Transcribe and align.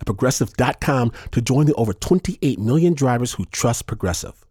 at 0.00 0.06
progressive.com 0.06 1.12
to 1.32 1.40
join 1.40 1.66
the 1.66 1.74
over 1.74 1.92
28 1.92 2.58
million 2.58 2.94
drivers 2.94 3.32
who 3.34 3.44
trust 3.46 3.86
Progressive. 3.86 4.44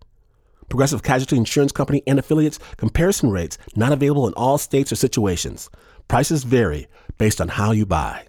Progressive 0.69 1.03
Casualty 1.03 1.37
Insurance 1.37 1.71
Company 1.71 2.03
and 2.05 2.19
affiliates 2.19 2.59
comparison 2.75 3.31
rates 3.31 3.57
not 3.75 3.91
available 3.91 4.27
in 4.27 4.33
all 4.33 4.57
states 4.57 4.91
or 4.91 4.95
situations. 4.95 5.69
Prices 6.07 6.43
vary 6.43 6.87
based 7.17 7.39
on 7.39 7.47
how 7.47 7.71
you 7.71 7.85
buy. 7.85 8.25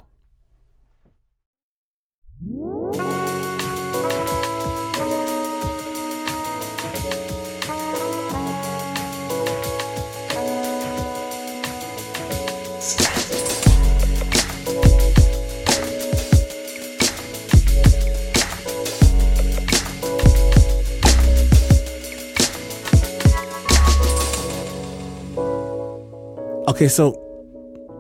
Okay, 26.78 26.86
so 26.86 27.10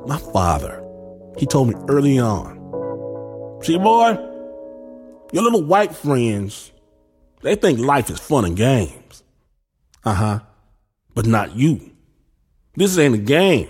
my 0.06 0.18
father, 0.18 0.80
he 1.36 1.46
told 1.46 1.66
me 1.66 1.74
early 1.88 2.20
on, 2.20 2.54
see, 3.60 3.76
boy, 3.76 4.10
your 5.32 5.42
little 5.42 5.64
white 5.64 5.92
friends, 5.92 6.70
they 7.42 7.56
think 7.56 7.80
life 7.80 8.08
is 8.08 8.20
fun 8.20 8.44
and 8.44 8.56
games. 8.56 9.24
Uh 10.04 10.14
huh. 10.14 10.40
But 11.12 11.26
not 11.26 11.56
you. 11.56 11.90
This 12.76 12.96
ain't 12.98 13.16
a 13.16 13.18
game. 13.18 13.68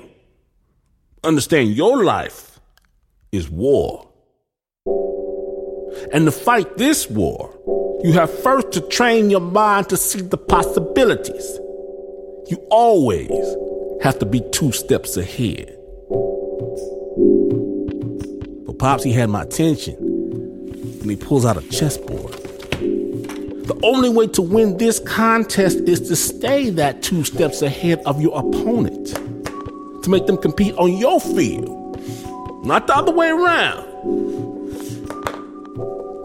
Understand 1.25 1.75
your 1.75 2.05
life 2.05 2.61
is 3.33 3.49
war. 3.49 4.11
And 6.13 6.27
to 6.27 6.31
fight 6.31 6.77
this 6.77 7.09
war, 7.09 7.59
you 8.05 8.13
have 8.13 8.31
first 8.31 8.73
to 8.73 8.83
train 8.83 9.31
your 9.31 9.41
mind 9.41 9.89
to 9.89 9.97
see 9.97 10.21
the 10.21 10.37
possibilities. 10.37 11.59
You 12.51 12.59
always 12.71 13.57
have 14.03 14.19
to 14.21 14.27
be 14.27 14.41
two 14.53 14.73
steps 14.73 15.17
ahead. 15.17 15.75
But 18.67 18.79
Pops, 18.79 19.03
he 19.03 19.13
had 19.13 19.31
my 19.31 19.43
attention, 19.43 19.97
and 19.97 21.11
he 21.11 21.17
pulls 21.17 21.45
out 21.45 21.57
a 21.57 21.69
chessboard. 21.69 22.33
The 23.69 23.79
only 23.83 24.09
way 24.09 24.27
to 24.29 24.43
win 24.43 24.79
this 24.79 24.99
contest 25.01 25.81
is 25.81 26.01
to 26.09 26.17
stay 26.17 26.71
that 26.71 27.03
two 27.03 27.25
steps 27.25 27.61
ahead 27.61 28.01
of 28.07 28.21
your 28.21 28.39
opponent, 28.39 29.15
to 30.05 30.11
make 30.11 30.27
them 30.27 30.39
compete 30.39 30.75
on 30.77 30.97
your 30.97 31.21
field, 31.21 32.01
not 32.65 32.87
the 32.87 32.97
other 32.97 33.13
way 33.13 33.29
around. 33.29 33.87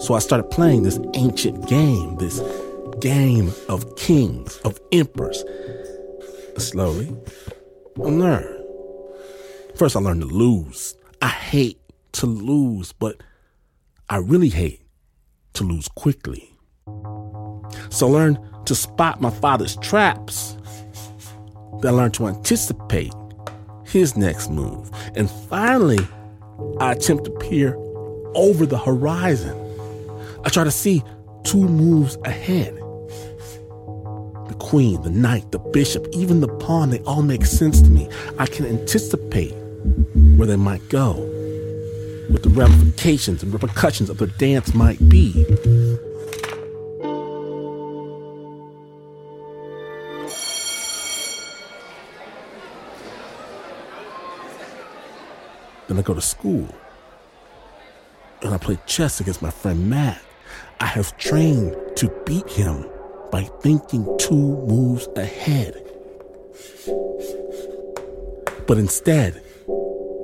So 0.02 0.13
I 0.13 0.19
started 0.19 0.49
playing 0.52 0.83
this 0.83 0.99
ancient 1.15 1.67
game, 1.67 2.17
this 2.17 2.41
game 2.99 3.53
of 3.67 3.95
kings, 3.95 4.58
of 4.59 4.80
emperors. 4.92 5.43
Slowly, 6.58 7.09
I 7.98 8.09
learned. 8.09 8.65
First, 9.76 9.95
I 9.95 9.99
learned 9.99 10.21
to 10.21 10.27
lose. 10.27 10.95
I 11.21 11.27
hate 11.27 11.80
to 12.14 12.26
lose, 12.26 12.92
but 12.92 13.21
I 14.09 14.17
really 14.17 14.49
hate 14.49 14.81
to 15.54 15.64
lose 15.64 15.87
quickly. 15.89 16.49
So 17.89 18.08
I 18.08 18.11
learned 18.11 18.39
to 18.65 18.76
spot 18.76 19.21
my 19.21 19.30
father's 19.30 19.77
traps. 19.77 20.58
Then 21.81 21.93
I 21.93 21.98
learned 21.98 22.14
to 22.15 22.27
anticipate 22.27 23.14
his 23.86 24.17
next 24.17 24.49
move. 24.49 24.89
And 25.15 25.30
finally, 25.30 25.99
I 26.80 26.93
attempt 26.93 27.25
to 27.25 27.31
peer 27.31 27.75
over 28.36 28.65
the 28.65 28.77
horizon. 28.77 29.55
I 30.43 30.49
try 30.49 30.64
to 30.64 30.71
see 30.71 31.04
two 31.43 31.67
moves 31.67 32.17
ahead 32.25 32.83
queen, 34.53 35.02
the 35.02 35.09
knight, 35.09 35.52
the 35.52 35.59
bishop, 35.59 36.08
even 36.14 36.41
the 36.41 36.47
pawn, 36.47 36.89
they 36.89 36.99
all 36.99 37.21
make 37.21 37.45
sense 37.45 37.81
to 37.81 37.89
me. 37.89 38.09
I 38.37 38.45
can 38.45 38.65
anticipate 38.65 39.53
where 40.37 40.47
they 40.47 40.55
might 40.55 40.87
go, 40.89 41.14
what 42.30 42.43
the 42.43 42.49
ramifications 42.49 43.43
and 43.43 43.52
repercussions 43.53 44.09
of 44.09 44.17
their 44.17 44.27
dance 44.27 44.73
might 44.73 45.09
be. 45.09 45.45
Then 55.87 55.99
I 55.99 56.02
go 56.02 56.13
to 56.13 56.21
school 56.21 56.67
and 58.42 58.53
I 58.53 58.58
play 58.58 58.77
chess 58.86 59.19
against 59.19 59.42
my 59.42 59.49
friend 59.49 59.89
Matt. 59.89 60.21
I 60.80 60.86
have 60.86 61.17
trained 61.17 61.75
to 61.97 62.09
beat 62.25 62.49
him 62.49 62.86
by 63.33 63.42
thinking 63.42 64.05
two 64.20 64.36
moves 64.67 65.08
ahead. 65.16 65.73
But 68.67 68.77
instead 68.77 69.44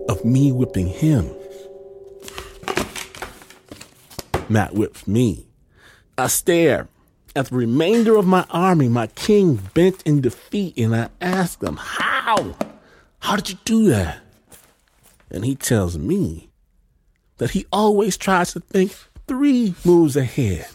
of 0.07 0.23
me 0.23 0.51
whipping 0.51 0.85
him, 0.85 1.27
Matt 4.47 4.75
whips 4.75 5.07
me. 5.07 5.47
I 6.19 6.27
stare 6.27 6.87
at 7.35 7.47
the 7.47 7.55
remainder 7.55 8.15
of 8.15 8.27
my 8.27 8.45
army, 8.51 8.87
my 8.87 9.07
king 9.07 9.55
bent 9.73 10.03
in 10.03 10.21
defeat, 10.21 10.77
and 10.77 10.95
I 10.95 11.09
ask 11.19 11.63
him, 11.63 11.77
How? 11.77 12.55
How 13.21 13.35
did 13.35 13.49
you 13.49 13.57
do 13.65 13.89
that? 13.89 14.19
And 15.31 15.43
he 15.43 15.55
tells 15.55 15.97
me 15.97 16.51
that 17.37 17.51
he 17.51 17.65
always 17.71 18.17
tries 18.17 18.53
to 18.53 18.59
think 18.59 18.95
three 19.25 19.73
moves 19.83 20.15
ahead. 20.15 20.67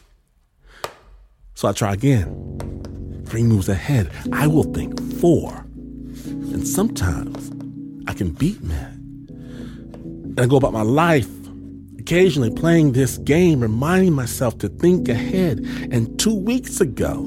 So 1.55 1.69
I 1.69 1.73
try 1.73 1.93
again. 1.93 3.23
Three 3.27 3.43
moves 3.43 3.69
ahead, 3.69 4.11
I 4.33 4.47
will 4.47 4.65
think 4.65 5.01
four. 5.15 5.65
And 6.27 6.67
sometimes 6.67 7.51
I 8.07 8.13
can 8.13 8.31
beat 8.31 8.63
men. 8.63 9.27
And 9.29 10.41
I 10.41 10.47
go 10.47 10.57
about 10.57 10.73
my 10.73 10.83
life, 10.83 11.29
occasionally 11.99 12.51
playing 12.51 12.93
this 12.93 13.19
game, 13.19 13.61
reminding 13.61 14.13
myself 14.13 14.59
to 14.59 14.69
think 14.69 15.09
ahead. 15.09 15.61
And 15.91 16.19
two 16.19 16.35
weeks 16.35 16.81
ago, 16.81 17.23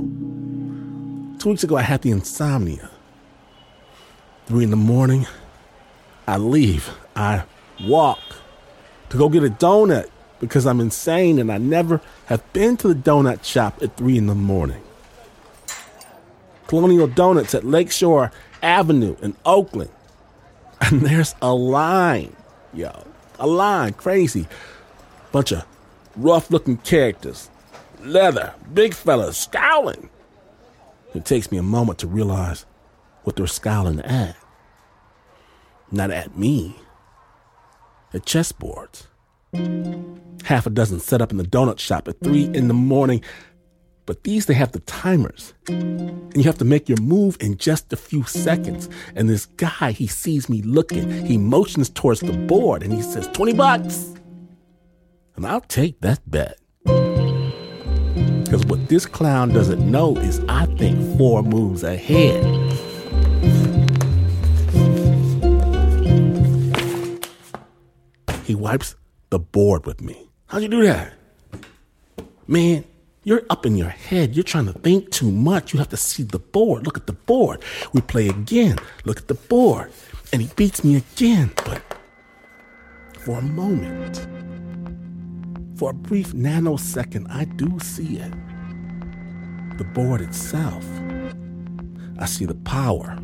two 1.39 1.49
weeks 1.49 1.63
ago, 1.63 1.77
I 1.77 1.81
had 1.81 2.01
the 2.01 2.11
insomnia. 2.11 2.89
Three 4.45 4.63
in 4.63 4.69
the 4.69 4.75
morning, 4.77 5.25
I 6.27 6.37
leave. 6.37 6.89
I 7.15 7.43
walk 7.83 8.19
to 9.09 9.17
go 9.17 9.29
get 9.29 9.43
a 9.43 9.49
donut 9.49 10.09
because 10.39 10.65
I'm 10.65 10.79
insane 10.79 11.39
and 11.39 11.51
I 11.51 11.57
never 11.57 12.01
have 12.25 12.41
been 12.53 12.77
to 12.77 12.89
the 12.89 12.95
donut 12.95 13.43
shop 13.43 13.81
at 13.81 13.97
3 13.97 14.17
in 14.17 14.27
the 14.27 14.35
morning. 14.35 14.81
Colonial 16.67 17.07
Donuts 17.07 17.55
at 17.55 17.63
Lakeshore 17.63 18.31
Avenue 18.61 19.15
in 19.21 19.35
Oakland. 19.45 19.91
And 20.79 21.01
there's 21.01 21.33
a 21.41 21.53
line, 21.53 22.35
yo. 22.73 23.03
A 23.39 23.47
line, 23.47 23.93
crazy. 23.93 24.47
Bunch 25.31 25.51
of 25.51 25.65
rough 26.15 26.51
looking 26.51 26.77
characters. 26.77 27.49
Leather, 28.01 28.53
big 28.73 28.93
fellas, 28.93 29.37
scowling. 29.37 30.09
It 31.15 31.25
takes 31.25 31.51
me 31.51 31.57
a 31.57 31.63
moment 31.63 31.99
to 31.99 32.07
realize 32.07 32.65
what 33.23 33.35
they're 33.35 33.47
scowling 33.47 34.01
at. 34.01 34.35
Not 35.91 36.11
at 36.11 36.37
me, 36.37 36.75
at 38.13 38.25
chessboards 38.25 39.06
half 40.43 40.65
a 40.65 40.69
dozen 40.69 40.99
set 40.99 41.21
up 41.21 41.31
in 41.31 41.37
the 41.37 41.43
donut 41.43 41.79
shop 41.79 42.07
at 42.07 42.19
three 42.21 42.45
in 42.45 42.67
the 42.67 42.73
morning. 42.73 43.21
But 44.05 44.23
these, 44.23 44.45
they 44.45 44.53
have 44.53 44.71
the 44.71 44.79
timers. 44.81 45.53
And 45.67 46.35
you 46.37 46.43
have 46.43 46.57
to 46.59 46.65
make 46.65 46.87
your 46.87 47.01
move 47.01 47.35
in 47.41 47.57
just 47.57 47.91
a 47.91 47.97
few 47.97 48.23
seconds. 48.23 48.87
And 49.15 49.29
this 49.29 49.45
guy, 49.45 49.91
he 49.91 50.07
sees 50.07 50.47
me 50.47 50.61
looking. 50.61 51.25
He 51.25 51.37
motions 51.37 51.89
towards 51.89 52.21
the 52.21 52.31
board 52.31 52.83
and 52.83 52.93
he 52.93 53.01
says, 53.01 53.27
20 53.27 53.53
bucks. 53.53 54.13
And 55.35 55.45
I'll 55.45 55.61
take 55.61 55.99
that 56.01 56.19
bet. 56.25 56.57
Because 56.85 58.65
what 58.67 58.87
this 58.87 59.05
clown 59.05 59.49
doesn't 59.49 59.79
know 59.91 60.15
is 60.15 60.39
I 60.47 60.67
think 60.77 61.17
four 61.17 61.43
moves 61.43 61.83
ahead. 61.83 62.45
He 68.45 68.55
wipes 68.55 68.95
the 69.29 69.39
board 69.39 69.85
with 69.85 70.01
me 70.01 70.27
How'd 70.47 70.61
you 70.61 70.69
do 70.69 70.83
that? 70.83 71.11
Man, 72.47 72.85
you're 73.25 73.43
up 73.49 73.65
in 73.65 73.75
your 73.75 73.89
head. 73.89 74.33
You're 74.33 74.43
trying 74.43 74.67
to 74.67 74.71
think 74.71 75.11
too 75.11 75.29
much. 75.29 75.73
You 75.73 75.79
have 75.79 75.89
to 75.89 75.97
see 75.97 76.23
the 76.23 76.39
board. 76.39 76.85
Look 76.85 76.95
at 76.95 77.05
the 77.05 77.11
board. 77.11 77.61
We 77.91 77.99
play 77.99 78.29
again. 78.29 78.77
Look 79.03 79.17
at 79.17 79.27
the 79.27 79.33
board. 79.33 79.91
And 80.31 80.41
he 80.41 80.49
beats 80.55 80.85
me 80.85 80.95
again. 80.95 81.51
But 81.65 81.81
for 83.19 83.39
a 83.39 83.41
moment, 83.41 84.25
for 85.77 85.89
a 85.89 85.93
brief 85.93 86.31
nanosecond, 86.31 87.29
I 87.29 87.43
do 87.43 87.77
see 87.79 88.19
it. 88.19 88.31
The 89.77 89.83
board 89.83 90.21
itself. 90.21 90.85
I 92.19 92.25
see 92.25 92.45
the 92.45 92.55
power. 92.55 93.19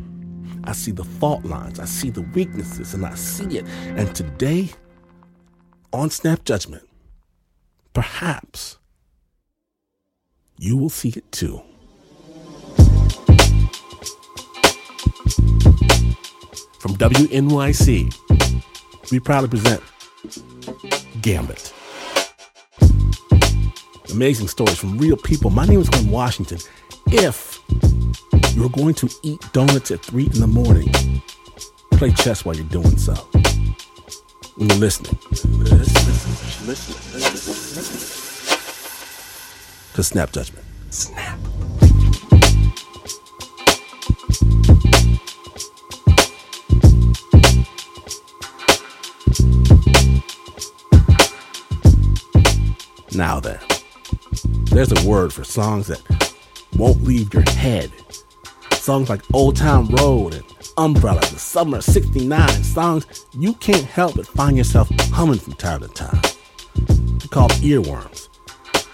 I 0.64 0.72
see 0.72 0.92
the 0.92 1.04
fault 1.04 1.46
lines. 1.46 1.80
I 1.80 1.86
see 1.86 2.10
the 2.10 2.22
weaknesses, 2.22 2.92
and 2.92 3.06
I 3.06 3.14
see 3.14 3.56
it. 3.56 3.66
And 3.96 4.14
today, 4.14 4.68
on 5.94 6.10
Snap 6.10 6.44
Judgment, 6.44 6.82
perhaps 7.92 8.78
you 10.58 10.76
will 10.76 10.90
see 10.90 11.10
it 11.10 11.30
too. 11.30 11.62
From 16.80 16.96
WNYC, 16.96 18.12
we 19.12 19.20
proudly 19.20 19.48
present 19.48 19.80
Gambit. 21.22 21.72
Amazing 24.10 24.48
stories 24.48 24.76
from 24.76 24.98
real 24.98 25.16
people. 25.16 25.50
My 25.50 25.64
name 25.64 25.80
is 25.80 25.88
Glynn 25.88 26.10
Washington. 26.10 26.58
If 27.06 27.60
you're 28.56 28.68
going 28.68 28.94
to 28.94 29.08
eat 29.22 29.40
donuts 29.52 29.92
at 29.92 30.00
3 30.00 30.24
in 30.24 30.40
the 30.40 30.48
morning, 30.48 30.92
play 31.92 32.10
chess 32.10 32.44
while 32.44 32.56
you're 32.56 32.64
doing 32.64 32.98
so. 32.98 33.14
When 34.56 34.68
you're 34.68 34.78
listening. 34.78 35.18
Listen, 35.30 35.58
listen, 35.58 36.64
listen, 36.64 36.94
listen 37.16 38.14
to 39.94 40.02
Snap 40.04 40.30
Judgment. 40.30 40.64
Snap. 40.90 41.38
Now 53.12 53.40
then, 53.40 53.58
there's 54.66 54.92
a 54.92 55.08
word 55.08 55.32
for 55.32 55.42
songs 55.42 55.88
that 55.88 56.00
won't 56.76 57.02
leave 57.02 57.34
your 57.34 57.42
head. 57.42 57.90
Songs 58.72 59.08
like 59.08 59.22
Old 59.32 59.56
Town 59.56 59.88
Road 59.88 60.34
and 60.34 60.44
Umbrella, 60.76 61.20
The 61.20 61.38
Summer 61.38 61.80
69, 61.80 62.48
songs 62.64 63.26
you 63.32 63.54
can't 63.54 63.84
help 63.84 64.16
but 64.16 64.26
find 64.26 64.56
yourself 64.56 64.88
humming 65.12 65.38
from 65.38 65.52
time 65.52 65.80
to 65.80 65.88
time. 65.88 66.20
They're 66.74 67.28
called 67.28 67.52
earworms. 67.52 68.28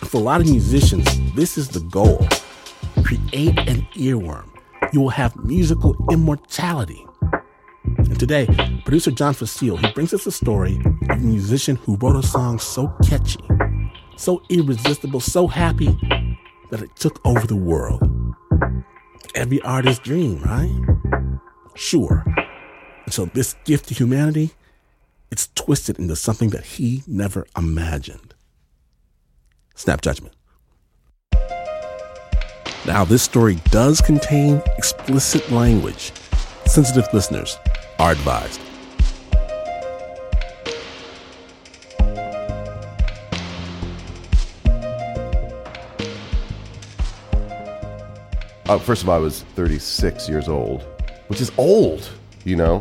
For 0.05 0.19
a 0.19 0.21
lot 0.21 0.43
of 0.43 0.47
musicians, 0.47 1.07
this 1.33 1.57
is 1.57 1.69
the 1.69 1.81
goal. 1.81 2.27
Create 3.03 3.59
an 3.61 3.87
earworm. 3.95 4.51
You 4.93 5.01
will 5.01 5.09
have 5.11 5.35
musical 5.37 5.97
immortality. 6.11 7.07
And 7.83 8.19
today, 8.21 8.47
producer 8.85 9.11
John 9.11 9.33
Fecile, 9.33 9.79
he 9.79 9.91
brings 9.93 10.13
us 10.13 10.27
a 10.27 10.33
story 10.33 10.79
of 11.09 11.17
a 11.17 11.17
musician 11.17 11.77
who 11.77 11.97
wrote 11.97 12.17
a 12.17 12.27
song 12.27 12.59
so 12.59 12.95
catchy, 13.09 13.41
so 14.17 14.43
irresistible, 14.51 15.21
so 15.21 15.47
happy 15.47 15.99
that 16.71 16.83
it 16.83 16.95
took 16.97 17.25
over 17.25 17.47
the 17.47 17.57
world. 17.57 18.03
Every 19.35 19.63
artist's 19.63 20.03
dream, 20.03 20.43
right? 20.43 20.90
Sure. 21.75 22.25
And 23.05 23.15
so 23.15 23.27
this 23.27 23.55
gift 23.65 23.89
to 23.89 23.95
humanity, 23.95 24.51
it's 25.31 25.49
twisted 25.55 25.99
into 25.99 26.17
something 26.17 26.51
that 26.51 26.65
he 26.65 27.03
never 27.07 27.47
imagined. 27.57 28.35
Snap 29.75 30.01
judgment. 30.01 30.35
Now, 32.87 33.05
this 33.05 33.23
story 33.23 33.57
does 33.71 34.01
contain 34.01 34.63
explicit 34.79 35.51
language. 35.51 36.13
Sensitive 36.67 37.07
listeners 37.13 37.59
are 37.99 38.13
advised. 38.13 38.61
Uh, 48.71 48.79
first 48.79 49.03
of 49.03 49.09
all, 49.09 49.17
I 49.17 49.19
was 49.19 49.43
36 49.57 50.29
years 50.29 50.49
old, 50.49 50.87
which 51.31 51.41
is 51.41 51.53
old, 51.57 52.11
you 52.45 52.57
know, 52.57 52.81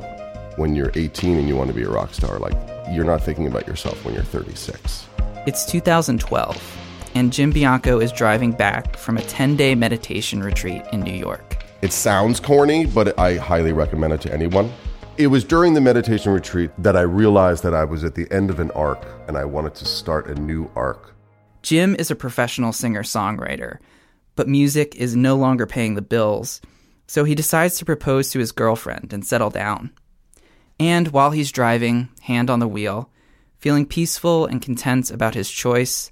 when 0.56 0.76
you're 0.76 0.92
18 0.96 1.38
and 1.38 1.48
you 1.48 1.56
want 1.56 1.68
to 1.68 1.74
be 1.74 1.84
a 1.84 1.90
rock 1.90 2.16
star. 2.16 2.40
Like, 2.40 2.58
you're 2.92 3.06
not 3.06 3.24
thinking 3.24 3.46
about 3.46 3.68
yourself 3.68 4.04
when 4.04 4.16
you're 4.16 4.24
36. 4.24 5.06
It's 5.46 5.66
2012, 5.68 6.78
and 7.14 7.32
Jim 7.32 7.52
Bianco 7.52 8.00
is 8.00 8.12
driving 8.12 8.52
back 8.52 8.98
from 8.98 9.18
a 9.18 9.22
10 9.22 9.56
day 9.56 9.76
meditation 9.76 10.42
retreat 10.42 10.82
in 10.92 11.02
New 11.02 11.14
York. 11.14 11.64
It 11.84 11.94
sounds 11.94 12.40
corny, 12.40 12.88
but 12.88 13.18
I 13.20 13.36
highly 13.36 13.72
recommend 13.72 14.14
it 14.14 14.22
to 14.22 14.34
anyone. 14.34 14.74
It 15.18 15.28
was 15.28 15.44
during 15.44 15.76
the 15.76 15.82
meditation 15.82 16.34
retreat 16.34 16.72
that 16.80 16.98
I 16.98 17.02
realized 17.02 17.62
that 17.64 17.76
I 17.76 17.84
was 17.84 18.04
at 18.04 18.16
the 18.16 18.30
end 18.32 18.50
of 18.50 18.60
an 18.60 18.72
arc 18.72 19.06
and 19.28 19.38
I 19.38 19.46
wanted 19.46 19.76
to 19.76 19.86
start 19.86 20.28
a 20.28 20.34
new 20.34 20.72
arc. 20.76 21.14
Jim 21.62 21.96
is 22.00 22.10
a 22.10 22.16
professional 22.16 22.74
singer 22.74 23.04
songwriter, 23.04 23.78
but 24.36 24.48
music 24.48 24.96
is 24.96 25.16
no 25.16 25.36
longer 25.36 25.68
paying 25.68 25.94
the 25.94 26.02
bills, 26.02 26.62
so 27.10 27.24
he 27.24 27.34
decides 27.34 27.76
to 27.76 27.86
propose 27.86 28.30
to 28.30 28.38
his 28.38 28.52
girlfriend 28.52 29.12
and 29.12 29.26
settle 29.26 29.50
down. 29.50 29.90
And 30.80 31.08
while 31.08 31.32
he's 31.32 31.52
driving, 31.52 32.10
hand 32.22 32.52
on 32.52 32.60
the 32.60 32.68
wheel, 32.68 33.10
feeling 33.58 33.88
peaceful 33.88 34.46
and 34.46 34.62
content 34.62 35.10
about 35.10 35.34
his 35.34 35.50
choice, 35.50 36.12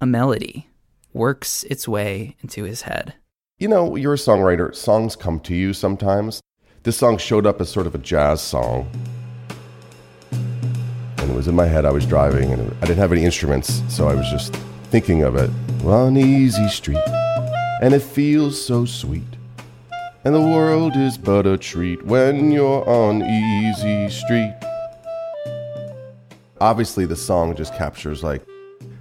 a 0.00 0.06
melody 0.06 0.70
works 1.12 1.62
its 1.70 1.86
way 1.86 2.34
into 2.40 2.64
his 2.64 2.82
head. 2.82 3.14
You 3.58 3.68
know, 3.68 3.94
you're 3.94 4.14
a 4.14 4.16
songwriter, 4.16 4.74
songs 4.74 5.14
come 5.14 5.38
to 5.40 5.54
you 5.54 5.72
sometimes. 5.72 6.42
This 6.82 6.96
song 6.96 7.16
showed 7.16 7.46
up 7.46 7.60
as 7.60 7.70
sort 7.70 7.86
of 7.86 7.94
a 7.94 7.98
jazz 7.98 8.40
song. 8.40 8.90
And 10.32 11.30
it 11.30 11.34
was 11.34 11.46
in 11.46 11.54
my 11.54 11.66
head, 11.66 11.84
I 11.84 11.92
was 11.92 12.04
driving, 12.04 12.52
and 12.52 12.76
I 12.82 12.86
didn't 12.86 12.98
have 12.98 13.12
any 13.12 13.24
instruments, 13.24 13.82
so 13.88 14.08
I 14.08 14.16
was 14.16 14.28
just 14.28 14.52
thinking 14.90 15.22
of 15.22 15.36
it. 15.36 15.50
On 15.84 16.16
easy 16.16 16.66
street, 16.66 17.06
and 17.80 17.94
it 17.94 18.02
feels 18.02 18.60
so 18.60 18.84
sweet. 18.84 19.37
And 20.24 20.34
the 20.34 20.40
world 20.40 20.96
is 20.96 21.16
but 21.16 21.46
a 21.46 21.56
treat 21.56 22.04
when 22.04 22.50
you're 22.50 22.86
on 22.88 23.22
easy 23.22 24.08
street. 24.10 24.54
Obviously, 26.60 27.06
the 27.06 27.14
song 27.14 27.54
just 27.54 27.72
captures 27.74 28.24
like, 28.24 28.42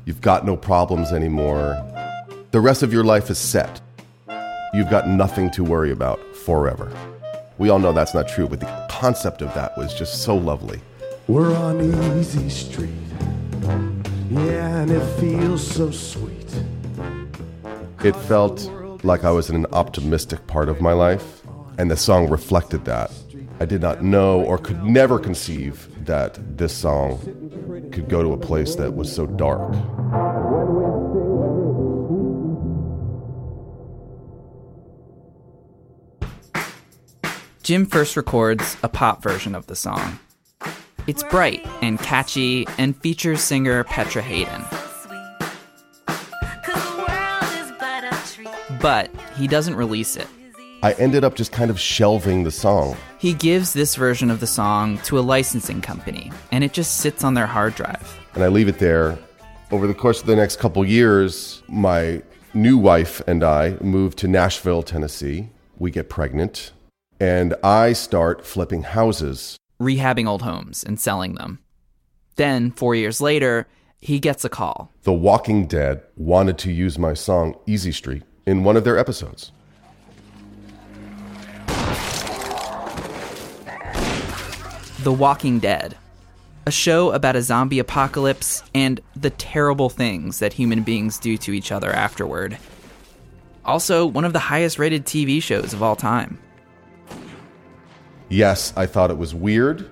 you've 0.05 0.21
got 0.21 0.45
no 0.45 0.55
problems 0.55 1.11
anymore. 1.11 1.75
The 2.51 2.59
rest 2.59 2.83
of 2.83 2.93
your 2.93 3.03
life 3.03 3.31
is 3.31 3.39
set. 3.39 3.81
You've 4.73 4.91
got 4.91 5.07
nothing 5.07 5.49
to 5.51 5.63
worry 5.63 5.91
about 5.91 6.19
forever. 6.35 6.91
We 7.57 7.69
all 7.69 7.79
know 7.79 7.91
that's 7.91 8.13
not 8.13 8.27
true, 8.27 8.47
but 8.47 8.59
the 8.59 8.87
concept 8.87 9.41
of 9.41 9.51
that 9.55 9.75
was 9.75 9.95
just 9.95 10.21
so 10.21 10.37
lovely. 10.37 10.79
We're 11.27 11.55
on 11.55 11.81
easy 12.19 12.47
street. 12.49 12.91
Yeah, 14.29 14.81
and 14.81 14.91
it 14.91 15.19
feels 15.19 15.65
so 15.65 15.89
sweet. 15.89 16.53
It 18.03 18.15
felt 18.15 18.69
like 19.03 19.23
I 19.23 19.31
was 19.31 19.49
in 19.49 19.55
an 19.55 19.65
optimistic 19.73 20.47
part 20.47 20.69
of 20.69 20.81
my 20.81 20.93
life, 20.93 21.41
and 21.77 21.89
the 21.91 21.97
song 21.97 22.29
reflected 22.29 22.85
that. 22.85 23.11
I 23.59 23.65
did 23.65 23.81
not 23.81 24.03
know 24.03 24.41
or 24.41 24.57
could 24.57 24.83
never 24.83 25.19
conceive 25.19 25.89
that 26.05 26.57
this 26.57 26.73
song 26.73 27.19
could 27.91 28.09
go 28.09 28.21
to 28.21 28.33
a 28.33 28.37
place 28.37 28.75
that 28.75 28.95
was 28.95 29.13
so 29.13 29.25
dark. 29.25 29.73
Jim 37.63 37.85
first 37.85 38.15
records 38.15 38.77
a 38.81 38.87
pop 38.87 39.21
version 39.21 39.53
of 39.53 39.67
the 39.67 39.75
song. 39.75 40.19
It's 41.05 41.23
bright 41.23 41.65
and 41.81 41.99
catchy 41.99 42.65
and 42.77 42.95
features 42.95 43.41
singer 43.41 43.83
Petra 43.83 44.21
Haden. 44.21 44.86
But 48.81 49.09
he 49.35 49.47
doesn't 49.47 49.75
release 49.75 50.15
it. 50.15 50.27
I 50.83 50.93
ended 50.93 51.23
up 51.23 51.35
just 51.35 51.51
kind 51.51 51.71
of 51.71 51.79
shelving 51.79 52.43
the 52.43 52.51
song. 52.51 52.95
He 53.17 53.33
gives 53.33 53.73
this 53.73 53.95
version 53.95 54.29
of 54.29 54.39
the 54.39 54.47
song 54.47 54.99
to 54.99 55.17
a 55.17 55.21
licensing 55.21 55.81
company, 55.81 56.31
and 56.51 56.63
it 56.63 56.73
just 56.73 56.97
sits 56.97 57.23
on 57.23 57.33
their 57.33 57.47
hard 57.47 57.73
drive. 57.75 58.19
And 58.35 58.43
I 58.43 58.47
leave 58.47 58.67
it 58.67 58.77
there. 58.77 59.17
Over 59.71 59.87
the 59.87 59.95
course 59.95 60.21
of 60.21 60.27
the 60.27 60.35
next 60.35 60.59
couple 60.59 60.85
years, 60.85 61.63
my 61.67 62.21
new 62.53 62.77
wife 62.77 63.21
and 63.27 63.43
I 63.43 63.77
move 63.81 64.15
to 64.17 64.27
Nashville, 64.27 64.83
Tennessee. 64.83 65.49
We 65.79 65.89
get 65.89 66.09
pregnant, 66.09 66.71
and 67.19 67.55
I 67.63 67.93
start 67.93 68.45
flipping 68.45 68.83
houses. 68.83 69.57
rehabbing 69.81 70.27
old 70.27 70.41
homes 70.43 70.83
and 70.83 70.99
selling 70.99 71.35
them. 71.35 71.59
Then, 72.35 72.71
four 72.71 72.93
years 72.95 73.19
later, 73.19 73.67
he 73.99 74.19
gets 74.19 74.45
a 74.45 74.49
call. 74.49 74.91
The 75.03 75.13
Walking 75.13 75.65
Dead 75.67 76.03
wanted 76.15 76.59
to 76.59 76.71
use 76.71 76.99
my 76.99 77.15
song 77.15 77.55
Easy 77.65 77.91
Street 77.91 78.23
in 78.47 78.63
one 78.63 78.77
of 78.77 78.85
their 78.85 78.97
episodes. 78.97 79.51
The 85.03 85.13
Walking 85.13 85.59
Dead. 85.59 85.95
a 86.65 86.71
show 86.71 87.11
about 87.11 87.37
a 87.37 87.41
zombie 87.41 87.79
apocalypse 87.79 88.61
and 88.75 88.99
the 89.15 89.29
terrible 89.29 89.89
things 89.89 90.39
that 90.39 90.51
human 90.51 90.83
beings 90.83 91.17
do 91.17 91.37
to 91.37 91.53
each 91.53 91.71
other 91.71 91.89
afterward. 91.91 92.57
Also, 93.63 94.05
one 94.05 94.25
of 94.25 94.33
the 94.33 94.39
highest 94.39 94.77
rated 94.77 95.05
TV 95.05 95.41
shows 95.41 95.73
of 95.73 95.81
all 95.81 95.95
time. 95.95 96.37
Yes, 98.27 98.73
I 98.75 98.85
thought 98.85 99.11
it 99.11 99.17
was 99.17 99.33
weird 99.33 99.89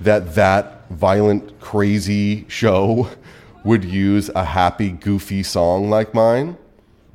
that 0.00 0.34
that 0.34 0.88
violent, 0.90 1.60
crazy 1.60 2.44
show 2.48 3.08
would 3.64 3.84
use 3.84 4.30
a 4.34 4.44
happy, 4.44 4.90
goofy 4.90 5.44
song 5.44 5.90
like 5.90 6.12
mine, 6.12 6.56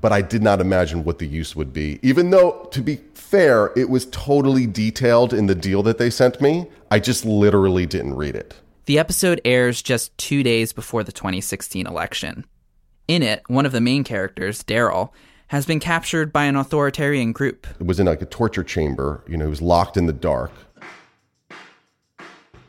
but 0.06 0.12
I 0.12 0.22
did 0.22 0.44
not 0.44 0.62
imagine 0.62 1.04
what 1.04 1.18
the 1.18 1.26
use 1.26 1.56
would 1.56 1.74
be. 1.74 1.98
Even 2.04 2.30
though, 2.30 2.68
to 2.70 2.80
be 2.80 2.98
fair, 3.16 3.72
it 3.76 3.90
was 3.90 4.06
totally 4.12 4.68
detailed 4.68 5.34
in 5.34 5.48
the 5.48 5.56
deal 5.56 5.82
that 5.82 5.98
they 5.98 6.12
sent 6.12 6.40
me, 6.40 6.68
I 6.92 7.00
just 7.00 7.26
literally 7.26 7.88
didn't 7.88 8.14
read 8.14 8.36
it. 8.36 8.54
The 8.86 9.00
episode 9.00 9.42
airs 9.44 9.82
just 9.82 10.16
two 10.20 10.44
days 10.44 10.74
before 10.74 11.04
the 11.04 11.12
2016 11.12 11.88
election. 11.88 12.46
In 13.08 13.24
it, 13.24 13.42
one 13.48 13.66
of 13.66 13.72
the 13.72 13.82
main 13.82 14.04
characters, 14.04 14.64
Daryl, 14.64 15.10
has 15.48 15.66
been 15.66 15.80
captured 15.80 16.32
by 16.32 16.44
an 16.44 16.56
authoritarian 16.56 17.32
group. 17.32 17.66
It 17.80 17.88
was 17.88 18.00
in 18.00 18.06
like 18.06 18.22
a 18.22 18.28
torture 18.28 18.64
chamber, 18.64 19.24
you 19.28 19.38
know, 19.38 19.46
he 19.46 19.50
was 19.50 19.60
locked 19.60 19.98
in 19.98 20.06
the 20.06 20.14
dark. 20.14 20.52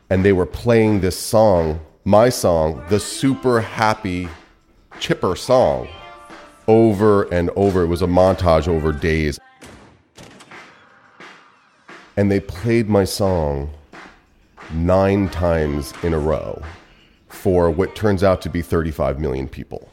And 0.09 0.25
they 0.25 0.33
were 0.33 0.47
playing 0.47 1.02
this 1.02 1.19
song, 1.19 1.81
my 2.02 2.31
song, 2.31 2.83
the 2.88 2.99
super 2.99 3.61
happy, 3.61 4.26
chipper 5.00 5.37
song, 5.37 5.87
over 6.68 7.25
and 7.32 7.50
over. 7.56 7.82
It 7.82 7.87
was 7.87 8.02
a 8.02 8.06
montage 8.06 8.68
over 8.68 8.92
days. 8.92 9.38
And 12.16 12.30
they 12.30 12.40
played 12.40 12.88
my 12.88 13.04
song 13.04 13.70
nine 14.73 15.28
times 15.28 15.92
in 16.02 16.14
a 16.14 16.18
row 16.18 16.62
for 17.28 17.70
what 17.70 17.94
turns 17.94 18.25
out 18.25 18.40
to 18.42 18.49
be 18.49 18.62
35 18.62 19.20
million 19.20 19.49
people. 19.49 19.88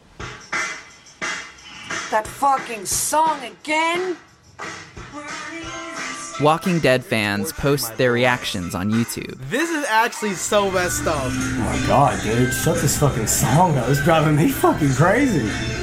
That 2.12 2.28
fucking 2.28 2.86
song 2.86 3.40
again? 3.44 4.16
Walking 6.42 6.80
Dead 6.80 7.04
fans 7.04 7.52
post 7.52 7.98
their 7.98 8.12
reactions 8.12 8.74
on 8.74 8.92
YouTube. 8.92 9.38
This 9.50 9.70
is 9.70 9.86
actually 9.88 10.34
so 10.34 10.72
messed 10.72 11.06
up. 11.06 11.18
Oh 11.26 11.58
my 11.60 11.88
god, 11.88 12.22
dude, 12.24 12.54
shut 12.54 12.78
this 12.78 13.00
fucking 13.00 13.28
song 13.28 13.78
up. 13.78 13.88
It's 13.90 14.04
driving 14.04 14.36
me 14.36 14.50
fucking 14.50 14.94
crazy. 14.94 15.83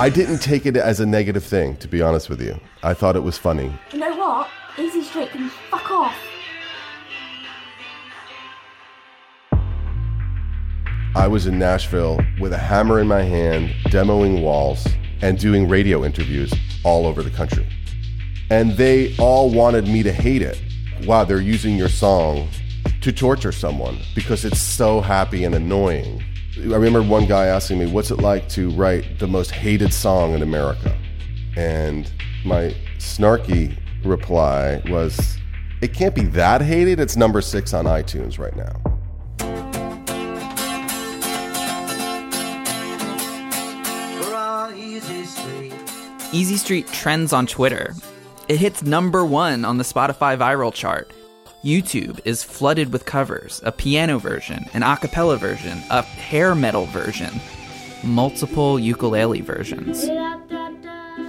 I 0.00 0.08
didn't 0.08 0.38
take 0.38 0.64
it 0.64 0.78
as 0.78 0.98
a 1.00 1.04
negative 1.04 1.44
thing, 1.44 1.76
to 1.76 1.86
be 1.86 2.00
honest 2.00 2.30
with 2.30 2.40
you. 2.40 2.58
I 2.82 2.94
thought 2.94 3.16
it 3.16 3.22
was 3.22 3.36
funny. 3.36 3.70
You 3.92 3.98
know 3.98 4.16
what? 4.16 4.48
Easy 4.78 5.02
Street 5.02 5.28
can 5.28 5.50
fuck 5.70 5.90
off. 5.90 6.16
I 11.14 11.28
was 11.28 11.46
in 11.46 11.58
Nashville 11.58 12.18
with 12.40 12.54
a 12.54 12.56
hammer 12.56 12.98
in 12.98 13.08
my 13.08 13.20
hand, 13.20 13.74
demoing 13.88 14.40
walls, 14.42 14.88
and 15.20 15.38
doing 15.38 15.68
radio 15.68 16.02
interviews 16.02 16.50
all 16.82 17.04
over 17.04 17.22
the 17.22 17.28
country. 17.28 17.66
And 18.48 18.78
they 18.78 19.14
all 19.18 19.50
wanted 19.50 19.86
me 19.86 20.02
to 20.02 20.12
hate 20.14 20.40
it. 20.40 20.58
Wow, 21.04 21.24
they're 21.24 21.42
using 21.42 21.76
your 21.76 21.90
song 21.90 22.48
to 23.02 23.12
torture 23.12 23.52
someone 23.52 23.98
because 24.14 24.46
it's 24.46 24.62
so 24.62 25.02
happy 25.02 25.44
and 25.44 25.54
annoying. 25.54 26.24
I 26.62 26.76
remember 26.76 27.02
one 27.02 27.26
guy 27.26 27.46
asking 27.46 27.78
me, 27.78 27.90
What's 27.90 28.10
it 28.10 28.18
like 28.18 28.48
to 28.50 28.70
write 28.70 29.18
the 29.18 29.26
most 29.26 29.50
hated 29.50 29.94
song 29.94 30.34
in 30.34 30.42
America? 30.42 30.96
And 31.56 32.12
my 32.44 32.74
snarky 32.98 33.78
reply 34.04 34.82
was, 34.88 35.38
It 35.80 35.94
can't 35.94 36.14
be 36.14 36.24
that 36.26 36.60
hated. 36.60 37.00
It's 37.00 37.16
number 37.16 37.40
six 37.40 37.72
on 37.72 37.86
iTunes 37.86 38.38
right 38.38 38.54
now. 38.54 38.76
Easy 46.32 46.56
Street 46.56 46.86
trends 46.88 47.32
on 47.32 47.46
Twitter. 47.46 47.94
It 48.48 48.58
hits 48.58 48.82
number 48.82 49.24
one 49.24 49.64
on 49.64 49.78
the 49.78 49.84
Spotify 49.84 50.36
viral 50.36 50.72
chart. 50.72 51.10
YouTube 51.64 52.20
is 52.24 52.42
flooded 52.42 52.90
with 52.90 53.04
covers 53.04 53.60
a 53.64 53.72
piano 53.72 54.18
version, 54.18 54.64
an 54.72 54.82
a 54.82 54.96
cappella 54.96 55.36
version, 55.36 55.82
a 55.90 56.00
hair 56.00 56.54
metal 56.54 56.86
version, 56.86 57.38
multiple 58.02 58.78
ukulele 58.78 59.42
versions. 59.42 60.08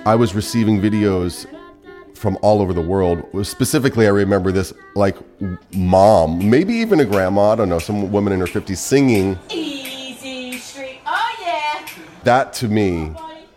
I 0.06 0.16
was 0.16 0.34
receiving 0.34 0.80
videos 0.80 1.46
from 2.16 2.38
all 2.42 2.62
over 2.62 2.72
the 2.72 2.82
world. 2.82 3.26
Specifically, 3.46 4.06
I 4.06 4.12
remember 4.12 4.54
this 4.54 4.74
like 4.96 5.18
mom, 5.74 6.50
maybe 6.50 6.76
even 6.76 7.02
a 7.02 7.06
grandma, 7.06 7.52
I 7.52 7.56
don't 7.56 7.70
know, 7.70 7.80
some 7.80 8.10
woman 8.10 8.32
in 8.32 8.40
her 8.40 8.46
50s 8.46 8.78
singing. 8.78 9.38
Easy 9.50 10.58
Street. 10.60 11.00
Oh 11.06 11.36
yeah. 11.42 11.86
That 12.24 12.54
to 12.54 12.70
me 12.70 13.12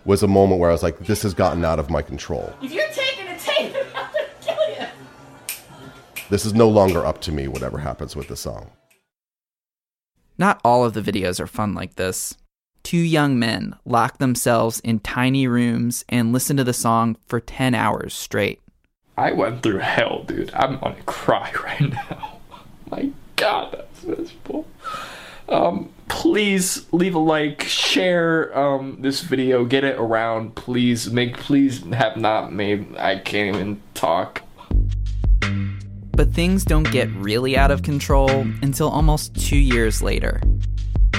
was 0.05 0.25
a 0.25 0.29
moment 0.29 0.61
where 0.61 0.71
I 0.71 0.73
was 0.73 0.83
like, 0.83 0.99
this 0.99 1.23
has 1.23 1.35
gotten 1.35 1.65
out 1.65 1.79
of 1.79 1.89
my 1.89 2.03
control. 2.03 2.53
If 2.61 2.73
you're 2.73 2.84
This 6.31 6.47
is 6.47 6.55
no 6.55 6.69
longer 6.69 7.05
up 7.05 7.21
to 7.23 7.33
me, 7.33 7.49
whatever 7.49 7.79
happens 7.79 8.17
with 8.17 8.29
the 8.29 8.37
song. 8.37 8.71
Not 10.39 10.61
all 10.65 10.85
of 10.85 10.95
the 10.95 11.03
videos 11.03 11.39
are 11.39 11.47
fun 11.47 11.75
like 11.75 11.97
this. 11.97 12.37
Two 12.83 12.99
young 12.99 13.39
men 13.39 13.77
lock 13.85 14.19
themselves 14.19 14.81
in 14.81 14.99
tiny 15.01 15.47
rooms 15.47 16.05
and 16.09 16.33
listen 16.33 16.57
to 16.57 16.65
the 16.65 16.73
song 16.73 17.17
for 17.27 17.41
10 17.41 17.75
hours 17.75 18.15
straight. 18.15 18.61
I 19.17 19.33
went 19.33 19.63
through 19.63 19.79
hell, 19.79 20.25
dude. 20.25 20.53
I'm 20.55 20.79
gonna 20.81 20.97
cry 21.07 21.53
right 21.65 21.81
now. 21.81 22.39
My 22.91 23.11
God, 23.37 23.73
that's 23.73 24.03
miserable. 24.03 24.67
Um, 25.49 25.91
please 26.09 26.87
leave 26.91 27.15
a 27.15 27.19
like, 27.19 27.63
share 27.63 28.57
um 28.59 28.99
this 29.01 29.21
video, 29.21 29.65
get 29.65 29.85
it 29.85 29.97
around. 29.99 30.57
Please 30.57 31.11
make, 31.11 31.37
please 31.37 31.85
have 31.93 32.17
not 32.17 32.53
made. 32.53 32.97
I 32.97 33.19
can't 33.19 33.55
even 33.55 33.81
talk. 33.95 34.43
But 36.17 36.33
things 36.33 36.65
don't 36.65 36.91
get 36.91 37.11
really 37.17 37.57
out 37.57 37.71
of 37.71 37.83
control 37.83 38.31
until 38.63 38.89
almost 38.89 39.35
two 39.35 39.57
years 39.57 40.01
later. 40.01 40.41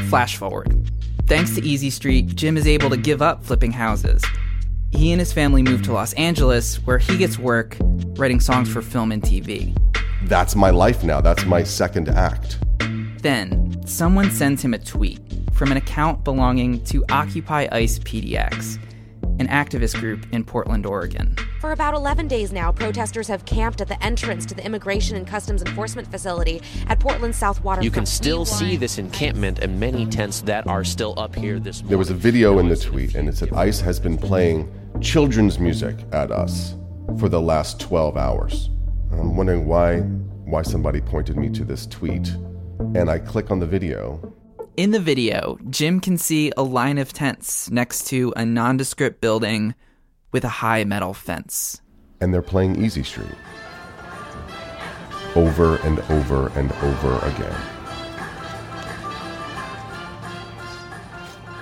Flash 0.09 0.37
forward. 0.37 0.89
Thanks 1.27 1.55
to 1.55 1.65
Easy 1.65 1.89
Street, 1.89 2.35
Jim 2.35 2.55
is 2.55 2.67
able 2.67 2.89
to 2.89 2.97
give 2.97 3.21
up 3.21 3.43
flipping 3.43 3.71
houses. 3.71 4.23
He 4.91 5.11
and 5.11 5.19
his 5.19 5.33
family 5.33 5.63
move 5.63 5.81
to 5.83 5.91
Los 5.91 6.13
Angeles, 6.13 6.75
where 6.85 6.97
he 6.97 7.17
gets 7.17 7.37
work 7.37 7.75
writing 8.15 8.39
songs 8.39 8.71
for 8.71 8.81
film 8.81 9.11
and 9.11 9.21
TV. 9.21 9.75
That's 10.23 10.55
my 10.55 10.69
life 10.69 11.03
now. 11.03 11.19
That's 11.19 11.45
my 11.45 11.63
second 11.63 12.09
act. 12.09 12.59
Then, 13.21 13.75
someone 13.85 14.31
sends 14.31 14.61
him 14.61 14.73
a 14.73 14.79
tweet 14.79 15.19
from 15.53 15.71
an 15.71 15.77
account 15.77 16.23
belonging 16.23 16.83
to 16.85 17.03
Occupy 17.09 17.67
ICE 17.71 17.99
PDX, 17.99 18.77
an 19.39 19.47
activist 19.47 19.99
group 19.99 20.25
in 20.31 20.43
Portland, 20.43 20.85
Oregon. 20.85 21.35
For 21.59 21.71
about 21.71 21.93
11 21.93 22.27
days 22.27 22.51
now, 22.51 22.71
protesters 22.71 23.27
have 23.27 23.45
camped 23.45 23.81
at 23.81 23.87
the 23.87 24.01
entrance 24.03 24.45
to 24.47 24.55
the 24.55 24.65
Immigration 24.65 25.17
and 25.17 25.27
Customs 25.27 25.61
Enforcement 25.61 26.09
facility 26.09 26.61
at 26.87 26.99
Portland's 26.99 27.37
South 27.37 27.63
Waterfront. 27.63 27.85
You 27.85 27.91
can 27.91 28.05
still 28.05 28.45
see 28.45 28.77
this 28.77 28.97
encampment 28.97 29.59
and 29.59 29.79
many 29.79 30.05
tents 30.05 30.41
that 30.41 30.67
are 30.67 30.83
still 30.83 31.13
up 31.17 31.35
here 31.35 31.59
this 31.59 31.77
morning. 31.77 31.89
There 31.89 31.97
was 31.97 32.09
a 32.09 32.15
video 32.15 32.59
in 32.59 32.69
the 32.69 32.77
tweet, 32.77 33.15
and 33.15 33.27
it 33.27 33.37
said 33.37 33.51
ICE 33.53 33.79
has 33.81 33.99
been 33.99 34.17
playing 34.17 34.71
children's 35.01 35.59
music 35.59 35.97
at 36.11 36.31
us 36.31 36.75
for 37.19 37.29
the 37.29 37.41
last 37.41 37.79
12 37.79 38.17
hours. 38.17 38.69
I'm 39.11 39.35
wondering 39.37 39.65
why 39.65 40.03
why 40.45 40.61
somebody 40.61 41.01
pointed 41.01 41.37
me 41.37 41.49
to 41.49 41.65
this 41.65 41.85
tweet. 41.87 42.29
And 42.95 43.09
I 43.09 43.19
click 43.19 43.51
on 43.51 43.59
the 43.59 43.65
video, 43.65 44.33
In 44.77 44.91
the 44.91 44.99
video, 44.99 45.57
Jim 45.69 46.01
can 46.01 46.17
see 46.17 46.51
a 46.57 46.63
line 46.63 46.97
of 46.97 47.13
tents 47.13 47.71
next 47.71 48.07
to 48.07 48.33
a 48.35 48.45
nondescript 48.45 49.21
building 49.21 49.73
with 50.33 50.43
a 50.43 50.49
high 50.49 50.83
metal 50.83 51.13
fence. 51.13 51.81
and 52.19 52.33
they're 52.33 52.41
playing 52.41 52.83
Easy 52.83 53.03
Street 53.03 53.27
over 55.35 55.77
and 55.77 55.99
over 56.09 56.49
and 56.57 56.71
over 56.73 57.17
again. 57.25 57.55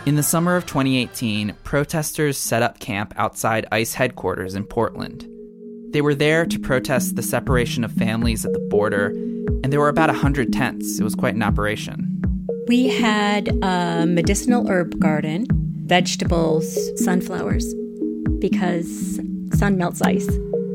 In 0.06 0.16
the 0.16 0.24
summer 0.24 0.56
of 0.56 0.66
2018, 0.66 1.56
protesters 1.64 2.38
set 2.38 2.64
up 2.64 2.80
camp 2.80 3.14
outside 3.16 3.68
ICE 3.72 3.94
headquarters 3.94 4.56
in 4.56 4.66
Portland. 4.66 5.28
They 5.92 6.02
were 6.02 6.16
there 6.16 6.46
to 6.46 6.60
protest 6.60 7.16
the 7.16 7.22
separation 7.24 7.84
of 7.84 7.92
families 7.92 8.44
at 8.46 8.54
the 8.54 8.60
border, 8.60 9.08
and 9.64 9.72
there 9.72 9.80
were 9.80 9.90
about 9.90 10.10
100 10.10 10.52
tents. 10.52 11.00
It 11.00 11.04
was 11.04 11.16
quite 11.16 11.36
an 11.36 11.44
operation. 11.44 12.10
We 12.68 12.88
had 12.88 13.50
a 13.62 14.06
medicinal 14.06 14.70
herb 14.70 15.00
garden, 15.00 15.48
vegetables, 15.86 16.78
sunflowers, 17.04 17.74
because 18.40 19.20
sun 19.54 19.78
melts 19.78 20.02
ice. 20.02 20.30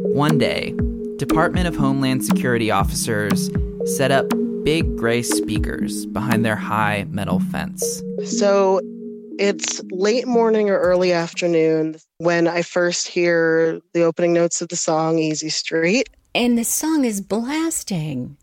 One 0.05 0.39
day, 0.39 0.75
Department 1.17 1.67
of 1.67 1.77
Homeland 1.77 2.25
Security 2.25 2.71
officers 2.71 3.51
set 3.97 4.11
up 4.11 4.27
big 4.65 4.97
gray 4.97 5.23
speakers 5.23 6.05
behind 6.07 6.45
their 6.45 6.57
high 6.57 7.07
metal 7.09 7.41
fence. 7.41 8.03
So 8.25 8.81
it's 9.39 9.81
late 9.91 10.27
morning 10.27 10.69
or 10.69 10.79
early 10.79 11.13
afternoon 11.13 11.97
when 12.19 12.49
I 12.49 12.63
first 12.63 13.09
hear 13.09 13.81
the 13.95 14.03
opening 14.03 14.35
notes 14.35 14.61
of 14.61 14.69
the 14.69 14.77
song 14.77 15.19
Easy 15.19 15.49
Street. 15.49 16.09
And 16.35 16.59
the 16.59 16.65
song 16.65 17.05
is 17.05 17.21
blasting. 17.21 18.37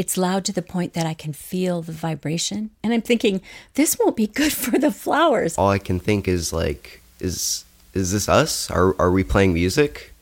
It's 0.00 0.16
loud 0.16 0.46
to 0.46 0.52
the 0.54 0.62
point 0.62 0.94
that 0.94 1.04
I 1.04 1.12
can 1.12 1.34
feel 1.34 1.82
the 1.82 1.92
vibration. 1.92 2.70
And 2.82 2.94
I'm 2.94 3.02
thinking, 3.02 3.42
this 3.74 3.98
won't 3.98 4.16
be 4.16 4.26
good 4.26 4.50
for 4.50 4.78
the 4.78 4.90
flowers. 4.90 5.58
All 5.58 5.68
I 5.68 5.78
can 5.78 6.00
think 6.00 6.26
is 6.26 6.54
like, 6.54 7.02
is 7.20 7.66
is 7.92 8.10
this 8.10 8.26
us? 8.26 8.70
Are 8.70 8.98
are 8.98 9.10
we 9.10 9.22
playing 9.22 9.52
music? 9.52 10.14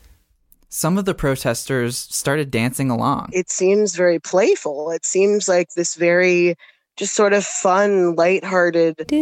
Some 0.67 0.97
of 0.97 1.05
the 1.05 1.13
protesters 1.13 1.95
started 1.95 2.51
dancing 2.51 2.91
along. 2.91 3.29
It 3.31 3.49
seems 3.49 3.95
very 3.95 4.19
playful. 4.19 4.91
It 4.91 5.05
seems 5.05 5.47
like 5.47 5.69
this 5.77 5.95
very 5.95 6.57
just 6.99 7.15
sort 7.15 7.31
of 7.31 7.45
fun, 7.45 8.15
lighthearted, 8.15 8.97
playful, 8.97 9.15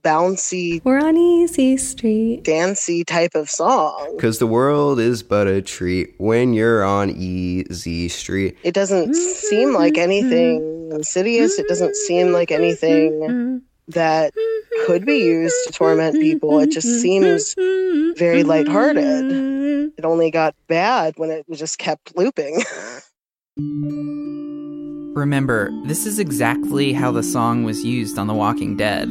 bouncy. 0.00 0.82
We're 0.82 0.98
on 0.98 1.18
Easy 1.18 1.76
Street. 1.76 2.42
Dancey 2.42 3.04
type 3.04 3.34
of 3.34 3.50
song. 3.50 4.14
Because 4.16 4.38
the 4.38 4.46
world 4.46 4.98
is 4.98 5.22
but 5.22 5.46
a 5.46 5.60
treat 5.60 6.14
when 6.16 6.54
you're 6.54 6.82
on 6.82 7.10
Easy 7.10 8.08
Street. 8.08 8.56
It 8.62 8.72
doesn't 8.72 9.14
seem 9.14 9.74
like 9.74 9.98
anything 9.98 10.90
insidious. 10.90 11.58
It 11.58 11.68
doesn't 11.68 11.96
seem 11.96 12.32
like 12.32 12.50
anything 12.50 13.60
that 13.88 14.32
could 14.86 15.04
be 15.04 15.18
used 15.18 15.54
to 15.66 15.72
torment 15.72 16.14
people. 16.14 16.60
It 16.60 16.70
just 16.70 17.02
seems 17.02 17.54
very 18.18 18.42
lighthearted. 18.42 19.92
It 19.98 20.04
only 20.06 20.30
got 20.30 20.54
bad 20.66 21.12
when 21.18 21.30
it 21.30 21.44
just 21.52 21.76
kept 21.76 22.16
looping. 22.16 22.62
Remember, 25.14 25.70
this 25.84 26.06
is 26.06 26.18
exactly 26.18 26.92
how 26.92 27.12
the 27.12 27.22
song 27.22 27.62
was 27.62 27.84
used 27.84 28.18
on 28.18 28.26
The 28.26 28.34
Walking 28.34 28.76
Dead. 28.76 29.08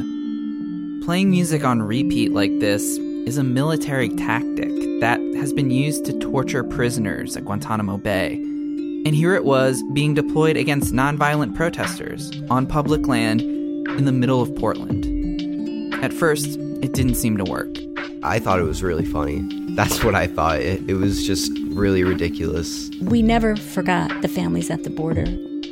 Playing 1.02 1.30
music 1.30 1.64
on 1.64 1.80
repeat 1.80 2.34
like 2.34 2.58
this 2.60 2.82
is 3.26 3.38
a 3.38 3.42
military 3.42 4.10
tactic 4.10 4.68
that 5.00 5.18
has 5.34 5.54
been 5.54 5.70
used 5.70 6.04
to 6.04 6.18
torture 6.18 6.62
prisoners 6.62 7.38
at 7.38 7.46
Guantanamo 7.46 7.96
Bay. 7.96 8.34
And 8.34 9.14
here 9.14 9.34
it 9.34 9.46
was 9.46 9.82
being 9.94 10.12
deployed 10.12 10.58
against 10.58 10.92
nonviolent 10.92 11.54
protesters 11.56 12.30
on 12.50 12.66
public 12.66 13.08
land 13.08 13.40
in 13.40 14.04
the 14.04 14.12
middle 14.12 14.42
of 14.42 14.54
Portland. 14.56 15.06
At 16.04 16.12
first, 16.12 16.58
it 16.82 16.92
didn't 16.92 17.14
seem 17.14 17.38
to 17.38 17.44
work. 17.44 17.78
I 18.22 18.40
thought 18.40 18.60
it 18.60 18.64
was 18.64 18.82
really 18.82 19.06
funny. 19.06 19.42
That's 19.74 20.04
what 20.04 20.14
I 20.14 20.26
thought. 20.26 20.60
It, 20.60 20.82
it 20.86 20.94
was 20.94 21.26
just 21.26 21.50
really 21.68 22.04
ridiculous. 22.04 22.90
We 23.00 23.22
never 23.22 23.56
forgot 23.56 24.20
the 24.20 24.28
families 24.28 24.70
at 24.70 24.84
the 24.84 24.90
border. 24.90 25.24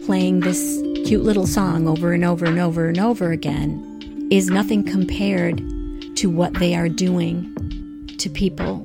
Playing 0.06 0.40
this 0.40 0.82
cute 1.06 1.22
little 1.22 1.46
song 1.46 1.86
over 1.86 2.12
and 2.12 2.24
over 2.24 2.44
and 2.44 2.58
over 2.58 2.88
and 2.88 2.98
over 2.98 3.30
again 3.30 4.28
is 4.32 4.50
nothing 4.50 4.82
compared 4.82 5.58
to 6.16 6.28
what 6.28 6.54
they 6.54 6.74
are 6.74 6.88
doing 6.88 7.54
to 8.18 8.28
people 8.28 8.78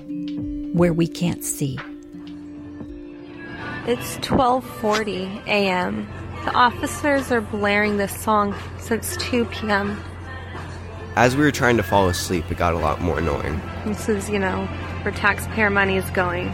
where 0.73 0.93
we 0.93 1.07
can't 1.07 1.43
see. 1.43 1.79
It's 3.87 4.17
12:40 4.17 5.43
a.m. 5.47 6.07
The 6.45 6.53
officers 6.53 7.31
are 7.31 7.41
blaring 7.41 7.97
this 7.97 8.15
song 8.15 8.55
since 8.77 9.17
2 9.17 9.45
p.m. 9.45 9.99
As 11.15 11.35
we 11.35 11.43
were 11.43 11.51
trying 11.51 11.77
to 11.77 11.83
fall 11.83 12.07
asleep, 12.09 12.51
it 12.51 12.57
got 12.59 12.75
a 12.75 12.77
lot 12.77 13.01
more 13.01 13.17
annoying. 13.17 13.59
This 13.85 14.07
is, 14.07 14.29
you 14.29 14.37
know, 14.37 14.67
where 15.01 15.13
taxpayer 15.13 15.71
money 15.71 15.97
is 15.97 16.07
going. 16.11 16.53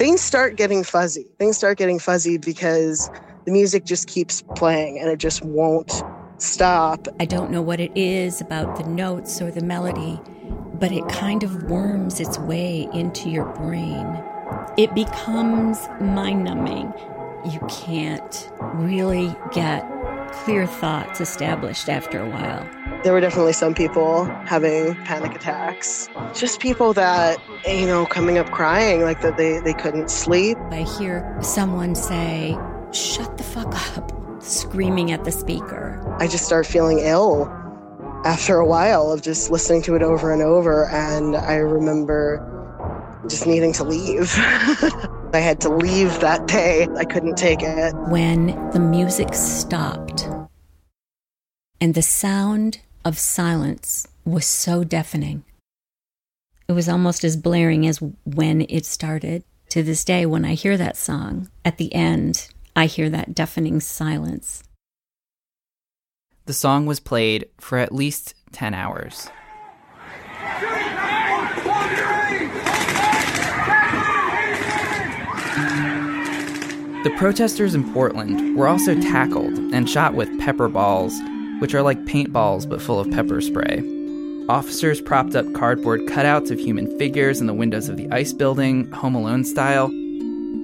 Things 0.00 0.22
start 0.22 0.56
getting 0.56 0.82
fuzzy. 0.82 1.26
Things 1.38 1.58
start 1.58 1.76
getting 1.76 1.98
fuzzy 1.98 2.38
because 2.38 3.10
the 3.44 3.52
music 3.52 3.84
just 3.84 4.08
keeps 4.08 4.40
playing 4.56 4.98
and 4.98 5.10
it 5.10 5.18
just 5.18 5.44
won't 5.44 5.92
stop. 6.38 7.06
I 7.20 7.26
don't 7.26 7.50
know 7.50 7.60
what 7.60 7.80
it 7.80 7.94
is 7.94 8.40
about 8.40 8.76
the 8.76 8.84
notes 8.84 9.42
or 9.42 9.50
the 9.50 9.60
melody, 9.60 10.18
but 10.72 10.90
it 10.90 11.06
kind 11.10 11.42
of 11.42 11.64
worms 11.64 12.18
its 12.18 12.38
way 12.38 12.88
into 12.94 13.28
your 13.28 13.44
brain. 13.56 14.24
It 14.78 14.94
becomes 14.94 15.86
mind 16.00 16.44
numbing. 16.44 16.94
You 17.52 17.60
can't 17.68 18.50
really 18.76 19.36
get 19.52 19.84
clear 20.32 20.66
thoughts 20.66 21.20
established 21.20 21.90
after 21.90 22.22
a 22.22 22.30
while. 22.30 22.79
There 23.02 23.14
were 23.14 23.20
definitely 23.20 23.54
some 23.54 23.74
people 23.74 24.26
having 24.46 24.94
panic 25.04 25.34
attacks. 25.34 26.08
Just 26.34 26.60
people 26.60 26.92
that, 26.92 27.38
you 27.66 27.86
know, 27.86 28.04
coming 28.04 28.36
up 28.36 28.50
crying 28.50 29.00
like 29.02 29.22
that 29.22 29.38
they, 29.38 29.58
they 29.60 29.72
couldn't 29.72 30.10
sleep. 30.10 30.58
I 30.70 30.82
hear 30.82 31.38
someone 31.40 31.94
say, 31.94 32.58
Shut 32.92 33.38
the 33.38 33.44
fuck 33.44 33.74
up, 33.96 34.12
screaming 34.42 35.12
at 35.12 35.24
the 35.24 35.32
speaker. 35.32 36.04
I 36.18 36.26
just 36.26 36.44
start 36.44 36.66
feeling 36.66 36.98
ill 36.98 37.46
after 38.26 38.56
a 38.56 38.66
while 38.66 39.10
of 39.10 39.22
just 39.22 39.50
listening 39.50 39.80
to 39.82 39.94
it 39.94 40.02
over 40.02 40.30
and 40.30 40.42
over. 40.42 40.86
And 40.88 41.36
I 41.36 41.54
remember 41.54 42.46
just 43.28 43.46
needing 43.46 43.72
to 43.74 43.84
leave. 43.84 44.34
I 45.32 45.38
had 45.38 45.60
to 45.62 45.68
leave 45.70 46.20
that 46.20 46.46
day. 46.46 46.86
I 46.96 47.04
couldn't 47.04 47.36
take 47.36 47.62
it. 47.62 47.94
When 48.08 48.48
the 48.72 48.80
music 48.80 49.32
stopped 49.32 50.28
and 51.80 51.94
the 51.94 52.02
sound 52.02 52.80
of 53.04 53.18
silence 53.18 54.06
was 54.24 54.46
so 54.46 54.84
deafening, 54.84 55.44
it 56.70 56.74
was 56.74 56.88
almost 56.88 57.24
as 57.24 57.36
blaring 57.36 57.84
as 57.88 58.00
when 58.24 58.64
it 58.68 58.86
started. 58.86 59.42
To 59.70 59.82
this 59.82 60.04
day, 60.04 60.24
when 60.24 60.44
I 60.44 60.54
hear 60.54 60.76
that 60.76 60.96
song, 60.96 61.50
at 61.64 61.78
the 61.78 61.92
end, 61.92 62.48
I 62.76 62.86
hear 62.86 63.10
that 63.10 63.34
deafening 63.34 63.80
silence. 63.80 64.62
The 66.46 66.52
song 66.52 66.86
was 66.86 67.00
played 67.00 67.48
for 67.58 67.78
at 67.78 67.92
least 67.92 68.34
10 68.52 68.72
hours. 68.72 69.28
The 77.02 77.14
protesters 77.16 77.74
in 77.74 77.92
Portland 77.92 78.56
were 78.56 78.68
also 78.68 78.94
tackled 79.00 79.58
and 79.74 79.90
shot 79.90 80.14
with 80.14 80.38
pepper 80.38 80.68
balls, 80.68 81.18
which 81.60 81.74
are 81.74 81.82
like 81.82 82.04
paintballs 82.04 82.68
but 82.68 82.82
full 82.82 82.98
of 82.98 83.10
pepper 83.10 83.40
spray. 83.40 83.82
Officers 84.48 85.00
propped 85.00 85.36
up 85.36 85.50
cardboard 85.54 86.00
cutouts 86.02 86.50
of 86.50 86.58
human 86.58 86.98
figures 86.98 87.40
in 87.40 87.46
the 87.46 87.54
windows 87.54 87.88
of 87.88 87.96
the 87.96 88.10
ice 88.10 88.32
building, 88.32 88.90
Home 88.90 89.14
Alone 89.14 89.44
style. 89.44 89.88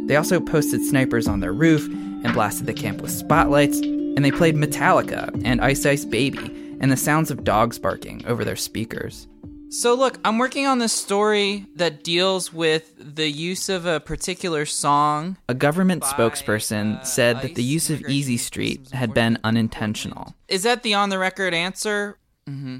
They 0.06 0.16
also 0.16 0.40
posted 0.40 0.82
snipers 0.82 1.28
on 1.28 1.40
their 1.40 1.52
roof 1.52 1.86
and 1.86 2.32
blasted 2.32 2.66
the 2.66 2.74
camp 2.74 3.00
with 3.00 3.12
spotlights, 3.12 3.78
and 3.78 4.24
they 4.24 4.32
played 4.32 4.56
Metallica 4.56 5.30
and 5.44 5.60
Ice 5.60 5.86
Ice 5.86 6.04
Baby 6.04 6.50
and 6.80 6.90
the 6.90 6.96
sounds 6.96 7.30
of 7.30 7.44
dogs 7.44 7.78
barking 7.78 8.24
over 8.26 8.44
their 8.44 8.56
speakers. 8.56 9.28
So, 9.76 9.92
look, 9.92 10.18
I'm 10.24 10.38
working 10.38 10.66
on 10.66 10.78
this 10.78 10.94
story 10.94 11.66
that 11.74 12.02
deals 12.02 12.50
with 12.50 12.94
the 12.96 13.28
use 13.28 13.68
of 13.68 13.84
a 13.84 14.00
particular 14.00 14.64
song. 14.64 15.36
A 15.50 15.54
government 15.54 16.02
spokesperson 16.02 17.04
said 17.04 17.42
that 17.42 17.56
the 17.56 17.62
use 17.62 17.90
of 17.90 18.00
Easy 18.08 18.38
Street 18.38 18.90
had 18.92 19.12
been 19.12 19.38
unintentional. 19.44 20.34
Is 20.48 20.62
that 20.62 20.82
the 20.82 20.94
on 20.94 21.10
the 21.10 21.18
record 21.18 21.52
answer? 21.52 22.16
Mm-hmm. 22.48 22.78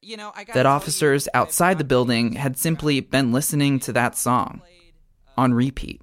You 0.00 0.16
know, 0.16 0.32
that 0.54 0.64
officers 0.64 1.28
outside 1.34 1.76
the 1.76 1.84
building 1.84 2.32
had 2.32 2.56
simply 2.56 3.00
been 3.00 3.30
listening 3.30 3.78
to 3.80 3.92
that 3.92 4.16
song 4.16 4.62
on 5.36 5.52
repeat 5.52 6.00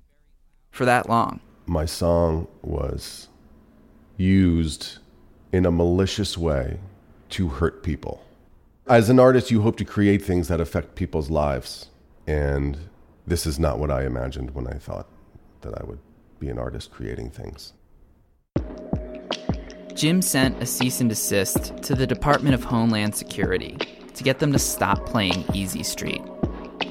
for 0.69 0.86
that 0.86 1.10
long. 1.10 1.39
My 1.65 1.86
song 1.86 2.47
was 2.62 3.29
used 4.15 4.99
in 5.51 5.65
a 5.65 5.71
malicious 5.71 6.38
way 6.38 6.77
to 7.31 7.47
hurt 7.47 7.81
people. 7.81 8.21
As 8.88 9.10
an 9.10 9.19
artist, 9.19 9.50
you 9.50 9.62
hope 9.62 9.78
to 9.78 9.86
create 9.86 10.21
things 10.24 10.48
that 10.48 10.62
affect 10.62 10.93
people's 10.93 11.32
lives. 11.32 11.88
And 12.28 12.78
this 13.26 13.48
is 13.48 13.58
not 13.58 13.80
what 13.80 13.89
I 13.89 14.06
imagined 14.06 14.54
when 14.54 14.67
I 14.67 14.74
thought 14.74 15.08
that 15.62 15.74
I 15.82 15.84
would 15.84 15.98
be 16.39 16.50
an 16.50 16.60
artist 16.60 16.91
creating 16.91 17.32
things. 17.32 17.74
Jim 19.95 20.21
sent 20.21 20.62
a 20.62 20.67
cease 20.67 21.02
and 21.02 21.10
desist 21.10 21.76
to 21.82 21.95
the 21.95 22.06
Department 22.06 22.54
of 22.54 22.63
Homeland 22.63 23.15
Security 23.15 23.76
to 24.13 24.24
get 24.24 24.38
them 24.38 24.52
to 24.52 24.60
stop 24.60 25.04
playing 25.08 25.45
Easy 25.52 25.82
Street. 25.82 26.21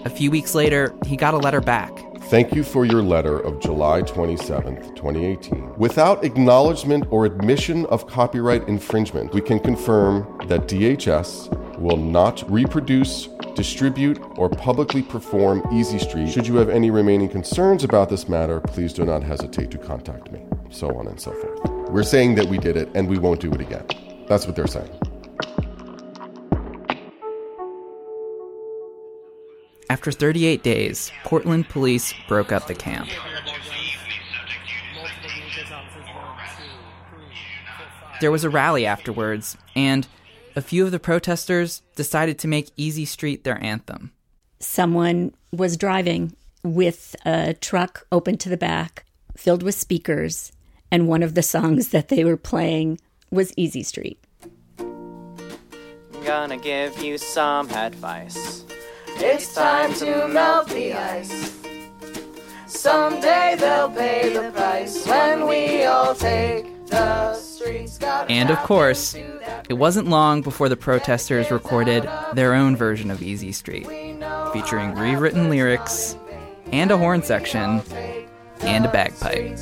A 0.05 0.11
few 0.11 0.33
weeks 0.33 0.53
later, 0.53 0.93
he 1.07 1.17
got 1.17 1.33
a 1.33 1.39
letter 1.39 1.61
back. 1.61 1.93
Thank 2.29 2.55
you 2.55 2.65
for 2.65 2.87
your 2.87 3.03
letter 3.03 3.39
of 3.39 3.61
July 3.61 4.01
27th, 4.01 4.97
2018. 4.97 5.77
Without 5.77 6.25
acknowledgement 6.25 7.05
or 7.11 7.27
admission 7.27 7.85
of 7.87 8.07
copyright 8.07 8.67
infringement, 8.67 9.35
we 9.35 9.43
can 9.43 9.61
confirm 9.61 10.39
that 10.49 10.63
DHS 10.63 11.79
will 11.79 11.99
not 11.99 12.43
reproduce, 12.51 13.27
distribute, 13.55 14.19
or 14.37 14.49
publicly 14.49 15.03
perform 15.03 15.63
Easy 15.71 15.99
Street. 15.99 16.31
Should 16.31 16.47
you 16.47 16.57
have 16.57 16.71
any 16.71 16.91
remaining 16.91 17.29
concerns 17.29 17.85
about 17.85 18.09
this 18.09 18.27
matter, 18.27 18.59
please 18.59 18.95
do 18.95 19.05
not 19.05 19.23
hesitate 19.23 19.71
to 19.73 19.79
contact 19.79 20.33
me. 20.33 20.43
So 20.71 20.97
on 20.97 21.07
and 21.09 21.21
so 21.21 21.31
forth. 21.31 21.91
We're 21.91 22.05
saying 22.05 22.37
that 22.37 22.47
we 22.47 22.57
did 22.57 22.79
it 22.79 22.89
and 22.95 23.07
we 23.07 23.19
won't 23.19 23.41
do 23.41 23.53
it 23.53 23.61
again. 23.61 23.85
That's 24.29 24.47
what 24.47 24.57
they're 24.57 24.67
saying. 24.67 24.91
After 29.91 30.11
38 30.11 30.63
days, 30.63 31.13
Portland 31.25 31.69
police 31.69 32.15
broke 32.27 32.53
up 32.53 32.67
the 32.67 32.75
camp. 32.75 33.09
There 38.21 38.31
was 38.31 38.45
a 38.45 38.51
rally 38.51 38.87
afterwards, 38.87 39.57
and 39.77 40.07
a 40.57 40.63
few 40.63 40.85
of 40.85 40.93
the 40.93 40.99
protesters 40.99 41.83
decided 41.97 42.39
to 42.39 42.49
make 42.49 42.71
Easy 42.77 43.05
Street 43.05 43.45
their 43.45 43.63
anthem. 43.63 44.13
Someone 44.61 45.35
was 45.53 45.77
driving 45.77 46.35
with 46.63 47.15
a 47.27 47.55
truck 47.55 48.07
open 48.11 48.39
to 48.39 48.49
the 48.49 48.57
back, 48.57 49.05
filled 49.37 49.63
with 49.63 49.75
speakers, 49.75 50.53
and 50.91 51.09
one 51.09 51.23
of 51.23 51.35
the 51.35 51.43
songs 51.43 51.89
that 51.89 52.09
they 52.09 52.25
were 52.25 52.39
playing 52.39 52.99
was 53.31 53.53
Easy 53.57 53.83
Street. 53.83 54.19
I'm 54.79 56.25
Gonna 56.25 56.57
give 56.57 57.03
you 57.03 57.19
some 57.19 57.69
advice. 57.71 58.65
It's 59.27 59.55
time 59.55 59.95
to 59.95 60.29
melt 60.29 60.69
the 60.69 60.93
ice. 60.93 61.59
Someday 62.67 63.57
they'll 63.59 63.89
pay 63.89 64.35
the 64.35 64.51
price 64.51 65.07
when 65.07 65.49
we 65.49 65.85
all 65.85 66.15
take 66.15 66.87
the 66.89 67.35
streets. 67.37 67.97
Got 67.97 68.31
And 68.31 68.51
of 68.51 68.59
course, 68.59 69.15
it 69.15 69.79
wasn't 69.79 70.09
long 70.09 70.43
before 70.43 70.69
the 70.69 70.77
protesters 70.77 71.51
recorded 71.51 72.07
their 72.35 72.53
own 72.53 72.77
version 72.77 73.11
of 73.11 73.23
Easy 73.23 73.51
Street, 73.51 73.87
featuring 74.53 74.95
rewritten 74.95 75.49
lyrics 75.49 76.19
and 76.71 76.91
a 76.91 76.99
horn 76.99 77.23
section 77.23 77.81
and 78.61 78.85
a 78.85 78.93
bagpipe. 78.93 79.59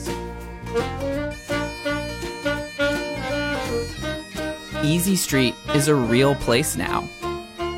Easy 4.82 5.14
Street 5.14 5.54
is 5.72 5.86
a 5.86 5.94
real 5.94 6.34
place 6.34 6.76
now. 6.76 7.08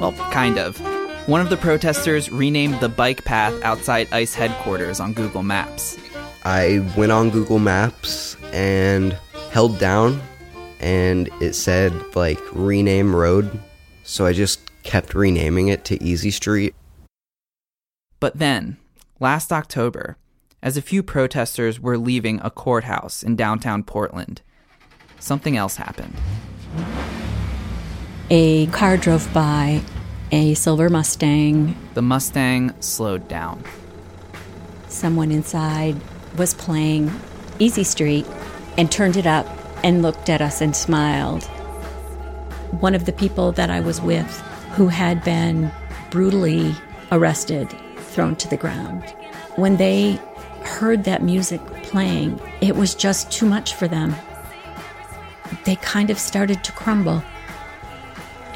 Well, 0.01 0.13
kind 0.33 0.59
of. 0.59 0.94
One 1.27 1.41
of 1.41 1.49
the 1.49 1.57
protesters 1.57 2.31
renamed 2.31 2.81
the 2.81 2.89
bike 2.91 3.25
path 3.25 3.59
outside 3.63 4.09
ICE 4.13 4.35
headquarters 4.35 5.01
on 5.01 5.15
Google 5.15 5.43
Maps. 5.43 5.97
I 6.45 6.87
went 6.99 7.13
on 7.13 7.31
Google 7.31 7.59
Maps 7.59 8.37
and 8.53 9.17
held 9.51 9.79
down, 9.79 10.21
and 10.81 11.31
it 11.41 11.55
said, 11.55 11.95
like, 12.15 12.39
rename 12.53 13.17
road. 13.17 13.59
So 14.03 14.27
I 14.27 14.35
just 14.35 14.61
kept 14.83 15.15
renaming 15.15 15.69
it 15.69 15.87
to 15.87 16.03
Easy 16.05 16.31
Street. 16.31 16.75
But 18.21 18.39
then, 18.39 18.77
last 19.19 19.51
October, 19.51 20.19
as 20.63 20.77
a 20.77 20.83
few 20.83 21.03
protesters 21.03 21.81
were 21.81 21.97
leaving 21.97 22.39
a 22.43 22.51
courthouse 22.51 23.23
in 23.23 23.35
downtown 23.35 23.83
Portland, 23.83 24.43
something 25.19 25.57
else 25.57 25.77
happened. 25.77 26.15
A 28.29 28.67
car 28.67 28.99
drove 28.99 29.33
by, 29.33 29.81
a 30.35 30.53
silver 30.55 30.91
Mustang. 30.91 31.77
The 31.95 32.03
Mustang 32.03 32.75
slowed 32.81 33.29
down. 33.29 33.63
Someone 34.89 35.31
inside 35.31 35.95
was 36.37 36.55
playing 36.55 37.09
Easy 37.61 37.85
Street 37.85 38.27
and 38.77 38.91
turned 38.91 39.17
it 39.17 39.29
up 39.29 39.47
and 39.85 40.03
looked 40.03 40.29
at 40.29 40.41
us 40.41 40.61
and 40.61 40.75
smiled. 40.75 41.45
One 42.81 42.97
of 42.97 43.05
the 43.05 43.13
people 43.13 43.53
that 43.53 43.71
I 43.71 43.79
was 43.79 44.01
with 44.01 44.29
who 44.73 44.89
had 44.89 45.23
been 45.23 45.71
brutally 46.11 46.75
arrested, 47.13 47.73
thrown 47.97 48.35
to 48.35 48.49
the 48.49 48.57
ground. 48.57 49.05
When 49.55 49.77
they 49.77 50.19
heard 50.65 51.05
that 51.05 51.23
music 51.23 51.65
playing, 51.85 52.41
it 52.61 52.75
was 52.75 52.97
just 52.97 53.31
too 53.31 53.47
much 53.47 53.75
for 53.75 53.87
them. 53.87 54.17
They 55.65 55.77
kind 55.77 56.11
of 56.11 56.19
started 56.19 56.65
to 56.65 56.73
crumble 56.73 57.23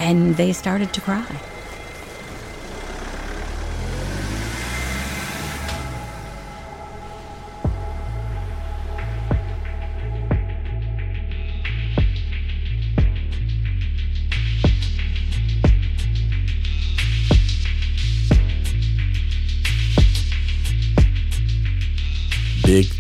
and 0.01 0.37
they 0.37 0.53
started 0.53 0.93
to 0.95 1.01
cry. 1.01 1.25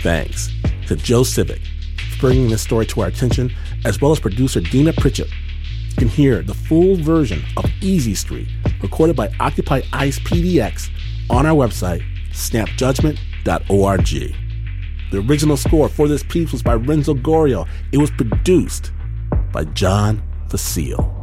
Thanks 0.03 0.51
to 0.87 0.97
Joe 0.97 1.23
Sivick 1.23 1.61
for 2.13 2.21
bringing 2.21 2.49
this 2.49 2.63
story 2.63 2.87
to 2.87 3.01
our 3.01 3.09
attention, 3.09 3.53
as 3.85 4.01
well 4.01 4.13
as 4.13 4.21
producer 4.21 4.61
Deena 4.61 4.93
Prichep. 4.93 5.29
You 5.29 5.97
can 5.97 6.09
hear 6.09 6.43
the 6.43 6.55
full 6.55 6.97
version 6.97 7.43
of 7.57 7.65
Easy 7.81 8.15
Street, 8.15 8.49
recorded 8.83 9.17
by 9.17 9.31
Occupy 9.41 9.83
Ice 9.93 10.19
PDX, 10.21 10.91
on 11.31 11.47
our 11.47 11.55
website, 11.55 12.03
snapjudgment.org. 12.31 14.35
The 15.11 15.25
original 15.27 15.57
score 15.57 15.89
for 15.89 16.07
this 16.07 16.23
piece 16.23 16.53
was 16.53 16.63
by 16.63 16.75
Renzo 16.75 17.15
Gorrio. 17.15 17.67
It 17.93 17.99
was 17.99 18.11
produced 18.11 18.93
by 19.53 19.65
John 19.65 20.23
Fecile. 20.49 21.15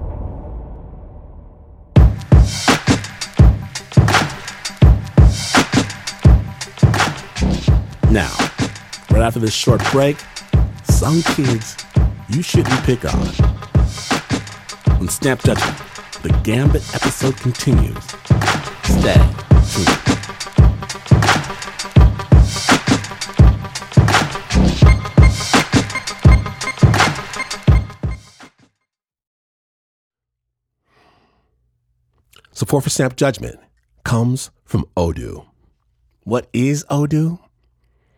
Now, 8.12 8.45
after 9.26 9.40
this 9.40 9.56
short 9.56 9.82
break, 9.92 10.18
some 10.84 11.24
kids 11.24 11.76
you 12.30 12.44
shouldn't 12.44 12.80
pick 12.84 13.04
on. 13.06 13.28
On 15.02 15.10
Snap 15.10 15.42
Judgment, 15.42 15.78
the 16.22 16.30
Gambit 16.44 16.84
episode 16.94 17.36
continues. 17.38 18.04
Stay 18.84 19.16
tuned. 19.74 20.06
Support 32.52 32.84
for 32.84 32.90
Snap 32.92 33.16
Judgment 33.16 33.60
comes 34.04 34.52
from 34.66 34.86
Odoo. 34.96 35.48
What 36.26 36.48
is 36.54 36.86
Odoo? 36.92 37.40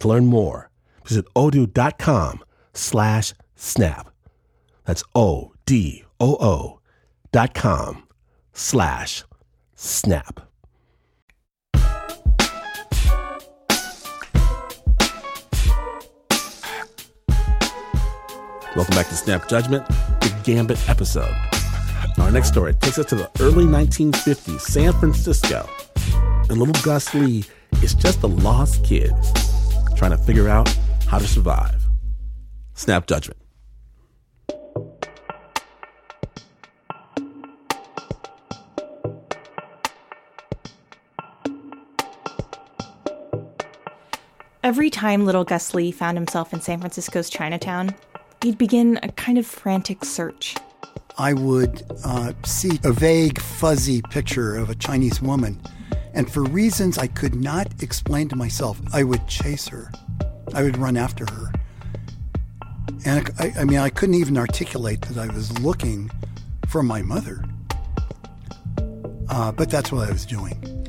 To 0.00 0.08
learn 0.08 0.26
more, 0.26 0.70
visit 1.04 1.26
odoo.com 1.34 2.44
slash 2.74 3.34
snap. 3.54 4.10
That's 4.84 5.02
O-D-O-O 5.14 6.80
dot 7.32 7.54
com 7.54 8.04
slash 8.52 9.24
snap. 9.74 10.40
Welcome 18.74 18.94
back 18.94 19.08
to 19.08 19.14
Snap 19.14 19.48
Judgment, 19.48 19.86
the 20.20 20.40
Gambit 20.44 20.78
episode. 20.88 21.34
Our 22.18 22.30
next 22.30 22.48
story 22.48 22.74
takes 22.74 22.98
us 22.98 23.06
to 23.06 23.14
the 23.14 23.30
early 23.40 23.64
1950s, 23.64 24.60
San 24.60 24.92
Francisco. 24.92 25.68
And 26.50 26.58
little 26.58 26.74
Gus 26.82 27.14
Lee 27.14 27.44
is 27.82 27.94
just 27.94 28.22
a 28.22 28.26
lost 28.26 28.84
kid 28.84 29.12
trying 29.96 30.12
to 30.12 30.18
figure 30.18 30.48
out 30.48 30.68
how 31.06 31.18
to 31.18 31.26
survive. 31.26 31.82
Snap 32.74 33.06
Judgment. 33.06 33.40
Every 44.62 44.90
time 44.90 45.24
little 45.24 45.44
Gus 45.44 45.74
Lee 45.74 45.92
found 45.92 46.18
himself 46.18 46.52
in 46.52 46.60
San 46.60 46.80
Francisco's 46.80 47.30
Chinatown, 47.30 47.94
he'd 48.42 48.58
begin 48.58 48.98
a 49.02 49.12
kind 49.12 49.38
of 49.38 49.46
frantic 49.46 50.04
search. 50.04 50.56
I 51.18 51.34
would 51.34 51.84
uh, 52.04 52.32
see 52.44 52.80
a 52.82 52.90
vague, 52.92 53.40
fuzzy 53.40 54.02
picture 54.10 54.56
of 54.56 54.68
a 54.68 54.74
Chinese 54.74 55.22
woman, 55.22 55.62
and 56.14 56.30
for 56.30 56.42
reasons 56.42 56.98
I 56.98 57.06
could 57.06 57.34
not 57.34 57.82
explain 57.82 58.28
to 58.28 58.36
myself, 58.36 58.80
I 58.92 59.02
would 59.02 59.26
chase 59.28 59.68
her. 59.68 59.92
I 60.54 60.62
would 60.62 60.78
run 60.78 60.96
after 60.96 61.26
her. 61.26 61.52
And 63.04 63.30
I, 63.38 63.52
I 63.58 63.64
mean, 63.64 63.78
I 63.78 63.90
couldn't 63.90 64.14
even 64.14 64.38
articulate 64.38 65.02
that 65.02 65.18
I 65.18 65.32
was 65.32 65.58
looking 65.60 66.10
for 66.68 66.82
my 66.82 67.02
mother. 67.02 67.44
Uh, 69.28 69.52
but 69.52 69.70
that's 69.70 69.92
what 69.92 70.08
I 70.08 70.12
was 70.12 70.24
doing. 70.24 70.86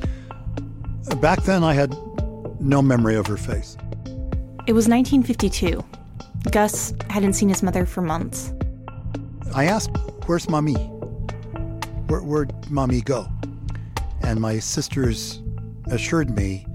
Back 1.20 1.42
then, 1.42 1.62
I 1.62 1.74
had 1.74 1.94
no 2.60 2.82
memory 2.82 3.16
of 3.16 3.26
her 3.26 3.36
face. 3.36 3.76
It 4.66 4.72
was 4.72 4.88
1952. 4.88 5.84
Gus 6.50 6.94
hadn't 7.10 7.34
seen 7.34 7.48
his 7.48 7.62
mother 7.62 7.84
for 7.86 8.02
months. 8.02 8.52
I 9.54 9.64
asked, 9.64 9.90
Where's 10.26 10.48
mommy? 10.48 10.74
Where, 12.08 12.22
where'd 12.22 12.52
mommy 12.70 13.00
go? 13.00 13.26
And 14.22 14.40
my 14.40 14.58
sisters 14.58 15.42
assured 15.86 16.30
me 16.30 16.66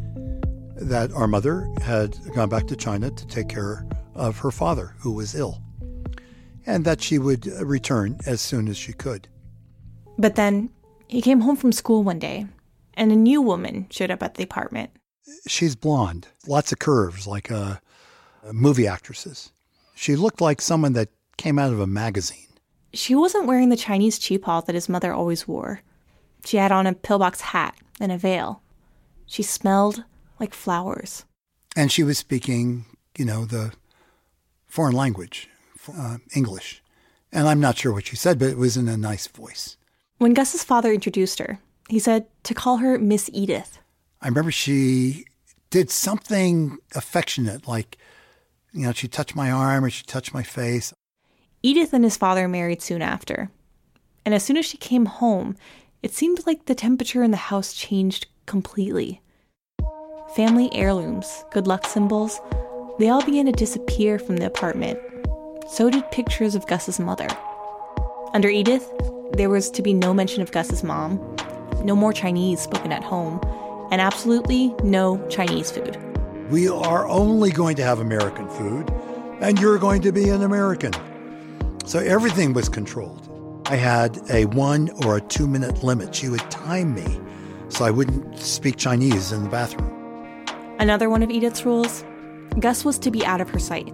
that 0.75 1.11
our 1.13 1.27
mother 1.27 1.67
had 1.81 2.17
gone 2.33 2.49
back 2.49 2.67
to 2.67 2.75
China 2.75 3.11
to 3.11 3.27
take 3.27 3.49
care 3.49 3.85
of 4.15 4.37
her 4.39 4.51
father, 4.51 4.95
who 4.99 5.11
was 5.11 5.35
ill, 5.35 5.61
and 6.65 6.85
that 6.85 7.01
she 7.01 7.19
would 7.19 7.45
return 7.45 8.19
as 8.25 8.41
soon 8.41 8.67
as 8.67 8.77
she 8.77 8.93
could. 8.93 9.27
But 10.17 10.35
then 10.35 10.69
he 11.07 11.21
came 11.21 11.41
home 11.41 11.55
from 11.55 11.71
school 11.71 12.03
one 12.03 12.19
day, 12.19 12.47
and 12.95 13.11
a 13.11 13.15
new 13.15 13.41
woman 13.41 13.87
showed 13.89 14.11
up 14.11 14.23
at 14.23 14.35
the 14.35 14.43
apartment. 14.43 14.91
She's 15.47 15.75
blonde, 15.75 16.27
lots 16.47 16.71
of 16.71 16.79
curves, 16.79 17.27
like 17.27 17.51
uh, 17.51 17.77
movie 18.51 18.87
actresses. 18.87 19.51
She 19.95 20.15
looked 20.15 20.41
like 20.41 20.61
someone 20.61 20.93
that 20.93 21.09
came 21.37 21.59
out 21.59 21.71
of 21.71 21.79
a 21.79 21.87
magazine. 21.87 22.39
She 22.93 23.15
wasn't 23.15 23.47
wearing 23.47 23.69
the 23.69 23.77
Chinese 23.77 24.19
qipao 24.19 24.65
that 24.65 24.75
his 24.75 24.89
mother 24.89 25.13
always 25.13 25.47
wore. 25.47 25.81
She 26.45 26.57
had 26.57 26.71
on 26.71 26.87
a 26.87 26.93
pillbox 26.93 27.41
hat 27.41 27.75
and 27.99 28.11
a 28.11 28.17
veil. 28.17 28.61
She 29.25 29.43
smelled 29.43 30.03
like 30.39 30.53
flowers. 30.53 31.25
And 31.75 31.91
she 31.91 32.03
was 32.03 32.17
speaking, 32.17 32.85
you 33.17 33.25
know, 33.25 33.45
the 33.45 33.73
foreign 34.67 34.95
language, 34.95 35.49
uh, 35.97 36.17
English. 36.35 36.81
And 37.31 37.47
I'm 37.47 37.59
not 37.59 37.77
sure 37.77 37.93
what 37.93 38.07
she 38.07 38.15
said, 38.15 38.37
but 38.37 38.49
it 38.49 38.57
was 38.57 38.77
in 38.77 38.87
a 38.87 38.97
nice 38.97 39.27
voice. 39.27 39.77
When 40.17 40.33
Gus's 40.33 40.63
father 40.63 40.93
introduced 40.93 41.39
her, 41.39 41.59
he 41.89 41.99
said 41.99 42.27
to 42.43 42.53
call 42.53 42.77
her 42.77 42.97
Miss 42.99 43.29
Edith. 43.33 43.79
I 44.21 44.27
remember 44.27 44.51
she 44.51 45.25
did 45.69 45.89
something 45.89 46.77
affectionate, 46.95 47.67
like, 47.67 47.97
you 48.71 48.85
know, 48.85 48.91
she 48.91 49.07
touched 49.07 49.35
my 49.35 49.49
arm 49.51 49.83
or 49.83 49.89
she 49.89 50.03
touched 50.03 50.33
my 50.33 50.43
face. 50.43 50.93
Edith 51.63 51.93
and 51.93 52.03
his 52.03 52.17
father 52.17 52.47
married 52.47 52.81
soon 52.81 53.01
after. 53.01 53.49
And 54.25 54.33
as 54.33 54.43
soon 54.43 54.57
as 54.57 54.65
she 54.65 54.77
came 54.77 55.05
home, 55.05 55.55
it 56.03 56.13
seemed 56.13 56.45
like 56.45 56.65
the 56.65 56.75
temperature 56.75 57.23
in 57.23 57.31
the 57.31 57.37
house 57.37 57.73
changed 57.73 58.27
completely. 58.45 59.21
Family 60.35 60.69
heirlooms, 60.73 61.45
good 61.51 61.65
luck 61.65 61.87
symbols, 61.87 62.41
they 62.99 63.07
all 63.07 63.23
began 63.23 63.45
to 63.45 63.53
disappear 63.53 64.19
from 64.19 64.35
the 64.35 64.45
apartment. 64.45 64.99
So 65.69 65.89
did 65.89 66.11
pictures 66.11 66.55
of 66.55 66.67
Gus's 66.67 66.99
mother. 66.99 67.27
Under 68.33 68.49
Edith, 68.49 68.85
there 69.31 69.49
was 69.49 69.71
to 69.71 69.81
be 69.81 69.93
no 69.93 70.13
mention 70.13 70.41
of 70.41 70.51
Gus's 70.51 70.83
mom, 70.83 71.19
no 71.85 71.95
more 71.95 72.11
Chinese 72.11 72.59
spoken 72.59 72.91
at 72.91 73.03
home, 73.03 73.39
and 73.89 74.01
absolutely 74.01 74.75
no 74.83 75.25
Chinese 75.29 75.71
food. 75.71 75.97
We 76.49 76.67
are 76.67 77.07
only 77.07 77.51
going 77.51 77.77
to 77.77 77.83
have 77.83 77.99
American 77.99 78.49
food, 78.49 78.91
and 79.39 79.57
you're 79.57 79.79
going 79.79 80.01
to 80.01 80.11
be 80.11 80.27
an 80.27 80.43
American. 80.43 80.91
So 81.85 81.99
everything 81.99 82.51
was 82.51 82.67
controlled. 82.67 83.32
I 83.73 83.77
had 83.77 84.19
a 84.29 84.45
one 84.45 84.91
or 85.03 85.17
a 85.17 85.21
two 85.21 85.47
minute 85.47 85.83
limit. 85.83 86.13
She 86.13 86.29
would 86.29 86.47
time 86.51 86.93
me 86.93 87.19
so 87.69 87.83
I 87.83 87.89
wouldn't 87.89 88.37
speak 88.37 88.77
Chinese 88.77 89.31
in 89.31 89.41
the 89.41 89.49
bathroom. 89.49 90.45
Another 90.77 91.09
one 91.09 91.23
of 91.23 91.31
Edith's 91.31 91.65
rules 91.65 92.05
Gus 92.59 92.85
was 92.85 92.99
to 92.99 93.09
be 93.09 93.25
out 93.25 93.41
of 93.41 93.49
her 93.49 93.57
sight. 93.57 93.91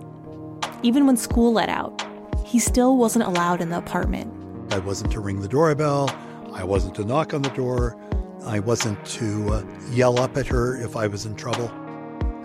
Even 0.83 1.07
when 1.07 1.15
school 1.15 1.53
let 1.53 1.69
out, 1.69 2.05
he 2.45 2.59
still 2.59 2.97
wasn't 2.97 3.23
allowed 3.23 3.61
in 3.61 3.69
the 3.69 3.77
apartment. 3.77 4.29
I 4.73 4.79
wasn't 4.79 5.13
to 5.13 5.21
ring 5.21 5.39
the 5.39 5.47
doorbell. 5.47 6.13
I 6.51 6.65
wasn't 6.65 6.95
to 6.95 7.05
knock 7.05 7.33
on 7.33 7.41
the 7.41 7.49
door. 7.51 7.95
I 8.43 8.59
wasn't 8.59 9.05
to 9.05 9.49
uh, 9.49 9.63
yell 9.91 10.19
up 10.19 10.35
at 10.35 10.47
her 10.47 10.75
if 10.75 10.97
I 10.97 11.07
was 11.07 11.25
in 11.25 11.37
trouble. 11.37 11.71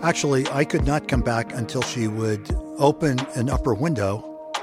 Actually, 0.01 0.47
I 0.51 0.63
could 0.63 0.85
not 0.85 1.09
come 1.09 1.21
back 1.21 1.51
until 1.51 1.81
she 1.81 2.07
would 2.07 2.49
open 2.77 3.19
an 3.35 3.49
upper 3.49 3.73
window 3.73 4.53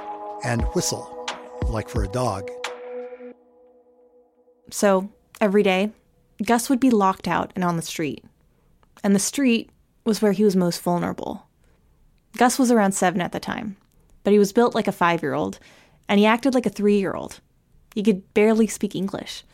and 0.43 0.63
whistle, 0.75 1.29
like 1.69 1.91
for 1.91 2.03
a 2.03 2.09
dog. 2.09 2.51
So, 4.73 5.11
every 5.39 5.63
day, 5.63 5.93
Gus 6.43 6.71
would 6.71 6.81
be 6.81 6.89
locked 6.89 7.29
out 7.29 7.53
and 7.55 7.63
on 7.63 7.77
the 7.77 7.83
street. 7.83 8.25
And 9.05 9.15
the 9.15 9.21
street 9.21 9.69
was 10.05 10.23
where 10.23 10.33
he 10.33 10.45
was 10.45 10.57
most 10.57 10.81
vulnerable. 10.81 11.47
Gus 12.39 12.59
was 12.59 12.71
around 12.71 12.93
seven 12.93 13.21
at 13.21 13.33
the 13.33 13.39
time, 13.39 13.77
but 14.25 14.33
he 14.33 14.39
was 14.39 14.55
built 14.55 14.75
like 14.75 14.89
a 14.89 14.93
five 14.93 15.23
year 15.23 15.35
old, 15.35 15.59
and 16.09 16.19
he 16.19 16.25
acted 16.25 16.55
like 16.55 16.65
a 16.65 16.71
three 16.71 16.99
year 16.99 17.13
old. 17.13 17.41
He 17.95 18.03
could 18.03 18.33
barely 18.33 18.67
speak 18.67 18.95
English. 18.95 19.45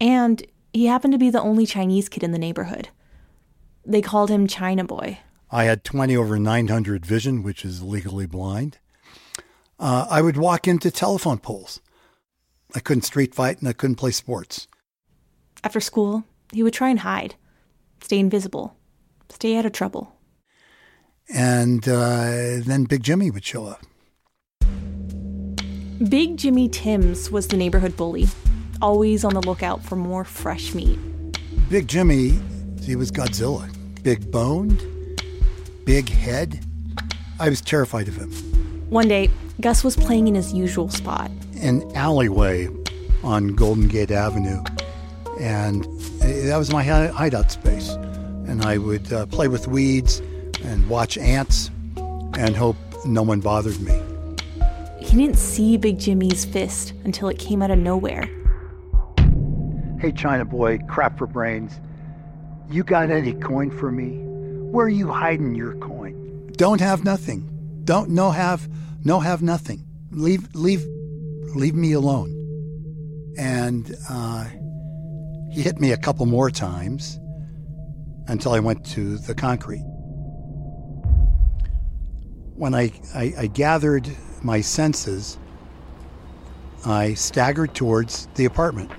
And 0.00 0.42
he 0.72 0.86
happened 0.86 1.12
to 1.12 1.18
be 1.18 1.28
the 1.28 1.42
only 1.42 1.66
Chinese 1.66 2.08
kid 2.08 2.22
in 2.22 2.32
the 2.32 2.38
neighborhood. 2.38 2.88
They 3.84 4.00
called 4.00 4.30
him 4.30 4.46
China 4.46 4.84
Boy. 4.84 5.18
I 5.50 5.64
had 5.64 5.84
20 5.84 6.16
over 6.16 6.38
900 6.38 7.04
vision, 7.04 7.42
which 7.42 7.62
is 7.62 7.82
legally 7.82 8.26
blind. 8.26 8.78
Uh, 9.78 10.06
I 10.08 10.22
would 10.22 10.38
walk 10.38 10.66
into 10.66 10.90
telephone 10.90 11.38
poles. 11.38 11.80
I 12.74 12.80
couldn't 12.80 13.02
street 13.02 13.34
fight 13.34 13.60
and 13.60 13.68
I 13.68 13.72
couldn't 13.72 13.96
play 13.96 14.10
sports. 14.10 14.66
After 15.62 15.80
school, 15.80 16.24
he 16.52 16.62
would 16.62 16.74
try 16.74 16.88
and 16.90 17.00
hide, 17.00 17.36
stay 18.00 18.18
invisible, 18.18 18.76
stay 19.28 19.56
out 19.56 19.64
of 19.64 19.72
trouble. 19.72 20.16
And 21.32 21.88
uh, 21.88 22.60
then 22.66 22.84
Big 22.84 23.02
Jimmy 23.02 23.30
would 23.30 23.44
show 23.44 23.66
up. 23.66 23.82
Big 26.08 26.36
Jimmy 26.36 26.68
Timms 26.68 27.30
was 27.30 27.46
the 27.46 27.56
neighborhood 27.56 27.96
bully, 27.96 28.26
always 28.82 29.24
on 29.24 29.32
the 29.32 29.40
lookout 29.40 29.82
for 29.82 29.96
more 29.96 30.24
fresh 30.24 30.74
meat. 30.74 30.98
Big 31.70 31.86
Jimmy, 31.86 32.40
he 32.82 32.96
was 32.96 33.10
Godzilla. 33.10 33.70
Big 34.02 34.30
boned, 34.30 34.82
big 35.84 36.08
head. 36.08 36.62
I 37.40 37.48
was 37.48 37.60
terrified 37.60 38.08
of 38.08 38.16
him. 38.16 38.30
One 38.90 39.08
day, 39.08 39.30
Gus 39.60 39.82
was 39.82 39.96
playing 39.96 40.28
in 40.28 40.34
his 40.34 40.52
usual 40.52 40.90
spot 40.90 41.30
an 41.64 41.90
alleyway 41.96 42.68
on 43.22 43.54
Golden 43.54 43.88
Gate 43.88 44.10
Avenue. 44.10 44.62
And 45.40 45.84
that 46.20 46.56
was 46.56 46.70
my 46.70 46.82
hideout 46.82 47.50
space. 47.50 47.90
And 48.46 48.62
I 48.62 48.78
would 48.78 49.12
uh, 49.12 49.26
play 49.26 49.48
with 49.48 49.66
weeds 49.66 50.20
and 50.62 50.88
watch 50.88 51.16
ants 51.16 51.70
and 51.96 52.54
hope 52.54 52.76
no 53.06 53.22
one 53.22 53.40
bothered 53.40 53.80
me. 53.80 53.98
He 55.00 55.16
didn't 55.16 55.38
see 55.38 55.76
Big 55.76 55.98
Jimmy's 55.98 56.44
fist 56.44 56.92
until 57.04 57.28
it 57.28 57.38
came 57.38 57.62
out 57.62 57.70
of 57.70 57.78
nowhere. 57.78 58.28
Hey, 60.00 60.12
China 60.12 60.44
boy, 60.44 60.78
crap 60.86 61.16
for 61.16 61.26
brains. 61.26 61.80
You 62.70 62.84
got 62.84 63.10
any 63.10 63.32
coin 63.32 63.70
for 63.70 63.90
me? 63.90 64.18
Where 64.70 64.86
are 64.86 64.90
you 64.90 65.08
hiding 65.08 65.54
your 65.54 65.74
coin? 65.76 66.50
Don't 66.56 66.80
have 66.80 67.04
nothing. 67.04 67.48
Don't 67.84 68.10
no 68.10 68.30
have 68.30 68.68
no 69.04 69.20
have 69.20 69.42
nothing. 69.42 69.84
Leave 70.10 70.54
leave 70.54 70.84
leave 71.54 71.74
me 71.74 71.92
alone. 71.92 72.30
And 73.38 73.94
uh, 74.08 74.44
he 75.50 75.62
hit 75.62 75.80
me 75.80 75.92
a 75.92 75.96
couple 75.96 76.26
more 76.26 76.50
times 76.50 77.18
until 78.26 78.52
I 78.52 78.60
went 78.60 78.84
to 78.86 79.18
the 79.18 79.34
concrete. 79.34 79.84
When 82.56 82.74
I, 82.74 82.92
I, 83.14 83.34
I 83.38 83.46
gathered 83.48 84.08
my 84.42 84.60
senses, 84.60 85.38
I 86.86 87.14
staggered 87.14 87.74
towards 87.74 88.28
the 88.34 88.44
apartment. 88.44 88.90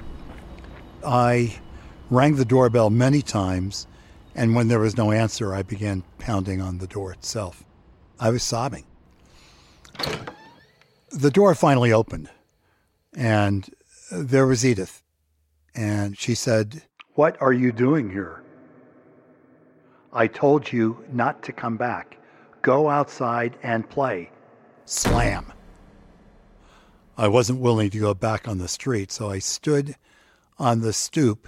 I 1.05 1.55
rang 2.10 2.36
the 2.36 2.45
doorbell 2.45 2.89
many 2.89 3.21
times, 3.21 3.88
and 4.34 4.55
when 4.55 4.67
there 4.67 4.79
was 4.79 4.97
no 4.97 5.12
answer, 5.12 5.53
I 5.53 5.63
began 5.63 6.03
pounding 6.17 6.62
on 6.62 6.79
the 6.79 6.88
door 6.88 7.12
itself. 7.12 7.63
I 8.19 8.29
was 8.29 8.43
sobbing. 8.43 8.86
The 11.12 11.31
door 11.31 11.55
finally 11.55 11.93
opened, 11.93 12.29
and 13.15 13.69
there 14.12 14.47
was 14.47 14.65
Edith. 14.65 15.01
And 15.73 16.17
she 16.17 16.36
said, 16.36 16.84
What 17.13 17.41
are 17.41 17.54
you 17.54 17.71
doing 17.71 18.10
here? 18.10 18.41
I 20.13 20.28
told 20.28 20.71
you 20.71 21.04
not 21.12 21.43
to 21.43 21.51
come 21.51 21.78
back. 21.78 22.17
Go 22.62 22.89
outside 22.89 23.58
and 23.63 23.89
play. 23.89 24.32
Slam. 24.86 25.51
I 27.17 27.28
wasn't 27.28 27.60
willing 27.60 27.89
to 27.91 27.99
go 27.99 28.13
back 28.13 28.47
on 28.47 28.58
the 28.58 28.67
street, 28.67 29.12
so 29.12 29.30
I 29.30 29.39
stood 29.39 29.95
on 30.58 30.82
the 30.82 30.93
stoop 30.93 31.47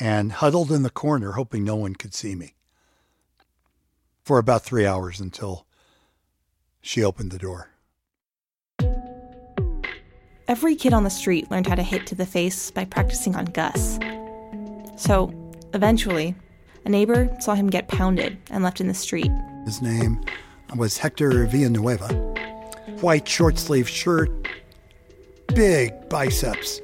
and 0.00 0.32
huddled 0.32 0.70
in 0.70 0.82
the 0.82 0.90
corner, 0.90 1.32
hoping 1.32 1.64
no 1.64 1.76
one 1.76 1.94
could 1.94 2.14
see 2.14 2.34
me 2.34 2.54
for 4.22 4.38
about 4.38 4.62
three 4.62 4.86
hours 4.86 5.20
until 5.20 5.66
she 6.80 7.02
opened 7.02 7.30
the 7.30 7.38
door. 7.38 7.70
Every 10.48 10.76
kid 10.76 10.94
on 10.94 11.04
the 11.04 11.10
street 11.10 11.50
learned 11.50 11.66
how 11.66 11.74
to 11.74 11.82
hit 11.82 12.06
to 12.06 12.14
the 12.14 12.24
face 12.24 12.70
by 12.70 12.86
practicing 12.86 13.36
on 13.36 13.44
Gus. 13.44 13.98
So, 14.96 15.30
eventually, 15.74 16.34
a 16.86 16.88
neighbor 16.88 17.28
saw 17.38 17.54
him 17.54 17.68
get 17.68 17.88
pounded 17.88 18.38
and 18.50 18.64
left 18.64 18.80
in 18.80 18.88
the 18.88 18.94
street. 18.94 19.30
His 19.66 19.82
name 19.82 20.24
was 20.74 20.96
Hector 20.96 21.44
Villanueva. 21.44 22.08
White 23.02 23.28
short 23.28 23.58
sleeve 23.58 23.90
shirt, 23.90 24.30
big 25.48 25.92
biceps, 26.08 26.80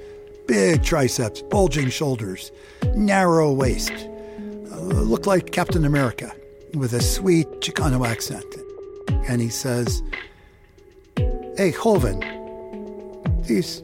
big 0.46 0.83
triceps, 0.83 1.40
bulging 1.40 1.88
shoulders, 1.88 2.53
narrow 2.94 3.50
waist. 3.50 3.92
Uh, 3.94 4.77
looked 4.77 5.27
like 5.27 5.53
Captain 5.53 5.87
America 5.87 6.31
with 6.74 6.92
a 6.92 7.00
sweet 7.00 7.48
Chicano 7.61 8.07
accent. 8.07 8.44
And 9.27 9.40
he 9.40 9.48
says, 9.48 10.03
Hey, 11.16 11.72
Joven, 11.72 12.34
these 13.47 13.83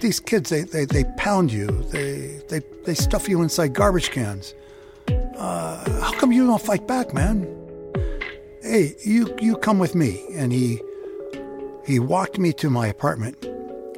these 0.00 0.20
kids 0.20 0.50
they, 0.50 0.62
they, 0.62 0.84
they 0.84 1.04
pound 1.16 1.52
you 1.52 1.66
they, 1.90 2.40
they 2.48 2.60
they 2.84 2.94
stuff 2.94 3.28
you 3.28 3.42
inside 3.42 3.74
garbage 3.74 4.10
cans 4.10 4.54
uh, 5.40 6.02
how 6.02 6.12
come 6.18 6.32
you 6.32 6.46
don't 6.46 6.60
fight 6.60 6.86
back, 6.86 7.14
man? 7.14 7.48
Hey, 8.62 8.94
you 9.04 9.34
you 9.40 9.56
come 9.56 9.78
with 9.78 9.94
me. 9.94 10.22
And 10.34 10.52
he 10.52 10.80
he 11.86 11.98
walked 11.98 12.38
me 12.38 12.52
to 12.54 12.68
my 12.68 12.86
apartment. 12.88 13.48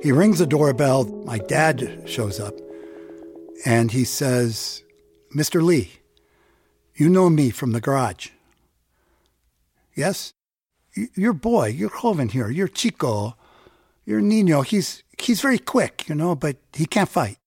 He 0.02 0.12
rings 0.12 0.38
the 0.38 0.46
doorbell. 0.46 1.04
My 1.24 1.38
dad 1.38 2.04
shows 2.06 2.38
up, 2.38 2.54
and 3.66 3.90
he 3.90 4.04
says, 4.04 4.84
"Mr. 5.34 5.62
Lee, 5.62 6.00
you 6.94 7.08
know 7.08 7.28
me 7.28 7.50
from 7.50 7.72
the 7.72 7.80
garage." 7.80 8.30
Yes, 9.94 10.32
your 10.94 11.32
boy, 11.32 11.66
your 11.66 11.90
joven 11.90 12.28
here, 12.28 12.50
your 12.50 12.68
chico, 12.68 13.36
your 14.12 14.20
niño. 14.20 14.64
He's 14.64 15.02
he's 15.18 15.40
very 15.40 15.58
quick, 15.58 16.08
you 16.08 16.14
know, 16.14 16.34
but 16.34 16.56
he 16.74 16.86
can't 16.86 17.08
fight. 17.08 17.38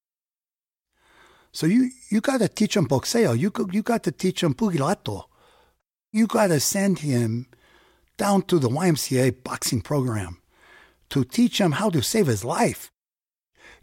So 1.51 1.67
you 1.67 1.91
you 2.09 2.19
got 2.21 2.39
to 2.39 2.47
teach 2.47 2.75
him 2.75 2.87
boxeo. 2.87 3.37
You 3.37 3.51
you 3.71 3.83
got 3.83 4.03
to 4.03 4.11
teach 4.11 4.43
him 4.43 4.53
pugilato. 4.55 5.25
You 6.11 6.27
got 6.27 6.47
to 6.47 6.59
send 6.59 6.99
him 6.99 7.47
down 8.17 8.41
to 8.43 8.57
the 8.59 8.69
YMCA 8.69 9.43
boxing 9.43 9.81
program 9.81 10.41
to 11.09 11.23
teach 11.23 11.61
him 11.61 11.73
how 11.73 11.89
to 11.91 12.01
save 12.01 12.27
his 12.27 12.43
life. 12.43 12.91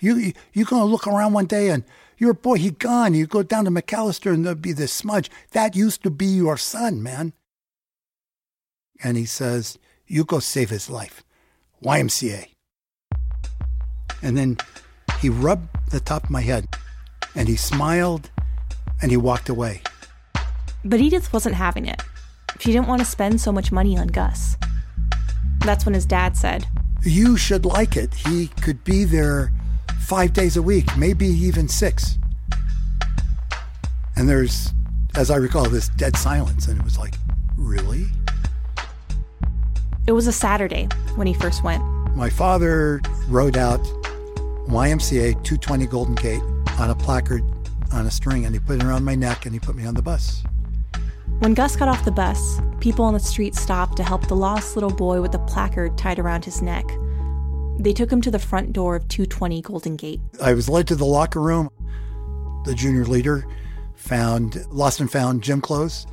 You 0.01 0.17
you 0.17 0.33
you 0.53 0.65
gonna 0.65 0.85
look 0.85 1.07
around 1.07 1.33
one 1.35 1.47
day 1.47 1.71
and 1.71 1.85
your 2.19 2.35
boy 2.35 2.57
he 2.57 2.71
gone. 2.73 3.15
You 3.15 3.27
go 3.27 3.43
down 3.43 3.65
to 3.67 3.71
McAllister 3.71 4.35
and 4.35 4.45
there'll 4.45 4.59
be 4.59 4.73
this 4.73 4.93
smudge 4.93 5.31
that 5.53 5.77
used 5.77 6.03
to 6.03 6.11
be 6.11 6.27
your 6.27 6.57
son, 6.57 7.03
man. 7.03 7.33
And 9.05 9.17
he 9.17 9.27
says, 9.27 9.79
"You 10.07 10.25
go 10.25 10.41
save 10.41 10.71
his 10.71 10.91
life." 10.91 11.23
YMCA. 11.83 12.52
And 14.23 14.37
then 14.37 14.57
he 15.21 15.29
rubbed 15.29 15.69
the 15.91 16.01
top 16.01 16.25
of 16.25 16.31
my 16.31 16.41
head 16.43 16.69
and 17.35 17.49
he 17.49 17.57
smiled 17.57 18.31
and 19.01 19.11
he 19.11 19.17
walked 19.17 19.49
away. 19.49 19.83
But 20.85 21.01
Edith 21.01 21.33
wasn't 21.33 21.55
having 21.55 21.87
it. 21.87 22.03
She 22.61 22.73
didn't 22.73 22.87
want 22.89 23.01
to 23.01 23.05
spend 23.05 23.41
so 23.41 23.53
much 23.53 23.73
money 23.73 23.99
on 23.99 24.09
Gus. 24.09 24.57
That's 25.61 25.85
when 25.85 25.95
his 25.95 26.07
dad 26.07 26.37
said, 26.37 26.67
You 27.03 27.37
should 27.37 27.65
like 27.65 27.97
it. 27.97 28.15
He 28.15 28.49
could 28.63 28.83
be 28.85 29.05
there 29.05 29.53
five 30.01 30.33
days 30.33 30.57
a 30.57 30.63
week, 30.63 30.97
maybe 30.97 31.27
even 31.27 31.69
six. 31.69 32.19
And 34.17 34.29
there's, 34.29 34.73
as 35.15 35.31
I 35.31 35.37
recall, 35.37 35.69
this 35.69 35.89
dead 35.91 36.17
silence. 36.17 36.69
And 36.69 36.79
it 36.79 36.85
was 36.85 36.99
like, 36.99 37.15
Really? 37.57 38.07
it 40.07 40.13
was 40.13 40.27
a 40.27 40.33
Saturday 40.33 40.89
when 41.15 41.27
he 41.29 41.35
first 41.35 41.63
went. 41.63 41.83
My 42.17 42.29
father 42.29 43.01
wrote 43.29 43.57
out 43.57 43.81
YMCA 44.69 45.33
220 45.43 45.87
Golden 45.87 46.15
Gate 46.15 46.43
on 46.79 46.91
a 46.91 46.95
placard 46.95 47.43
on 47.93 48.07
a 48.07 48.11
string 48.11 48.47
and 48.47 48.55
he 48.55 48.61
put 48.61 48.77
it 48.77 48.85
around 48.85 49.05
my 49.05 49.15
neck 49.15 49.45
and 49.45 49.55
he 49.55 49.61
put 49.61 49.77
me 49.77 49.85
on 49.85 49.95
the 49.95 50.03
bus. 50.03 50.43
When 51.41 51.55
Gus 51.55 51.77
got 51.77 51.89
off 51.89 52.05
the 52.05 52.13
bus, 52.13 52.61
people 52.81 53.05
on 53.05 53.15
the 53.15 53.21
street 53.21 53.55
stopped 53.55 53.97
to 53.97 54.05
help 54.05 54.29
the 54.29 54.37
lost 54.37 54.77
little 54.77 54.93
boy 54.93 55.21
with 55.21 55.33
the 55.33 55.41
placard 55.41 55.99
tied 55.99 56.19
around 56.19 56.45
his 56.45 56.63
neck. 56.63 56.85
They 57.81 57.93
took 57.93 58.13
him 58.13 58.21
to 58.21 58.31
the 58.31 58.39
front 58.39 58.73
door 58.73 58.97
of 58.97 59.09
220 59.09 59.61
Golden 59.63 59.97
Gate. 59.97 60.21
I 60.41 60.55
was 60.55 60.69
led 60.69 60.87
to 60.89 60.95
the 60.95 61.05
locker 61.05 61.41
room. 61.41 61.69
The 62.65 62.75
junior 62.75 63.05
leader 63.05 63.45
found 63.95 64.65
lost 64.71 65.01
and 65.01 65.11
found 65.11 65.43
gym 65.43 65.61
clothes, 65.61 66.07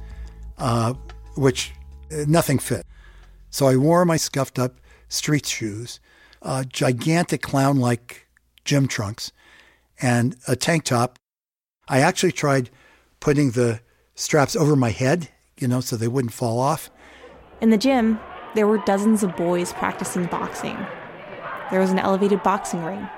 uh, 0.58 0.94
which 1.36 1.74
uh, 2.12 2.26
nothing 2.28 2.58
fit. 2.58 2.86
So 3.52 3.68
I 3.68 3.78
wore 3.78 4.06
my 4.06 4.18
scuffed 4.18 4.58
up 4.58 4.80
street 5.10 5.46
shoes, 5.46 6.00
uh, 6.42 6.64
gigantic 6.64 7.42
clown 7.42 7.78
like 7.78 8.28
gym 8.70 8.88
trunks, 8.88 9.32
and 10.00 10.36
a 10.48 10.56
tank 10.56 10.84
top. 10.84 11.18
I 11.88 12.02
actually 12.02 12.32
tried 12.32 12.70
putting 13.20 13.52
the 13.52 13.82
straps 14.14 14.56
over 14.56 14.76
my 14.76 14.92
head, 14.92 15.30
you 15.58 15.68
know, 15.68 15.82
so 15.82 15.98
they 15.98 16.08
wouldn't 16.08 16.34
fall 16.34 16.60
off. 16.60 16.92
In 17.62 17.72
the 17.72 17.78
gym, 17.80 18.20
there 18.54 18.68
were 18.68 18.78
dozens 18.86 19.24
of 19.24 19.36
boys 19.36 19.74
practicing 19.74 20.28
boxing. 20.28 20.78
There 21.72 21.80
was 21.80 21.90
an 21.90 21.98
elevated 21.98 22.44
boxing 22.44 22.84
ring. 22.84 23.10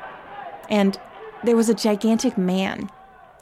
And 0.70 0.98
there 1.44 1.58
was 1.58 1.68
a 1.68 1.74
gigantic 1.74 2.38
man 2.38 2.90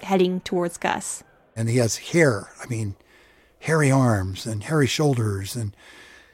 heading 0.02 0.40
towards 0.42 0.78
Gus. 0.78 1.24
and 1.56 1.70
he 1.70 1.78
has 1.78 1.98
hair. 1.98 2.50
I 2.64 2.66
mean, 2.68 2.96
hairy 3.60 3.92
arms 3.92 4.48
and 4.48 4.64
hairy 4.64 4.88
shoulders 4.88 5.56
and 5.56 5.76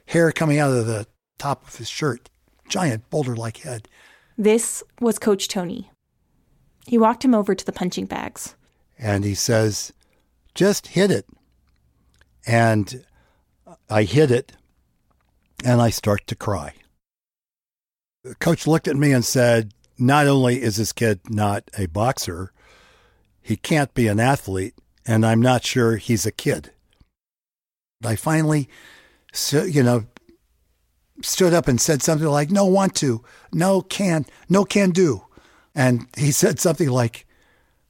hair 0.06 0.32
coming 0.32 0.58
out 0.58 0.72
of 0.72 0.86
the 0.86 1.08
top 1.38 1.68
of 1.68 1.76
his 1.76 1.90
shirt. 1.90 2.30
Giant 2.70 3.10
boulder 3.10 3.36
like 3.36 3.58
head. 3.58 3.90
This 4.38 4.84
was 5.00 5.18
Coach 5.18 5.48
Tony. 5.48 5.90
He 6.86 6.98
walked 6.98 7.24
him 7.24 7.34
over 7.34 7.56
to 7.56 7.66
the 7.66 7.72
punching 7.72 8.06
bags. 8.06 8.56
And 8.98 9.24
he 9.24 9.34
says, 9.34 9.94
just 10.54 10.88
hit 10.88 11.12
it. 11.12 11.26
And 12.46 13.06
I 13.90 14.04
hit 14.04 14.32
it 14.32 14.54
and 15.64 15.82
I 15.82 15.90
start 15.90 16.28
to 16.28 16.36
cry. 16.36 16.74
The 18.24 18.36
coach 18.36 18.68
looked 18.68 18.88
at 18.88 18.96
me 18.96 19.12
and 19.12 19.24
said, 19.24 19.74
Not 19.98 20.28
only 20.28 20.62
is 20.62 20.78
this 20.78 20.92
kid 20.92 21.20
not 21.30 21.70
a 21.78 21.86
boxer, 21.88 22.52
he 23.42 23.56
can't 23.56 23.94
be 23.94 24.08
an 24.08 24.20
athlete, 24.20 24.74
and 25.06 25.26
I'm 25.26 25.42
not 25.42 25.64
sure 25.64 25.98
he's 25.98 26.26
a 26.26 26.32
kid. 26.32 26.72
I 28.04 28.16
finally, 28.16 28.68
you 29.52 29.84
know, 29.84 30.06
stood 31.22 31.54
up 31.54 31.68
and 31.68 31.80
said 31.80 32.02
something 32.02 32.28
like, 32.28 32.52
No, 32.52 32.66
want 32.66 32.96
to, 32.96 33.24
no, 33.54 33.82
can, 33.82 34.26
no, 34.50 34.66
can 34.66 34.92
do. 34.92 35.26
And 35.74 36.08
he 36.18 36.32
said 36.32 36.60
something 36.60 36.90
like, 36.90 37.26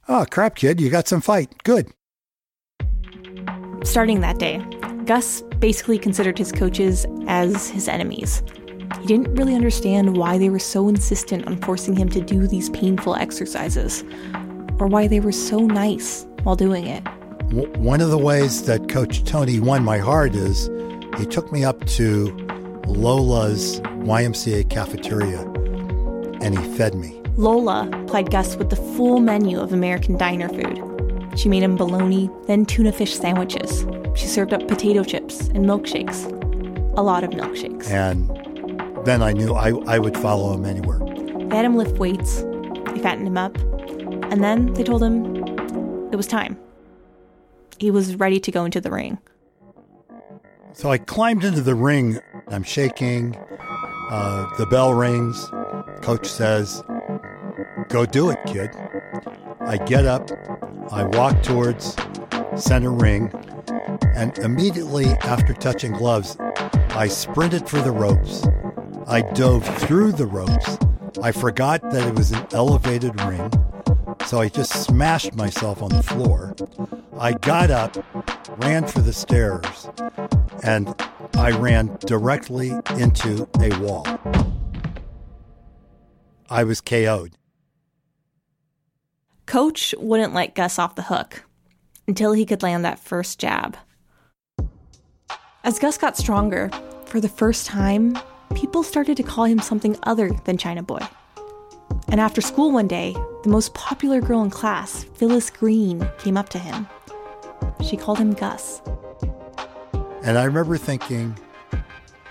Oh, 0.08 0.24
crap, 0.30 0.56
kid, 0.56 0.80
you 0.80 0.90
got 0.90 1.08
some 1.08 1.20
fight. 1.20 1.62
Good. 1.64 1.92
Starting 3.84 4.20
that 4.20 4.38
day, 4.38 4.58
Gus 5.04 5.42
basically 5.58 5.98
considered 5.98 6.38
his 6.38 6.52
coaches 6.52 7.06
as 7.26 7.68
his 7.68 7.88
enemies. 7.88 8.42
He 9.00 9.06
didn't 9.06 9.34
really 9.34 9.54
understand 9.54 10.16
why 10.16 10.38
they 10.38 10.48
were 10.48 10.58
so 10.58 10.88
insistent 10.88 11.46
on 11.46 11.60
forcing 11.60 11.96
him 11.96 12.08
to 12.10 12.20
do 12.20 12.46
these 12.46 12.70
painful 12.70 13.16
exercises, 13.16 14.04
or 14.78 14.86
why 14.86 15.06
they 15.06 15.20
were 15.20 15.32
so 15.32 15.60
nice 15.60 16.26
while 16.42 16.56
doing 16.56 16.86
it. 16.86 17.02
One 17.78 18.00
of 18.00 18.10
the 18.10 18.18
ways 18.18 18.64
that 18.64 18.88
Coach 18.88 19.24
Tony 19.24 19.60
won 19.60 19.84
my 19.84 19.98
heart 19.98 20.34
is 20.34 20.68
he 21.18 21.26
took 21.26 21.52
me 21.52 21.64
up 21.64 21.84
to 21.86 22.36
Lola's 22.86 23.80
YMCA 23.80 24.68
cafeteria 24.70 25.40
and 26.40 26.58
he 26.58 26.76
fed 26.76 26.94
me. 26.94 27.20
Lola 27.36 27.88
plied 28.06 28.30
Gus 28.30 28.56
with 28.56 28.70
the 28.70 28.76
full 28.76 29.20
menu 29.20 29.60
of 29.60 29.72
American 29.72 30.16
diner 30.16 30.48
food. 30.48 30.82
She 31.36 31.48
made 31.48 31.62
him 31.62 31.76
bologna, 31.76 32.30
then 32.46 32.64
tuna 32.64 32.92
fish 32.92 33.14
sandwiches. 33.14 33.86
She 34.14 34.26
served 34.26 34.54
up 34.54 34.66
potato 34.68 35.04
chips 35.04 35.48
and 35.48 35.66
milkshakes. 35.66 36.24
A 36.96 37.02
lot 37.02 37.24
of 37.24 37.30
milkshakes. 37.30 37.90
And 37.90 38.30
then 39.06 39.22
I 39.22 39.32
knew 39.32 39.52
I, 39.52 39.72
I 39.86 39.98
would 39.98 40.16
follow 40.16 40.54
him 40.54 40.64
anywhere. 40.64 40.98
They 41.48 41.56
had 41.56 41.64
him 41.64 41.76
lift 41.76 41.98
weights, 41.98 42.42
they 42.42 43.00
fattened 43.00 43.26
him 43.26 43.36
up, 43.36 43.56
and 44.32 44.42
then 44.42 44.72
they 44.72 44.82
told 44.82 45.02
him 45.02 45.36
it 46.10 46.16
was 46.16 46.26
time. 46.26 46.58
He 47.78 47.90
was 47.90 48.16
ready 48.16 48.40
to 48.40 48.50
go 48.50 48.64
into 48.64 48.80
the 48.80 48.90
ring. 48.90 49.18
So 50.72 50.90
I 50.90 50.98
climbed 50.98 51.44
into 51.44 51.60
the 51.60 51.74
ring. 51.74 52.18
I'm 52.48 52.62
shaking. 52.62 53.36
Uh, 54.08 54.46
the 54.56 54.66
bell 54.66 54.94
rings. 54.94 55.50
Coach 56.02 56.26
says, 56.26 56.82
Go 57.88 58.06
do 58.06 58.30
it, 58.30 58.38
kid. 58.46 58.70
I 59.60 59.78
get 59.78 60.04
up. 60.04 60.30
I 60.92 61.04
walk 61.04 61.42
towards 61.42 61.96
center 62.56 62.90
ring. 62.90 63.32
And 64.14 64.36
immediately 64.38 65.06
after 65.06 65.52
touching 65.54 65.92
gloves, 65.92 66.36
I 66.90 67.08
sprinted 67.08 67.68
for 67.68 67.80
the 67.80 67.90
ropes. 67.90 68.46
I 69.06 69.22
dove 69.22 69.64
through 69.80 70.12
the 70.12 70.26
ropes. 70.26 70.78
I 71.22 71.32
forgot 71.32 71.82
that 71.90 72.06
it 72.06 72.14
was 72.14 72.30
an 72.30 72.46
elevated 72.52 73.20
ring. 73.22 73.50
So 74.26 74.40
I 74.40 74.48
just 74.48 74.72
smashed 74.72 75.34
myself 75.34 75.82
on 75.82 75.90
the 75.90 76.02
floor. 76.02 76.54
I 77.18 77.32
got 77.32 77.70
up, 77.70 77.96
ran 78.62 78.86
for 78.86 79.00
the 79.00 79.12
stairs, 79.12 79.88
and 80.62 80.94
I 81.36 81.50
ran 81.50 81.98
directly 82.00 82.70
into 82.98 83.46
a 83.60 83.78
wall. 83.78 84.06
I 86.48 86.64
was 86.64 86.80
KO'd. 86.80 87.36
Coach 89.44 89.94
wouldn't 89.98 90.32
let 90.32 90.54
Gus 90.54 90.78
off 90.78 90.94
the 90.94 91.02
hook 91.02 91.44
until 92.08 92.32
he 92.32 92.46
could 92.46 92.62
land 92.62 92.84
that 92.84 92.98
first 92.98 93.38
jab. 93.38 93.76
As 95.62 95.78
Gus 95.78 95.98
got 95.98 96.16
stronger, 96.16 96.70
for 97.04 97.20
the 97.20 97.28
first 97.28 97.66
time, 97.66 98.16
people 98.54 98.82
started 98.82 99.16
to 99.18 99.22
call 99.22 99.44
him 99.44 99.58
something 99.58 99.96
other 100.04 100.30
than 100.44 100.56
China 100.56 100.82
Boy. 100.82 101.06
And 102.08 102.18
after 102.18 102.40
school 102.40 102.72
one 102.72 102.88
day, 102.88 103.14
the 103.42 103.50
most 103.50 103.74
popular 103.74 104.20
girl 104.20 104.42
in 104.42 104.50
class, 104.50 105.04
Phyllis 105.14 105.50
Green, 105.50 106.08
came 106.18 106.36
up 106.36 106.48
to 106.50 106.58
him. 106.58 106.86
She 107.84 107.96
called 107.96 108.18
him 108.18 108.32
Gus. 108.32 108.80
And 110.26 110.36
I 110.36 110.42
remember 110.42 110.76
thinking, 110.76 111.38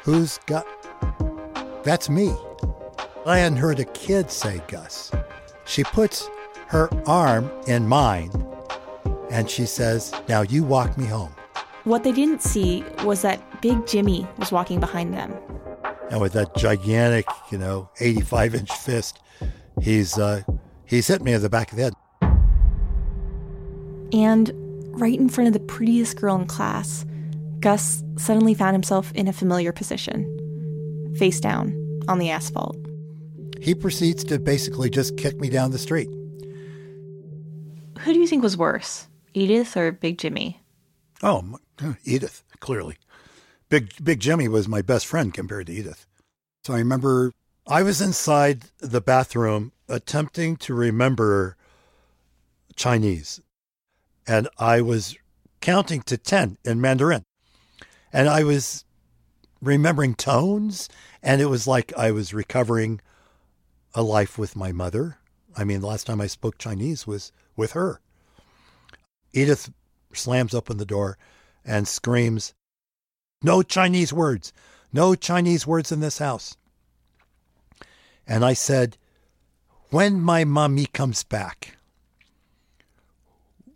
who's 0.04 0.38
got. 0.48 0.68
That's 1.86 2.10
me. 2.10 2.36
I 3.26 3.39
hadn't 3.39 3.58
heard 3.58 3.80
a 3.80 3.86
kid 3.86 4.30
say 4.30 4.62
Gus. 4.68 5.14
She 5.64 5.86
puts 5.86 6.30
her 6.68 6.89
arm 7.08 7.50
in 7.68 7.88
mine 7.88 8.32
And 9.32 9.50
she 9.50 9.66
says, 9.66 10.14
Now 10.28 10.41
you 10.41 10.66
walk 10.66 10.98
me 10.98 11.06
home. 11.06 11.34
What 11.86 12.04
they 12.04 12.12
didn't 12.12 12.41
see 12.41 12.84
was 13.06 13.22
that 13.22 13.62
Big 13.62 13.88
Jimmy 13.88 14.28
was 14.38 14.52
walking 14.52 14.82
behind 14.82 15.14
them. 15.14 15.34
And 16.12 16.20
with 16.20 16.34
that 16.34 16.54
gigantic, 16.58 17.28
you 17.50 17.58
know, 17.58 17.89
85 18.02 18.56
inch 18.56 18.72
fist, 18.74 19.22
he's, 19.82 20.18
uh, 20.18 20.41
he's 20.86 21.08
hit 21.08 21.22
me 21.22 21.32
in 21.32 21.41
the 21.41 21.50
back 21.50 21.72
of 21.72 21.78
the 21.78 21.84
head. 21.84 21.93
And 24.12 24.52
right 25.00 25.18
in 25.18 25.30
front 25.30 25.48
of 25.48 25.54
the 25.54 25.60
prettiest 25.62 26.18
girl 26.18 26.36
in 26.36 26.46
class, 26.46 27.06
Gus 27.66 28.03
suddenly 28.16 28.53
found 28.53 28.76
himself 28.76 29.11
in 29.13 29.28
a 29.28 29.34
familiar 29.34 29.72
position, 29.72 31.16
face 31.18 31.39
down 31.39 31.74
on 32.07 32.20
the 32.20 32.30
asphalt. 32.30 32.78
He 33.59 33.74
proceeds 33.74 34.24
to 34.26 34.38
basically 34.38 34.88
just 34.88 35.18
kick 35.18 35.39
me 35.39 35.49
down 35.49 35.72
the 35.72 35.80
street. 35.80 36.07
Who 38.01 38.13
do 38.13 38.20
you 38.20 38.28
think 38.28 38.43
was 38.43 38.55
worse, 38.55 39.07
Edith 39.34 39.76
or 39.76 39.91
Big 39.91 40.20
Jimmy? 40.20 40.61
Oh, 41.24 41.57
uh, 41.82 41.93
Edith, 42.03 42.43
clearly. 42.59 42.97
Big 43.70 43.91
Big 44.03 44.20
Jimmy 44.20 44.47
was 44.47 44.68
my 44.68 44.84
best 44.84 45.07
friend 45.07 45.34
compared 45.34 45.66
to 45.66 45.74
Edith. 45.74 46.05
So 46.66 46.76
I 46.76 46.78
remember 46.78 47.34
I 47.66 47.82
was 47.82 47.99
inside 47.99 48.66
the 48.78 49.01
bathroom 49.01 49.72
attempting 49.89 50.57
to 50.57 50.76
remember 50.76 51.57
Chinese. 52.76 53.41
And 54.28 54.49
I 54.59 54.82
was 54.82 55.18
counting 55.61 56.03
to 56.03 56.16
10 56.16 56.59
in 56.63 56.80
Mandarin. 56.80 57.24
And 58.16 58.30
I 58.30 58.45
was 58.45 58.86
remembering 59.61 60.16
tones. 60.16 60.88
And 61.22 61.41
it 61.41 61.47
was 61.47 61.68
like 61.68 61.91
I 61.97 62.11
was 62.11 62.34
recovering 62.34 63.01
a 63.93 64.01
life 64.01 64.38
with 64.38 64.55
my 64.55 64.72
mother. 64.72 65.18
I 65.57 65.66
mean, 65.66 65.82
the 65.82 65.88
last 65.88 66.07
time 66.07 66.22
I 66.22 66.28
spoke 66.28 66.57
Chinese 66.57 67.05
was 67.05 67.34
with 67.57 67.74
her. 67.74 67.99
Edith 69.34 69.70
slams 70.13 70.53
open 70.53 70.78
the 70.78 70.86
door 70.86 71.18
and 71.66 71.89
screams, 71.89 72.53
No 73.41 73.61
Chinese 73.61 74.13
words. 74.13 74.53
No 74.93 75.13
Chinese 75.13 75.68
words 75.68 75.91
in 75.91 75.99
this 75.99 76.20
house. 76.20 76.55
And 78.26 78.45
I 78.45 78.53
said, 78.53 78.95
When 79.89 80.22
my 80.22 80.45
mommy 80.45 80.86
comes 80.86 81.26
back, 81.26 81.76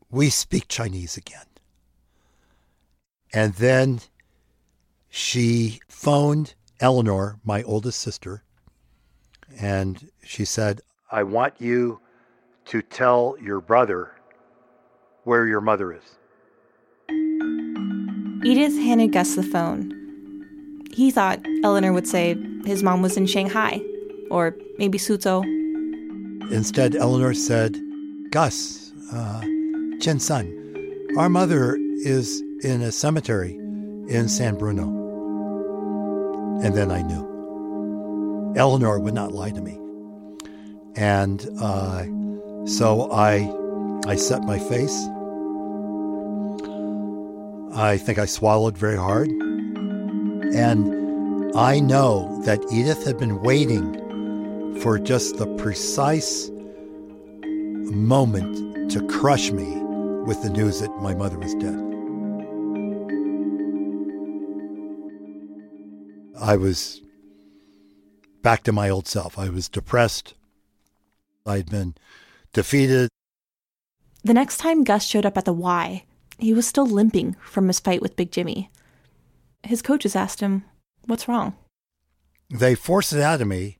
we 0.09 0.29
speak 0.29 0.69
Chinese 0.69 1.17
again. 1.17 1.45
And 3.33 3.55
then 3.55 3.99
she 5.09 5.79
phoned 5.87 6.53
Eleanor, 6.79 7.39
my 7.43 7.63
oldest 7.63 7.99
sister, 7.99 8.43
and 9.59 10.09
she 10.23 10.45
said, 10.45 10.81
I 11.11 11.23
want 11.23 11.55
you 11.59 11.99
to 12.65 12.81
tell 12.81 13.35
your 13.41 13.59
brother 13.59 14.11
where 15.23 15.47
your 15.47 15.61
mother 15.61 15.91
is. 15.93 16.17
Edith 18.43 18.73
handed 18.73 19.11
Gus 19.11 19.35
the 19.35 19.43
phone. 19.43 19.95
He 20.91 21.11
thought 21.11 21.39
Eleanor 21.63 21.91
would 21.91 22.07
say 22.07 22.35
his 22.65 22.83
mom 22.83 23.01
was 23.01 23.17
in 23.17 23.25
Shanghai, 23.25 23.81
or 24.29 24.55
maybe 24.77 24.97
Suzhou. 24.97 25.43
Instead, 26.51 26.95
Eleanor 26.95 27.33
said, 27.33 27.77
Gus, 28.31 28.91
uh, 29.11 29.41
Chen 29.99 30.19
Sun, 30.19 30.55
our 31.17 31.29
mother 31.29 31.75
is 32.03 32.41
in 32.63 32.81
a 32.81 32.91
cemetery 32.91 33.55
in 34.07 34.29
San 34.29 34.55
Bruno. 34.55 34.98
And 36.63 36.75
then 36.75 36.91
I 36.91 37.01
knew. 37.01 38.53
Eleanor 38.55 38.99
would 38.99 39.13
not 39.13 39.31
lie 39.31 39.51
to 39.51 39.61
me. 39.61 39.79
And 40.95 41.47
uh, 41.61 42.03
so 42.65 43.11
I, 43.11 43.53
I 44.07 44.15
set 44.15 44.43
my 44.43 44.59
face. 44.59 45.07
I 47.73 47.97
think 47.97 48.19
I 48.19 48.25
swallowed 48.25 48.77
very 48.77 48.97
hard. 48.97 49.29
And 49.29 51.55
I 51.55 51.79
know 51.79 52.41
that 52.43 52.59
Edith 52.71 53.05
had 53.05 53.17
been 53.17 53.41
waiting 53.41 53.95
for 54.81 54.99
just 54.99 55.37
the 55.37 55.47
precise 55.55 56.49
moment 57.91 58.91
to 58.91 59.05
crush 59.07 59.51
me 59.51 59.77
with 60.25 60.41
the 60.43 60.49
news 60.49 60.81
that 60.81 60.91
my 61.01 61.13
mother 61.13 61.39
was 61.39 61.55
dead. 61.55 61.88
I 66.41 66.55
was 66.55 67.01
back 68.41 68.63
to 68.63 68.71
my 68.71 68.89
old 68.89 69.07
self. 69.07 69.37
I 69.37 69.49
was 69.49 69.67
depressed. 69.67 70.35
I'd 71.45 71.69
been 71.69 71.95
defeated. 72.53 73.09
The 74.23 74.33
next 74.33 74.57
time 74.57 74.83
Gus 74.83 75.03
showed 75.03 75.25
up 75.25 75.37
at 75.37 75.45
the 75.45 75.53
Y, 75.53 76.03
he 76.37 76.53
was 76.53 76.67
still 76.67 76.85
limping 76.85 77.35
from 77.41 77.67
his 77.67 77.79
fight 77.79 78.01
with 78.01 78.15
Big 78.15 78.31
Jimmy. 78.31 78.69
His 79.63 79.81
coaches 79.81 80.15
asked 80.15 80.39
him, 80.39 80.63
What's 81.05 81.27
wrong? 81.27 81.55
They 82.49 82.75
forced 82.75 83.13
it 83.13 83.21
out 83.21 83.41
of 83.41 83.47
me. 83.47 83.77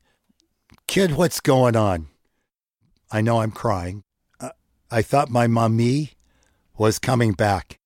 Kid, 0.88 1.16
what's 1.16 1.40
going 1.40 1.76
on? 1.76 2.08
I 3.12 3.22
know 3.22 3.42
I'm 3.42 3.52
crying. 3.52 4.04
Uh, 4.40 4.50
I 4.92 5.02
thought 5.02 5.30
my 5.30 5.48
mommy 5.48 6.12
was 6.78 7.00
coming 7.00 7.34
back. 7.34 7.78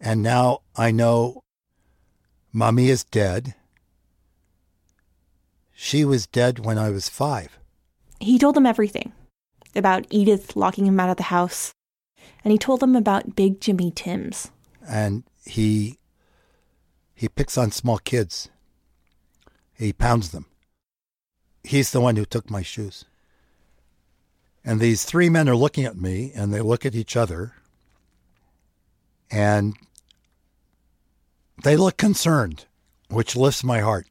And 0.00 0.22
now 0.22 0.60
I 0.76 0.90
know 0.90 1.40
mommy 2.52 2.88
is 2.90 3.04
dead. 3.04 3.54
She 5.80 6.04
was 6.04 6.26
dead 6.26 6.58
when 6.58 6.76
I 6.76 6.90
was 6.90 7.08
five. 7.08 7.56
He 8.18 8.36
told 8.36 8.56
them 8.56 8.66
everything 8.66 9.12
about 9.76 10.08
Edith 10.10 10.56
locking 10.56 10.86
him 10.86 10.98
out 10.98 11.08
of 11.08 11.18
the 11.18 11.30
house, 11.34 11.72
and 12.42 12.50
he 12.50 12.58
told 12.58 12.80
them 12.80 12.96
about 12.96 13.36
Big 13.36 13.60
Jimmy 13.60 13.92
Timms. 13.92 14.50
And 14.88 15.22
he 15.46 16.00
he 17.14 17.28
picks 17.28 17.56
on 17.56 17.70
small 17.70 17.98
kids. 17.98 18.48
He 19.72 19.92
pounds 19.92 20.30
them. 20.30 20.46
He's 21.62 21.92
the 21.92 22.00
one 22.00 22.16
who 22.16 22.24
took 22.24 22.50
my 22.50 22.62
shoes. 22.62 23.04
And 24.64 24.80
these 24.80 25.04
three 25.04 25.28
men 25.28 25.48
are 25.48 25.54
looking 25.54 25.84
at 25.84 25.96
me 25.96 26.32
and 26.34 26.52
they 26.52 26.60
look 26.60 26.84
at 26.86 26.96
each 26.96 27.16
other 27.16 27.54
and 29.30 29.76
they 31.62 31.76
look 31.76 31.96
concerned, 31.96 32.64
which 33.08 33.36
lifts 33.36 33.62
my 33.62 33.78
heart. 33.78 34.08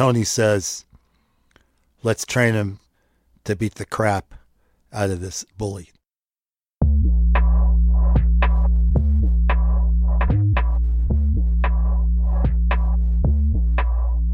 Tony 0.00 0.24
says, 0.24 0.86
Let's 2.02 2.24
train 2.24 2.54
him 2.54 2.78
to 3.44 3.54
beat 3.54 3.74
the 3.74 3.84
crap 3.84 4.32
out 4.94 5.10
of 5.10 5.20
this 5.20 5.44
bully. 5.58 5.90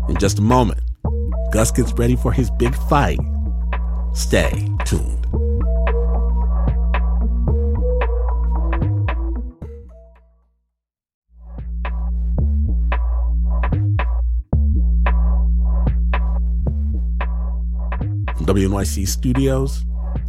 In 0.08 0.16
just 0.20 0.38
a 0.38 0.42
moment, 0.42 0.82
Gus 1.50 1.72
gets 1.72 1.92
ready 1.94 2.14
for 2.14 2.30
his 2.30 2.48
big 2.48 2.76
fight. 2.88 3.18
Stay 4.14 4.68
tuned. 4.84 5.45
WNYC 18.46 19.08
Studios, 19.08 19.84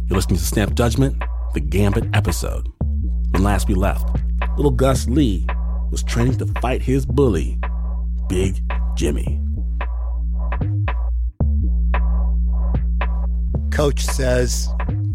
you're 0.08 0.16
listening 0.16 0.40
to 0.40 0.44
Snap 0.44 0.74
Judgment, 0.74 1.22
the 1.54 1.60
Gambit 1.60 2.04
episode. 2.14 2.66
When 3.30 3.44
last 3.44 3.68
we 3.68 3.76
left, 3.76 4.08
little 4.56 4.72
Gus 4.72 5.06
Lee 5.06 5.46
was 5.92 6.02
training 6.02 6.36
to 6.38 6.46
fight 6.60 6.82
his 6.82 7.06
bully, 7.06 7.60
Big 8.28 8.60
Jimmy. 8.96 9.40
Coach 13.70 14.04
says, 14.04 14.68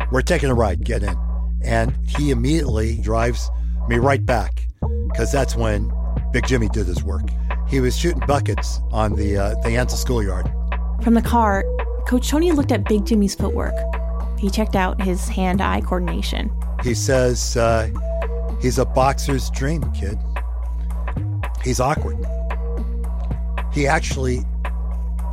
We're 0.10 0.22
taking 0.22 0.50
a 0.50 0.56
ride, 0.56 0.86
get 0.86 1.04
in. 1.04 1.18
And 1.62 1.94
he 2.08 2.32
immediately 2.32 3.00
drives 3.00 3.52
me 3.90 3.98
right 3.98 4.26
back 4.26 4.66
because 5.10 5.30
that's 5.30 5.58
when 5.58 5.92
Big 6.32 6.48
Jimmy 6.48 6.70
did 6.70 6.88
his 6.88 7.04
work. 7.04 7.28
He 7.68 7.82
was 7.82 7.98
shooting 7.98 8.24
buckets 8.26 8.80
on 8.94 9.16
the, 9.18 9.36
uh, 9.36 9.50
the 9.56 9.72
Anza 9.72 9.98
schoolyard. 9.98 10.50
From 11.04 11.16
the 11.16 11.22
car, 11.22 11.66
Coach 12.08 12.30
Tony 12.30 12.52
looked 12.52 12.72
at 12.72 12.88
Big 12.88 13.06
Jimmy's 13.06 13.36
footwork. 13.36 13.74
He 14.38 14.50
checked 14.50 14.76
out 14.76 15.02
his 15.02 15.28
hand 15.28 15.62
eye 15.62 15.82
coordination. 15.82 16.52
He 16.84 16.94
says, 16.94 17.56
uh, 17.56 17.90
He's 18.64 18.80
a 18.80 18.86
boxer's 18.86 19.50
dream, 19.50 19.84
kid. 19.92 20.18
He's 21.64 21.82
awkward. 21.82 22.18
He 23.74 23.88
actually, 23.88 24.46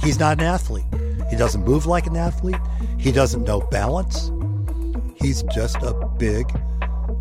he's 0.02 0.18
not 0.18 0.40
an 0.40 0.44
athlete. 0.46 0.84
He 1.30 1.36
doesn't 1.36 1.64
move 1.64 1.86
like 1.86 2.08
an 2.08 2.16
athlete. 2.16 2.60
He 2.98 3.12
doesn't 3.12 3.44
know 3.44 3.60
balance. 3.60 4.32
He's 5.14 5.44
just 5.44 5.76
a 5.76 5.94
big, 6.18 6.50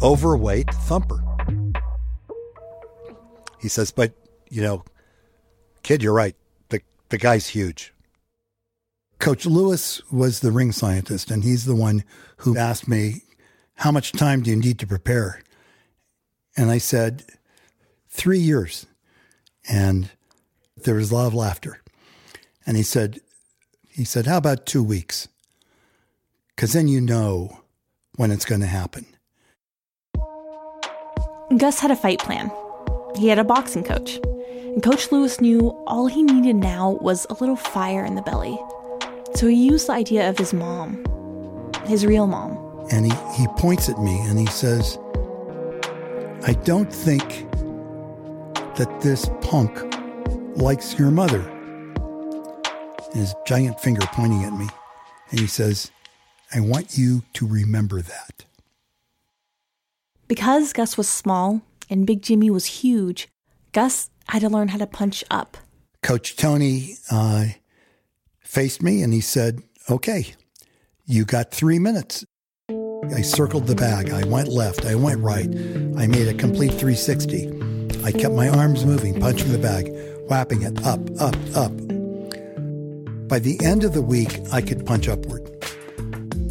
overweight 0.01 0.73
thumper. 0.73 1.23
He 3.59 3.67
says, 3.67 3.91
but, 3.91 4.11
you 4.49 4.63
know, 4.63 4.83
kid, 5.83 6.01
you're 6.01 6.13
right. 6.13 6.35
The, 6.69 6.81
the 7.09 7.19
guy's 7.19 7.47
huge. 7.47 7.93
Coach 9.19 9.45
Lewis 9.45 10.01
was 10.11 10.39
the 10.39 10.51
ring 10.51 10.71
scientist, 10.71 11.29
and 11.29 11.43
he's 11.43 11.65
the 11.65 11.75
one 11.75 12.03
who 12.37 12.57
asked 12.57 12.87
me 12.87 13.23
How 13.75 13.91
much 13.91 14.13
time 14.13 14.41
do 14.41 14.49
you 14.49 14.55
need 14.55 14.79
to 14.79 14.87
prepare? 14.87 15.41
And 16.55 16.71
I 16.71 16.77
said, 16.77 17.25
Three 18.07 18.39
years. 18.39 18.85
And 19.69 20.09
there 20.77 20.95
was 20.95 21.11
a 21.11 21.15
lot 21.15 21.27
of 21.27 21.33
laughter. 21.33 21.81
And 22.65 22.77
he 22.77 22.83
said, 22.83 23.19
he 23.89 24.05
said, 24.05 24.25
How 24.25 24.37
about 24.37 24.65
two 24.65 24.83
weeks? 24.83 25.27
Because 26.55 26.73
then 26.73 26.87
you 26.87 27.01
know 27.01 27.59
when 28.15 28.31
it's 28.31 28.45
going 28.45 28.61
to 28.61 28.67
happen. 28.67 29.05
Gus 31.57 31.79
had 31.79 31.91
a 31.91 31.95
fight 31.95 32.19
plan. 32.19 32.51
He 33.17 33.27
had 33.27 33.39
a 33.39 33.43
boxing 33.43 33.83
coach. 33.83 34.19
And 34.73 34.81
Coach 34.81 35.11
Lewis 35.11 35.41
knew 35.41 35.69
all 35.87 36.07
he 36.07 36.23
needed 36.23 36.55
now 36.55 36.91
was 37.01 37.25
a 37.29 37.33
little 37.33 37.55
fire 37.55 38.05
in 38.05 38.15
the 38.15 38.21
belly. 38.21 38.57
So 39.35 39.47
he 39.47 39.55
used 39.55 39.87
the 39.87 39.93
idea 39.93 40.29
of 40.29 40.37
his 40.37 40.53
mom, 40.53 41.03
his 41.85 42.05
real 42.05 42.27
mom. 42.27 42.57
And 42.91 43.05
he, 43.05 43.17
he 43.35 43.47
points 43.57 43.87
at 43.87 43.99
me 43.99 44.19
and 44.21 44.39
he 44.39 44.47
says, 44.47 44.97
I 46.45 46.53
don't 46.63 46.91
think 46.91 47.49
that 48.75 49.01
this 49.01 49.29
punk 49.41 49.77
likes 50.57 50.97
your 50.97 51.11
mother. 51.11 51.41
And 53.11 53.21
his 53.21 53.35
giant 53.45 53.79
finger 53.79 54.05
pointing 54.13 54.43
at 54.43 54.53
me. 54.53 54.67
And 55.31 55.39
he 55.39 55.47
says, 55.47 55.91
I 56.53 56.59
want 56.61 56.97
you 56.97 57.23
to 57.33 57.47
remember 57.47 58.01
that. 58.01 58.45
Because 60.27 60.73
Gus 60.73 60.97
was 60.97 61.07
small 61.07 61.61
and 61.89 62.05
Big 62.05 62.21
Jimmy 62.21 62.49
was 62.49 62.65
huge, 62.65 63.27
Gus 63.71 64.09
had 64.27 64.41
to 64.41 64.49
learn 64.49 64.69
how 64.69 64.77
to 64.77 64.87
punch 64.87 65.23
up. 65.29 65.57
Coach 66.01 66.35
Tony 66.35 66.95
uh, 67.11 67.45
faced 68.49 68.81
me 68.81 69.03
and 69.03 69.13
he 69.13 69.21
said, 69.21 69.61
Okay, 69.91 70.33
you 71.05 71.23
got 71.23 71.51
three 71.51 71.77
minutes. 71.77 72.25
I 72.69 73.21
circled 73.21 73.67
the 73.67 73.75
bag. 73.75 74.09
I 74.09 74.25
went 74.25 74.49
left. 74.49 74.85
I 74.85 74.95
went 74.95 75.19
right. 75.19 75.47
I 75.97 76.07
made 76.07 76.27
a 76.27 76.33
complete 76.33 76.71
360. 76.71 78.03
I 78.03 78.11
kept 78.11 78.33
my 78.33 78.49
arms 78.49 78.85
moving, 78.85 79.19
punching 79.19 79.51
the 79.51 79.59
bag, 79.59 79.91
whapping 80.27 80.63
it 80.63 80.83
up, 80.83 80.99
up, 81.19 81.35
up. 81.55 81.71
By 83.27 83.37
the 83.37 83.59
end 83.63 83.83
of 83.83 83.93
the 83.93 84.01
week, 84.01 84.39
I 84.51 84.61
could 84.61 84.85
punch 84.85 85.07
upward. 85.07 85.45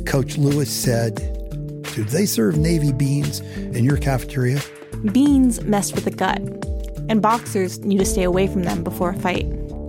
Coach 0.06 0.38
Lewis 0.38 0.70
said, 0.70 1.16
Do 1.94 2.04
they 2.04 2.26
serve 2.26 2.56
Navy 2.56 2.92
beans 2.92 3.40
in 3.40 3.84
your 3.84 3.96
cafeteria? 3.96 4.60
Beans 5.12 5.62
mess 5.62 5.92
with 5.92 6.04
the 6.04 6.12
gut, 6.12 6.40
and 7.08 7.20
boxers 7.20 7.80
need 7.80 7.98
to 7.98 8.06
stay 8.06 8.22
away 8.22 8.46
from 8.46 8.62
them 8.62 8.84
before 8.84 9.10
a 9.10 9.18
fight. 9.18 9.46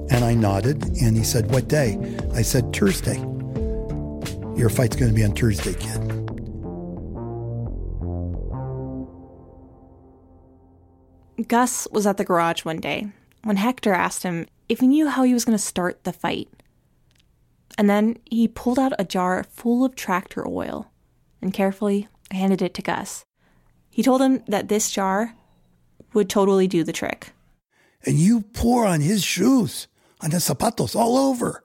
And 0.09 0.25
I 0.25 0.33
nodded, 0.33 0.83
and 1.01 1.15
he 1.15 1.23
said, 1.23 1.51
What 1.51 1.67
day? 1.67 1.97
I 2.33 2.41
said, 2.41 2.75
Thursday. 2.75 3.17
Your 4.57 4.69
fight's 4.69 4.95
going 4.95 5.09
to 5.09 5.15
be 5.15 5.23
on 5.23 5.33
Thursday, 5.33 5.73
kid. 5.73 6.19
Gus 11.47 11.87
was 11.91 12.05
at 12.05 12.17
the 12.17 12.25
garage 12.25 12.65
one 12.65 12.79
day 12.79 13.07
when 13.43 13.57
Hector 13.57 13.93
asked 13.93 14.23
him 14.23 14.47
if 14.67 14.79
he 14.79 14.87
knew 14.87 15.07
how 15.07 15.23
he 15.23 15.33
was 15.33 15.45
going 15.45 15.57
to 15.57 15.63
start 15.63 16.03
the 16.03 16.13
fight. 16.13 16.49
And 17.77 17.89
then 17.89 18.17
he 18.29 18.47
pulled 18.47 18.77
out 18.77 18.93
a 18.99 19.05
jar 19.05 19.45
full 19.49 19.85
of 19.85 19.95
tractor 19.95 20.45
oil 20.45 20.91
and 21.41 21.53
carefully 21.53 22.07
handed 22.31 22.61
it 22.61 22.73
to 22.73 22.81
Gus. 22.81 23.23
He 23.89 24.03
told 24.03 24.21
him 24.21 24.43
that 24.47 24.67
this 24.67 24.91
jar 24.91 25.35
would 26.13 26.29
totally 26.29 26.67
do 26.67 26.83
the 26.83 26.93
trick. 26.93 27.29
And 28.05 28.17
you 28.17 28.41
pour 28.41 28.85
on 28.85 29.01
his 29.01 29.23
shoes, 29.23 29.87
on 30.21 30.31
the 30.31 30.37
zapatos, 30.37 30.95
all 30.95 31.17
over. 31.17 31.63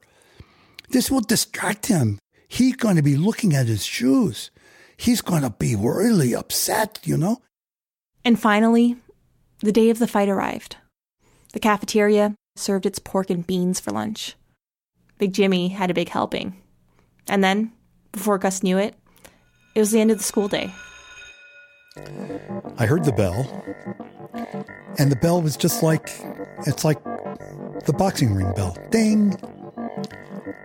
This 0.91 1.11
will 1.11 1.21
distract 1.21 1.87
him. 1.87 2.19
He's 2.49 2.77
going 2.77 2.97
to 2.97 3.03
be 3.03 3.17
looking 3.17 3.55
at 3.55 3.67
his 3.67 3.85
shoes. 3.85 4.51
He's 4.97 5.21
going 5.21 5.43
to 5.43 5.51
be 5.51 5.75
really 5.75 6.35
upset, 6.35 7.01
you 7.03 7.17
know? 7.17 7.43
And 8.25 8.39
finally, 8.39 8.97
the 9.61 9.73
day 9.73 9.91
of 9.91 9.99
the 9.99 10.07
fight 10.07 10.29
arrived. 10.29 10.77
The 11.53 11.61
cafeteria 11.61 12.35
served 12.57 12.87
its 12.87 12.99
pork 12.99 13.31
and 13.31 13.47
beans 13.47 13.81
for 13.81 13.91
lunch. 13.91 14.35
Big 15.19 15.33
Jimmy 15.33 15.69
had 15.69 15.91
a 15.91 15.95
big 15.95 16.09
helping. 16.09 16.61
And 17.29 17.43
then, 17.43 17.73
before 18.13 18.39
Gus 18.39 18.63
knew 18.63 18.79
it, 18.79 18.95
it 19.75 19.81
was 19.81 19.91
the 19.91 20.01
end 20.01 20.11
of 20.11 20.19
the 20.19 20.25
school 20.25 20.49
day. 20.49 20.73
I 22.77 22.87
heard 22.87 23.05
the 23.05 23.13
bell, 23.13 23.47
and 24.99 25.13
the 25.13 25.17
bell 25.17 25.41
was 25.41 25.57
just 25.57 25.83
like 25.83 26.11
it's 26.67 26.85
like 26.85 26.99
the 27.85 27.93
boxing 27.93 28.35
ring 28.35 28.53
bell 28.55 28.77
ding. 28.91 29.39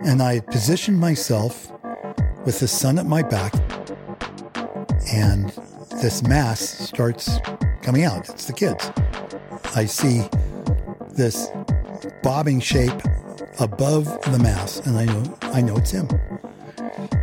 And 0.02 0.22
I 0.22 0.40
positioned 0.40 1.00
myself 1.00 1.72
with 2.46 2.60
the 2.60 2.68
sun 2.68 2.98
at 2.98 3.06
my 3.06 3.22
back, 3.22 3.54
and 5.12 5.50
this 6.02 6.24
mass 6.24 6.60
starts 6.60 7.38
coming 7.82 8.04
out. 8.04 8.30
It's 8.30 8.46
the 8.46 8.54
kids. 8.54 8.92
I 9.76 9.86
see 9.86 10.24
this 11.12 11.50
bobbing 12.24 12.62
shape 12.62 12.94
above 13.60 14.06
the 14.32 14.40
mass, 14.40 14.80
and 14.86 14.98
I 14.98 15.06
know 15.06 15.38
I 15.42 15.62
know 15.62 15.76
it's 15.76 15.92
him. 15.92 16.08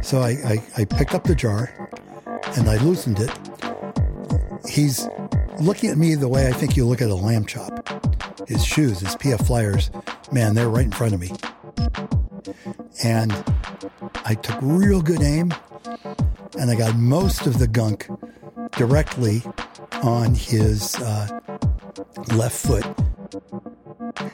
So 0.02 0.20
I, 0.20 0.30
I, 0.44 0.66
I 0.76 0.84
picked 0.84 1.14
up 1.14 1.24
the 1.24 1.34
jar 1.34 1.72
and 2.56 2.68
I 2.68 2.76
loosened 2.82 3.18
it. 3.18 3.30
He's 4.68 5.08
looking 5.60 5.90
at 5.90 5.98
me 5.98 6.14
the 6.14 6.28
way 6.28 6.48
I 6.48 6.52
think 6.52 6.76
you 6.76 6.86
look 6.86 7.02
at 7.02 7.10
a 7.10 7.14
lamb 7.14 7.44
chop. 7.46 7.88
His 8.46 8.64
shoes, 8.64 9.00
his 9.00 9.16
PF 9.16 9.46
Flyers, 9.46 9.90
man, 10.32 10.54
they're 10.54 10.68
right 10.68 10.84
in 10.84 10.92
front 10.92 11.14
of 11.14 11.20
me. 11.20 11.32
And 13.02 13.32
I 14.24 14.34
took 14.34 14.58
real 14.62 15.02
good 15.02 15.22
aim, 15.22 15.52
and 16.58 16.70
I 16.70 16.76
got 16.76 16.96
most 16.96 17.46
of 17.46 17.58
the 17.58 17.66
gunk 17.66 18.08
directly 18.72 19.42
on 20.02 20.34
his 20.34 20.94
uh, 20.96 21.40
left 22.34 22.56
foot. 22.56 22.84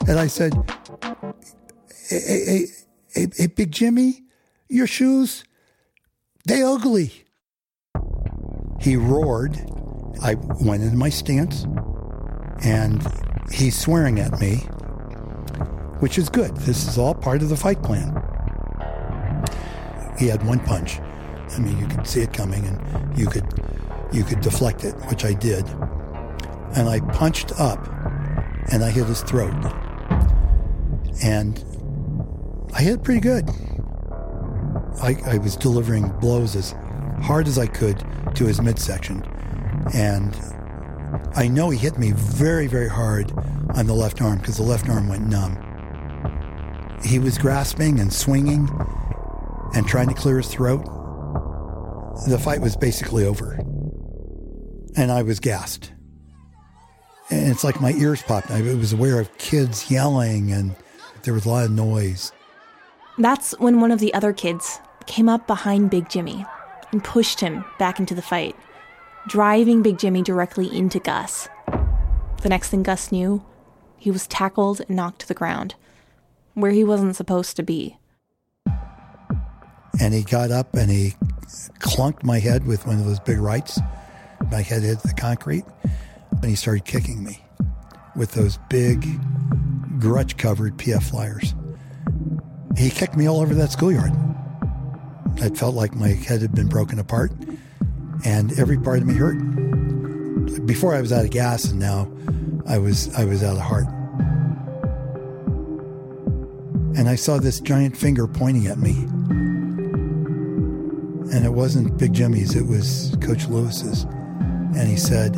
And 0.07 0.19
I 0.19 0.27
said, 0.27 0.53
hey, 2.09 2.19
hey, 2.19 2.65
hey, 3.13 3.27
hey, 3.35 3.47
Big 3.47 3.71
Jimmy, 3.71 4.23
your 4.69 4.87
shoes, 4.87 5.43
they 6.45 6.61
ugly. 6.61 7.25
He 8.79 8.95
roared. 8.95 9.57
I 10.21 10.35
went 10.61 10.83
into 10.83 10.97
my 10.97 11.09
stance, 11.09 11.65
and 12.63 13.01
he's 13.51 13.79
swearing 13.79 14.19
at 14.19 14.39
me, 14.39 14.57
which 15.99 16.17
is 16.17 16.29
good. 16.29 16.55
This 16.57 16.87
is 16.87 16.97
all 16.97 17.13
part 17.13 17.41
of 17.41 17.49
the 17.49 17.57
fight 17.57 17.81
plan. 17.81 18.09
He 20.17 20.27
had 20.27 20.45
one 20.45 20.59
punch. 20.59 20.99
I 20.99 21.59
mean, 21.59 21.77
you 21.79 21.87
could 21.87 22.07
see 22.07 22.21
it 22.21 22.33
coming, 22.33 22.65
and 22.65 23.17
you 23.17 23.27
could 23.27 23.45
you 24.11 24.23
could 24.23 24.41
deflect 24.41 24.83
it, 24.83 24.93
which 25.07 25.25
I 25.25 25.33
did. 25.33 25.67
And 26.75 26.89
I 26.89 26.99
punched 27.11 27.51
up, 27.59 27.87
and 28.71 28.83
I 28.83 28.89
hit 28.89 29.05
his 29.05 29.21
throat, 29.21 29.53
and 31.23 31.63
I 32.73 32.81
hit 32.81 33.03
pretty 33.03 33.19
good. 33.21 33.49
I, 35.01 35.17
I 35.25 35.37
was 35.37 35.55
delivering 35.55 36.09
blows 36.19 36.55
as 36.55 36.73
hard 37.21 37.47
as 37.47 37.57
I 37.57 37.67
could 37.67 38.03
to 38.35 38.45
his 38.45 38.61
midsection. 38.61 39.23
And 39.93 40.33
I 41.35 41.47
know 41.47 41.69
he 41.69 41.77
hit 41.77 41.97
me 41.97 42.11
very, 42.11 42.67
very 42.67 42.89
hard 42.89 43.31
on 43.75 43.87
the 43.87 43.93
left 43.93 44.21
arm 44.21 44.39
because 44.39 44.57
the 44.57 44.63
left 44.63 44.87
arm 44.89 45.07
went 45.09 45.27
numb. 45.27 45.57
He 47.03 47.19
was 47.19 47.37
grasping 47.37 47.99
and 47.99 48.13
swinging 48.13 48.69
and 49.75 49.87
trying 49.87 50.07
to 50.09 50.13
clear 50.13 50.37
his 50.37 50.47
throat. 50.47 50.85
The 52.27 52.39
fight 52.39 52.61
was 52.61 52.75
basically 52.75 53.25
over. 53.25 53.53
And 54.95 55.11
I 55.11 55.23
was 55.23 55.39
gassed. 55.39 55.91
And 57.29 57.51
it's 57.51 57.63
like 57.63 57.81
my 57.81 57.93
ears 57.93 58.21
popped. 58.21 58.51
I 58.51 58.61
was 58.61 58.93
aware 58.93 59.19
of 59.19 59.35
kids 59.37 59.89
yelling 59.89 60.51
and 60.51 60.75
there 61.23 61.33
was 61.33 61.45
a 61.45 61.49
lot 61.49 61.65
of 61.65 61.71
noise. 61.71 62.31
That's 63.17 63.57
when 63.59 63.79
one 63.81 63.91
of 63.91 63.99
the 63.99 64.13
other 64.13 64.33
kids 64.33 64.79
came 65.07 65.27
up 65.27 65.47
behind 65.47 65.89
Big 65.89 66.09
Jimmy 66.09 66.45
and 66.91 67.03
pushed 67.03 67.39
him 67.39 67.65
back 67.79 67.99
into 67.99 68.15
the 68.15 68.21
fight, 68.21 68.55
driving 69.27 69.81
Big 69.81 69.97
Jimmy 69.97 70.21
directly 70.21 70.75
into 70.75 70.99
Gus. 70.99 71.47
The 72.41 72.49
next 72.49 72.69
thing 72.69 72.83
Gus 72.83 73.11
knew, 73.11 73.43
he 73.97 74.11
was 74.11 74.27
tackled 74.27 74.81
and 74.81 74.97
knocked 74.97 75.19
to 75.21 75.27
the 75.27 75.33
ground, 75.33 75.75
where 76.53 76.71
he 76.71 76.83
wasn't 76.83 77.15
supposed 77.15 77.55
to 77.55 77.63
be. 77.63 77.97
And 80.01 80.13
he 80.13 80.23
got 80.23 80.51
up 80.51 80.73
and 80.73 80.89
he 80.89 81.15
clunked 81.79 82.23
my 82.23 82.39
head 82.39 82.65
with 82.65 82.85
one 82.85 82.99
of 82.99 83.05
those 83.05 83.19
big 83.19 83.39
rights. 83.39 83.79
My 84.51 84.61
head 84.61 84.81
hit 84.81 84.99
the 85.03 85.13
concrete, 85.13 85.63
and 86.31 86.45
he 86.45 86.55
started 86.55 86.85
kicking 86.85 87.23
me 87.23 87.43
with 88.15 88.31
those 88.31 88.57
big, 88.69 89.01
grutch 89.99 90.37
covered 90.37 90.77
PF 90.77 91.03
flyers. 91.03 91.55
He 92.77 92.89
kicked 92.89 93.15
me 93.15 93.27
all 93.29 93.39
over 93.39 93.53
that 93.55 93.71
schoolyard. 93.71 94.11
It 95.37 95.57
felt 95.57 95.75
like 95.75 95.95
my 95.95 96.09
head 96.09 96.41
had 96.41 96.53
been 96.53 96.67
broken 96.67 96.99
apart, 96.99 97.31
and 98.23 98.57
every 98.59 98.77
part 98.77 98.99
of 98.99 99.07
me 99.07 99.13
hurt. 99.15 99.37
Before 100.65 100.95
I 100.95 101.01
was 101.01 101.11
out 101.11 101.25
of 101.25 101.31
gas, 101.31 101.65
and 101.65 101.79
now 101.79 102.11
I 102.67 102.77
was 102.77 103.13
I 103.15 103.25
was 103.25 103.43
out 103.43 103.55
of 103.55 103.61
heart. 103.61 103.85
And 106.95 107.09
I 107.09 107.15
saw 107.15 107.37
this 107.37 107.59
giant 107.59 107.97
finger 107.97 108.27
pointing 108.27 108.67
at 108.67 108.77
me. 108.77 108.91
And 111.33 111.43
it 111.45 111.53
wasn't 111.53 111.97
Big 111.97 112.13
Jimmy's, 112.13 112.55
it 112.55 112.67
was 112.67 113.17
Coach 113.19 113.47
Lewis's. 113.47 114.03
And 114.03 114.87
he 114.87 114.95
said, 114.95 115.35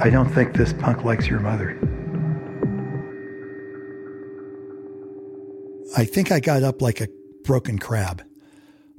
I 0.00 0.10
don't 0.10 0.28
think 0.28 0.54
this 0.54 0.74
punk 0.74 1.04
likes 1.04 1.26
your 1.26 1.40
mother. 1.40 1.78
I 5.96 6.04
think 6.04 6.30
I 6.30 6.40
got 6.40 6.62
up 6.62 6.82
like 6.82 7.00
a 7.00 7.08
broken 7.44 7.78
crab, 7.78 8.22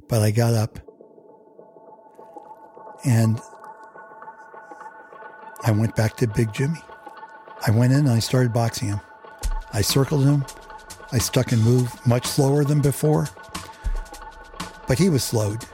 but 0.08 0.22
I 0.22 0.32
got 0.32 0.54
up 0.54 0.78
and 3.04 3.40
I 5.62 5.70
went 5.70 5.96
back 5.96 6.16
to 6.16 6.26
Big 6.26 6.52
Jimmy. 6.52 6.82
I 7.66 7.70
went 7.70 7.92
in 7.92 8.00
and 8.00 8.10
I 8.10 8.18
started 8.18 8.52
boxing 8.52 8.88
him. 8.88 9.00
I 9.72 9.80
circled 9.80 10.24
him. 10.24 10.44
I 11.12 11.18
stuck 11.18 11.52
and 11.52 11.62
moved 11.62 12.06
much 12.06 12.26
slower 12.26 12.64
than 12.64 12.80
before. 12.80 13.28
But 14.86 14.98
he 14.98 15.08
was 15.08 15.24
slowed 15.24 15.64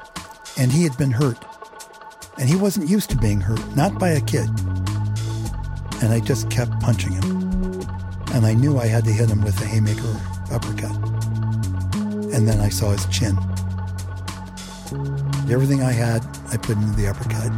and 0.58 0.70
he 0.70 0.84
had 0.84 0.96
been 0.96 1.10
hurt. 1.10 1.44
And 2.38 2.48
he 2.48 2.56
wasn't 2.56 2.88
used 2.88 3.10
to 3.10 3.16
being 3.16 3.40
hurt, 3.40 3.60
not 3.76 3.98
by 3.98 4.10
a 4.10 4.20
kid. 4.20 4.48
And 6.02 6.12
I 6.12 6.20
just 6.20 6.50
kept 6.50 6.78
punching 6.80 7.12
him. 7.12 7.24
And 8.32 8.46
I 8.46 8.54
knew 8.54 8.78
I 8.78 8.86
had 8.86 9.04
to 9.04 9.10
hit 9.10 9.28
him 9.28 9.42
with 9.42 9.60
a 9.60 9.66
haymaker 9.66 10.16
uppercut. 10.50 10.94
And 12.32 12.48
then 12.48 12.60
I 12.60 12.68
saw 12.68 12.90
his 12.92 13.04
chin. 13.06 13.36
Everything 15.50 15.82
I 15.82 15.92
had, 15.92 16.24
I 16.52 16.56
put 16.56 16.76
into 16.76 16.96
the 16.96 17.06
uppercut. 17.08 17.52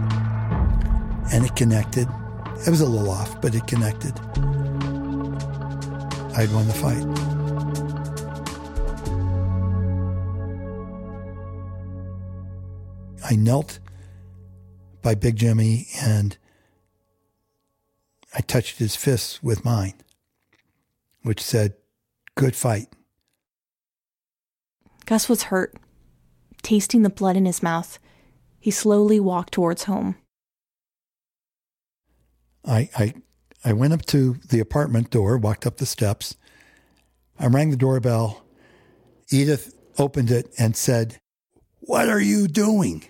And 1.33 1.45
it 1.45 1.57
connected. 1.57 2.09
It 2.67 2.71
was 2.71 2.81
a 2.81 2.87
little 2.87 3.11
off, 3.11 3.41
but 3.41 3.55
it 3.55 3.67
connected. 3.67 4.19
I'd 6.37 6.53
won 6.53 6.67
the 6.67 6.75
fight. 6.75 7.07
I 13.25 13.37
knelt 13.37 13.79
by 15.01 15.15
Big 15.15 15.37
Jimmy 15.37 15.89
and 16.01 16.37
I 18.35 18.41
touched 18.41 18.79
his 18.79 18.97
fists 18.97 19.43
with 19.43 19.65
mine, 19.65 19.95
which 21.23 21.43
said, 21.43 21.75
Good 22.35 22.57
fight. 22.57 22.89
Gus 25.07 25.29
was 25.29 25.45
hurt. 25.45 25.77
Tasting 26.63 27.03
the 27.03 27.11
blood 27.11 27.37
in 27.37 27.45
his 27.45 27.63
mouth, 27.63 27.99
he 28.63 28.71
slowly 28.71 29.19
walked 29.19 29.53
towards 29.53 29.85
home. 29.85 30.15
I, 32.65 32.89
I, 32.97 33.15
I 33.65 33.73
went 33.73 33.93
up 33.93 34.07
to 34.07 34.35
the 34.49 34.61
apartment 34.61 35.11
door, 35.11 35.37
walked 35.37 35.67
up 35.67 35.79
the 35.79 35.85
steps. 35.85 36.37
I 37.41 37.49
rang 37.49 37.71
the 37.71 37.77
doorbell. 37.77 38.45
Edith 39.33 39.75
opened 39.99 40.31
it 40.31 40.55
and 40.61 40.77
said, 40.77 41.19
What 41.81 42.09
are 42.09 42.21
you 42.21 42.47
doing? 42.47 43.03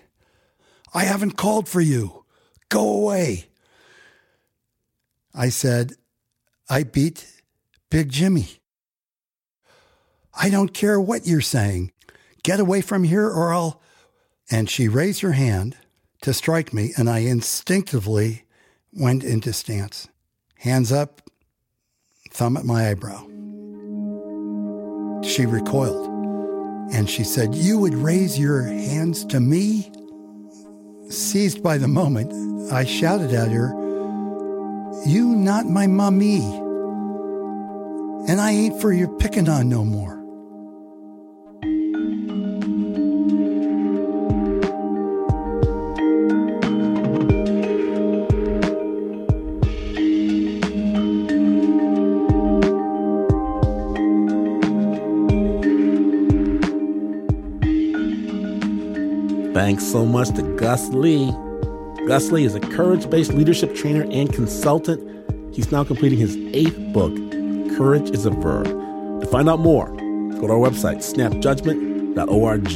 I 0.91 1.03
haven't 1.03 1.37
called 1.37 1.69
for 1.69 1.81
you. 1.81 2.25
Go 2.69 2.91
away. 2.91 3.45
I 5.35 5.49
said, 5.49 5.93
I 6.67 6.81
beat 6.81 7.27
Big 7.91 8.09
Jimmy. 8.09 8.47
I 10.33 10.49
don't 10.49 10.73
care 10.73 10.99
what 10.99 11.27
you're 11.27 11.41
saying. 11.41 11.91
Get 12.41 12.59
away 12.59 12.81
from 12.81 13.03
here 13.03 13.27
or 13.29 13.53
I'll. 13.53 13.83
And 14.51 14.69
she 14.69 14.87
raised 14.87 15.21
her 15.21 15.33
hand 15.33 15.77
to 16.21 16.33
strike 16.33 16.73
me, 16.73 16.91
and 16.97 17.09
I 17.09 17.19
instinctively 17.19 18.43
went 18.91 19.23
into 19.23 19.53
stance. 19.53 20.07
Hands 20.59 20.91
up, 20.91 21.21
thumb 22.31 22.57
at 22.57 22.65
my 22.65 22.89
eyebrow. 22.89 23.27
She 25.23 25.45
recoiled 25.45 26.13
and 26.93 27.09
she 27.09 27.23
said, 27.23 27.55
You 27.55 27.79
would 27.79 27.95
raise 27.95 28.37
your 28.37 28.63
hands 28.63 29.25
to 29.25 29.39
me? 29.39 29.91
Seized 31.09 31.63
by 31.63 31.77
the 31.77 31.87
moment, 31.87 32.31
I 32.71 32.85
shouted 32.85 33.33
at 33.33 33.49
her, 33.51 33.69
You 35.05 35.35
not 35.35 35.65
my 35.65 35.87
mummy. 35.87 36.41
And 38.29 38.39
I 38.39 38.51
ain't 38.51 38.79
for 38.79 38.93
your 38.93 39.09
picking 39.17 39.49
on 39.49 39.69
no 39.69 39.83
more. 39.83 40.22
Thanks 59.73 59.91
so 59.91 60.05
much 60.05 60.29
to 60.35 60.43
Gus 60.55 60.89
Lee. 60.89 61.31
Gus 62.05 62.29
Lee 62.29 62.45
is 62.45 62.53
a 62.53 62.59
courage 62.59 63.09
based 63.09 63.33
leadership 63.33 63.73
trainer 63.73 64.03
and 64.11 64.31
consultant. 64.31 65.01
He's 65.55 65.71
now 65.71 65.83
completing 65.83 66.19
his 66.19 66.37
eighth 66.53 66.77
book, 66.93 67.11
Courage 67.75 68.11
is 68.11 68.27
a 68.27 68.29
Verb. 68.29 68.65
To 68.65 69.27
find 69.31 69.49
out 69.49 69.61
more, 69.61 69.87
go 69.87 70.45
to 70.45 70.53
our 70.53 70.59
website, 70.59 70.97
snapjudgment.org. 70.97 72.67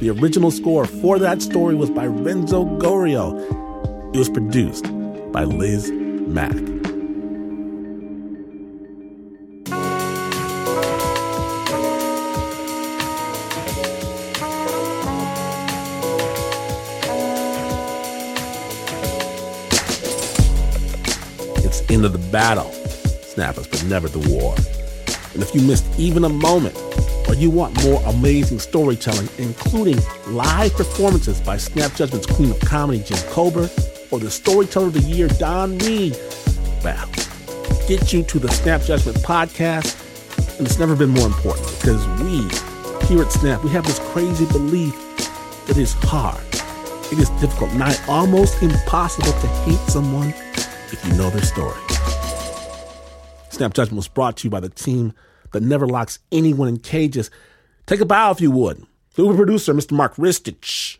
The 0.00 0.10
original 0.10 0.50
score 0.50 0.86
for 0.86 1.18
that 1.18 1.42
story 1.42 1.74
was 1.74 1.90
by 1.90 2.06
Renzo 2.06 2.64
Gorrio. 2.78 3.36
It 4.14 4.18
was 4.18 4.30
produced 4.30 4.84
by 5.30 5.44
Liz 5.44 5.90
Mak. 5.90 6.71
Battle, 22.32 22.72
snappers, 23.22 23.66
but 23.68 23.84
never 23.84 24.08
the 24.08 24.18
war. 24.30 24.54
And 25.34 25.42
if 25.42 25.54
you 25.54 25.60
missed 25.60 25.86
even 25.98 26.24
a 26.24 26.28
moment, 26.28 26.76
or 27.28 27.34
you 27.34 27.50
want 27.50 27.82
more 27.84 28.02
amazing 28.06 28.58
storytelling, 28.58 29.28
including 29.38 29.98
live 30.26 30.72
performances 30.72 31.40
by 31.40 31.58
Snap 31.58 31.94
Judgment's 31.94 32.26
Queen 32.26 32.50
of 32.50 32.58
Comedy, 32.60 33.02
Jim 33.04 33.18
Colbert, 33.30 33.70
or 34.10 34.18
the 34.18 34.30
Storyteller 34.30 34.88
of 34.88 34.94
the 34.94 35.00
Year, 35.00 35.28
Don 35.28 35.78
Reed, 35.78 36.18
well, 36.82 37.08
get 37.86 38.12
you 38.12 38.22
to 38.24 38.38
the 38.38 38.48
Snap 38.48 38.82
Judgment 38.82 39.18
podcast. 39.18 39.98
And 40.58 40.66
it's 40.66 40.78
never 40.78 40.96
been 40.96 41.10
more 41.10 41.26
important 41.26 41.66
because 41.78 42.06
we, 42.20 42.40
here 43.06 43.22
at 43.22 43.32
Snap, 43.32 43.62
we 43.62 43.70
have 43.70 43.84
this 43.84 43.98
crazy 44.10 44.46
belief 44.46 44.94
that 45.66 45.76
it's 45.76 45.92
hard, 45.92 46.42
it 47.12 47.18
is 47.18 47.28
difficult, 47.40 47.72
nigh 47.74 47.96
almost 48.08 48.62
impossible 48.62 49.32
to 49.32 49.46
hate 49.64 49.80
someone 49.90 50.34
if 50.92 51.02
you 51.06 51.12
know 51.14 51.30
their 51.30 51.42
story. 51.42 51.80
Snap 53.62 53.74
Judgment 53.74 53.96
was 53.96 54.08
brought 54.08 54.38
to 54.38 54.48
you 54.48 54.50
by 54.50 54.58
the 54.58 54.68
team 54.68 55.12
that 55.52 55.62
never 55.62 55.86
locks 55.86 56.18
anyone 56.32 56.66
in 56.66 56.80
cages. 56.80 57.30
Take 57.86 58.00
a 58.00 58.04
bow 58.04 58.32
if 58.32 58.40
you 58.40 58.50
would. 58.50 58.84
Super 59.14 59.36
producer, 59.36 59.72
Mr. 59.72 59.92
Mark 59.92 60.16
Ristich. 60.16 60.98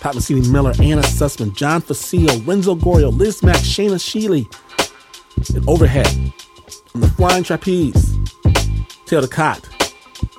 Pat 0.00 0.14
Mesiti-Miller, 0.14 0.72
Anna 0.80 1.02
Sussman, 1.02 1.54
John 1.54 1.82
Fecile, 1.82 2.40
Renzo 2.46 2.74
Gorrio, 2.74 3.14
Liz 3.14 3.42
Mak, 3.42 3.56
Shaina 3.56 3.96
Shealy. 4.00 4.46
And 5.54 5.68
overhead, 5.68 6.06
on 6.94 7.02
the 7.02 7.08
flying 7.08 7.44
trapeze, 7.44 8.16
Taylor 9.04 9.28
Cott, 9.28 9.68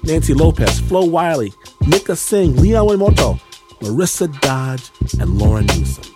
Nancy 0.02 0.34
Lopez, 0.34 0.80
Flo 0.80 1.06
Wiley, 1.06 1.54
Mika 1.86 2.16
Singh, 2.16 2.56
Leon 2.56 2.88
Wimoto, 2.88 3.40
Marissa 3.82 4.42
Dodge, 4.42 4.90
and 5.22 5.38
Lauren 5.38 5.68
Newsom. 5.68 6.15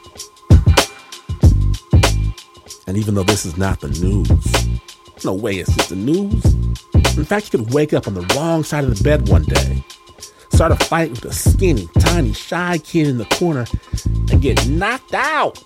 And 2.90 2.98
even 2.98 3.14
though 3.14 3.22
this 3.22 3.46
is 3.46 3.56
not 3.56 3.82
the 3.82 3.90
news, 3.90 5.24
no 5.24 5.32
way 5.32 5.58
it's 5.58 5.72
just 5.76 5.90
the 5.90 5.96
news. 5.96 6.44
In 7.16 7.24
fact, 7.24 7.54
you 7.54 7.60
could 7.60 7.72
wake 7.72 7.94
up 7.94 8.08
on 8.08 8.16
the 8.16 8.26
wrong 8.36 8.64
side 8.64 8.84
of 8.84 8.98
the 8.98 9.04
bed 9.04 9.30
one 9.30 9.44
day, 9.44 9.84
start 10.52 10.72
a 10.72 10.76
fight 10.76 11.12
with 11.12 11.24
a 11.26 11.32
skinny, 11.32 11.88
tiny, 12.00 12.34
shy 12.34 12.80
kid 12.80 13.06
in 13.06 13.20
the 13.20 13.26
corner, 13.26 13.68
and 14.32 14.42
get 14.42 14.68
knocked 14.68 15.14
out 15.14 15.64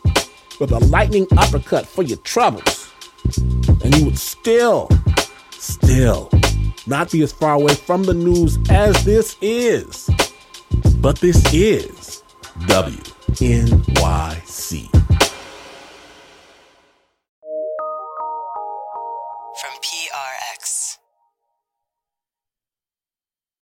with 0.60 0.74
a 0.74 0.80
lightning 0.80 1.26
uppercut 1.38 1.88
for 1.88 2.04
your 2.04 2.18
troubles. 2.18 2.92
And 3.86 3.96
you 3.96 4.04
would 4.04 4.20
still, 4.20 4.90
still 5.52 6.30
not 6.88 7.10
be 7.10 7.22
as 7.22 7.32
far 7.32 7.54
away 7.54 7.76
from 7.76 8.04
the 8.04 8.14
news 8.14 8.58
as 8.70 9.02
this 9.06 9.38
is. 9.42 10.10
But 11.00 11.20
this 11.20 11.42
is 11.54 12.22
WNYC. 12.68 13.14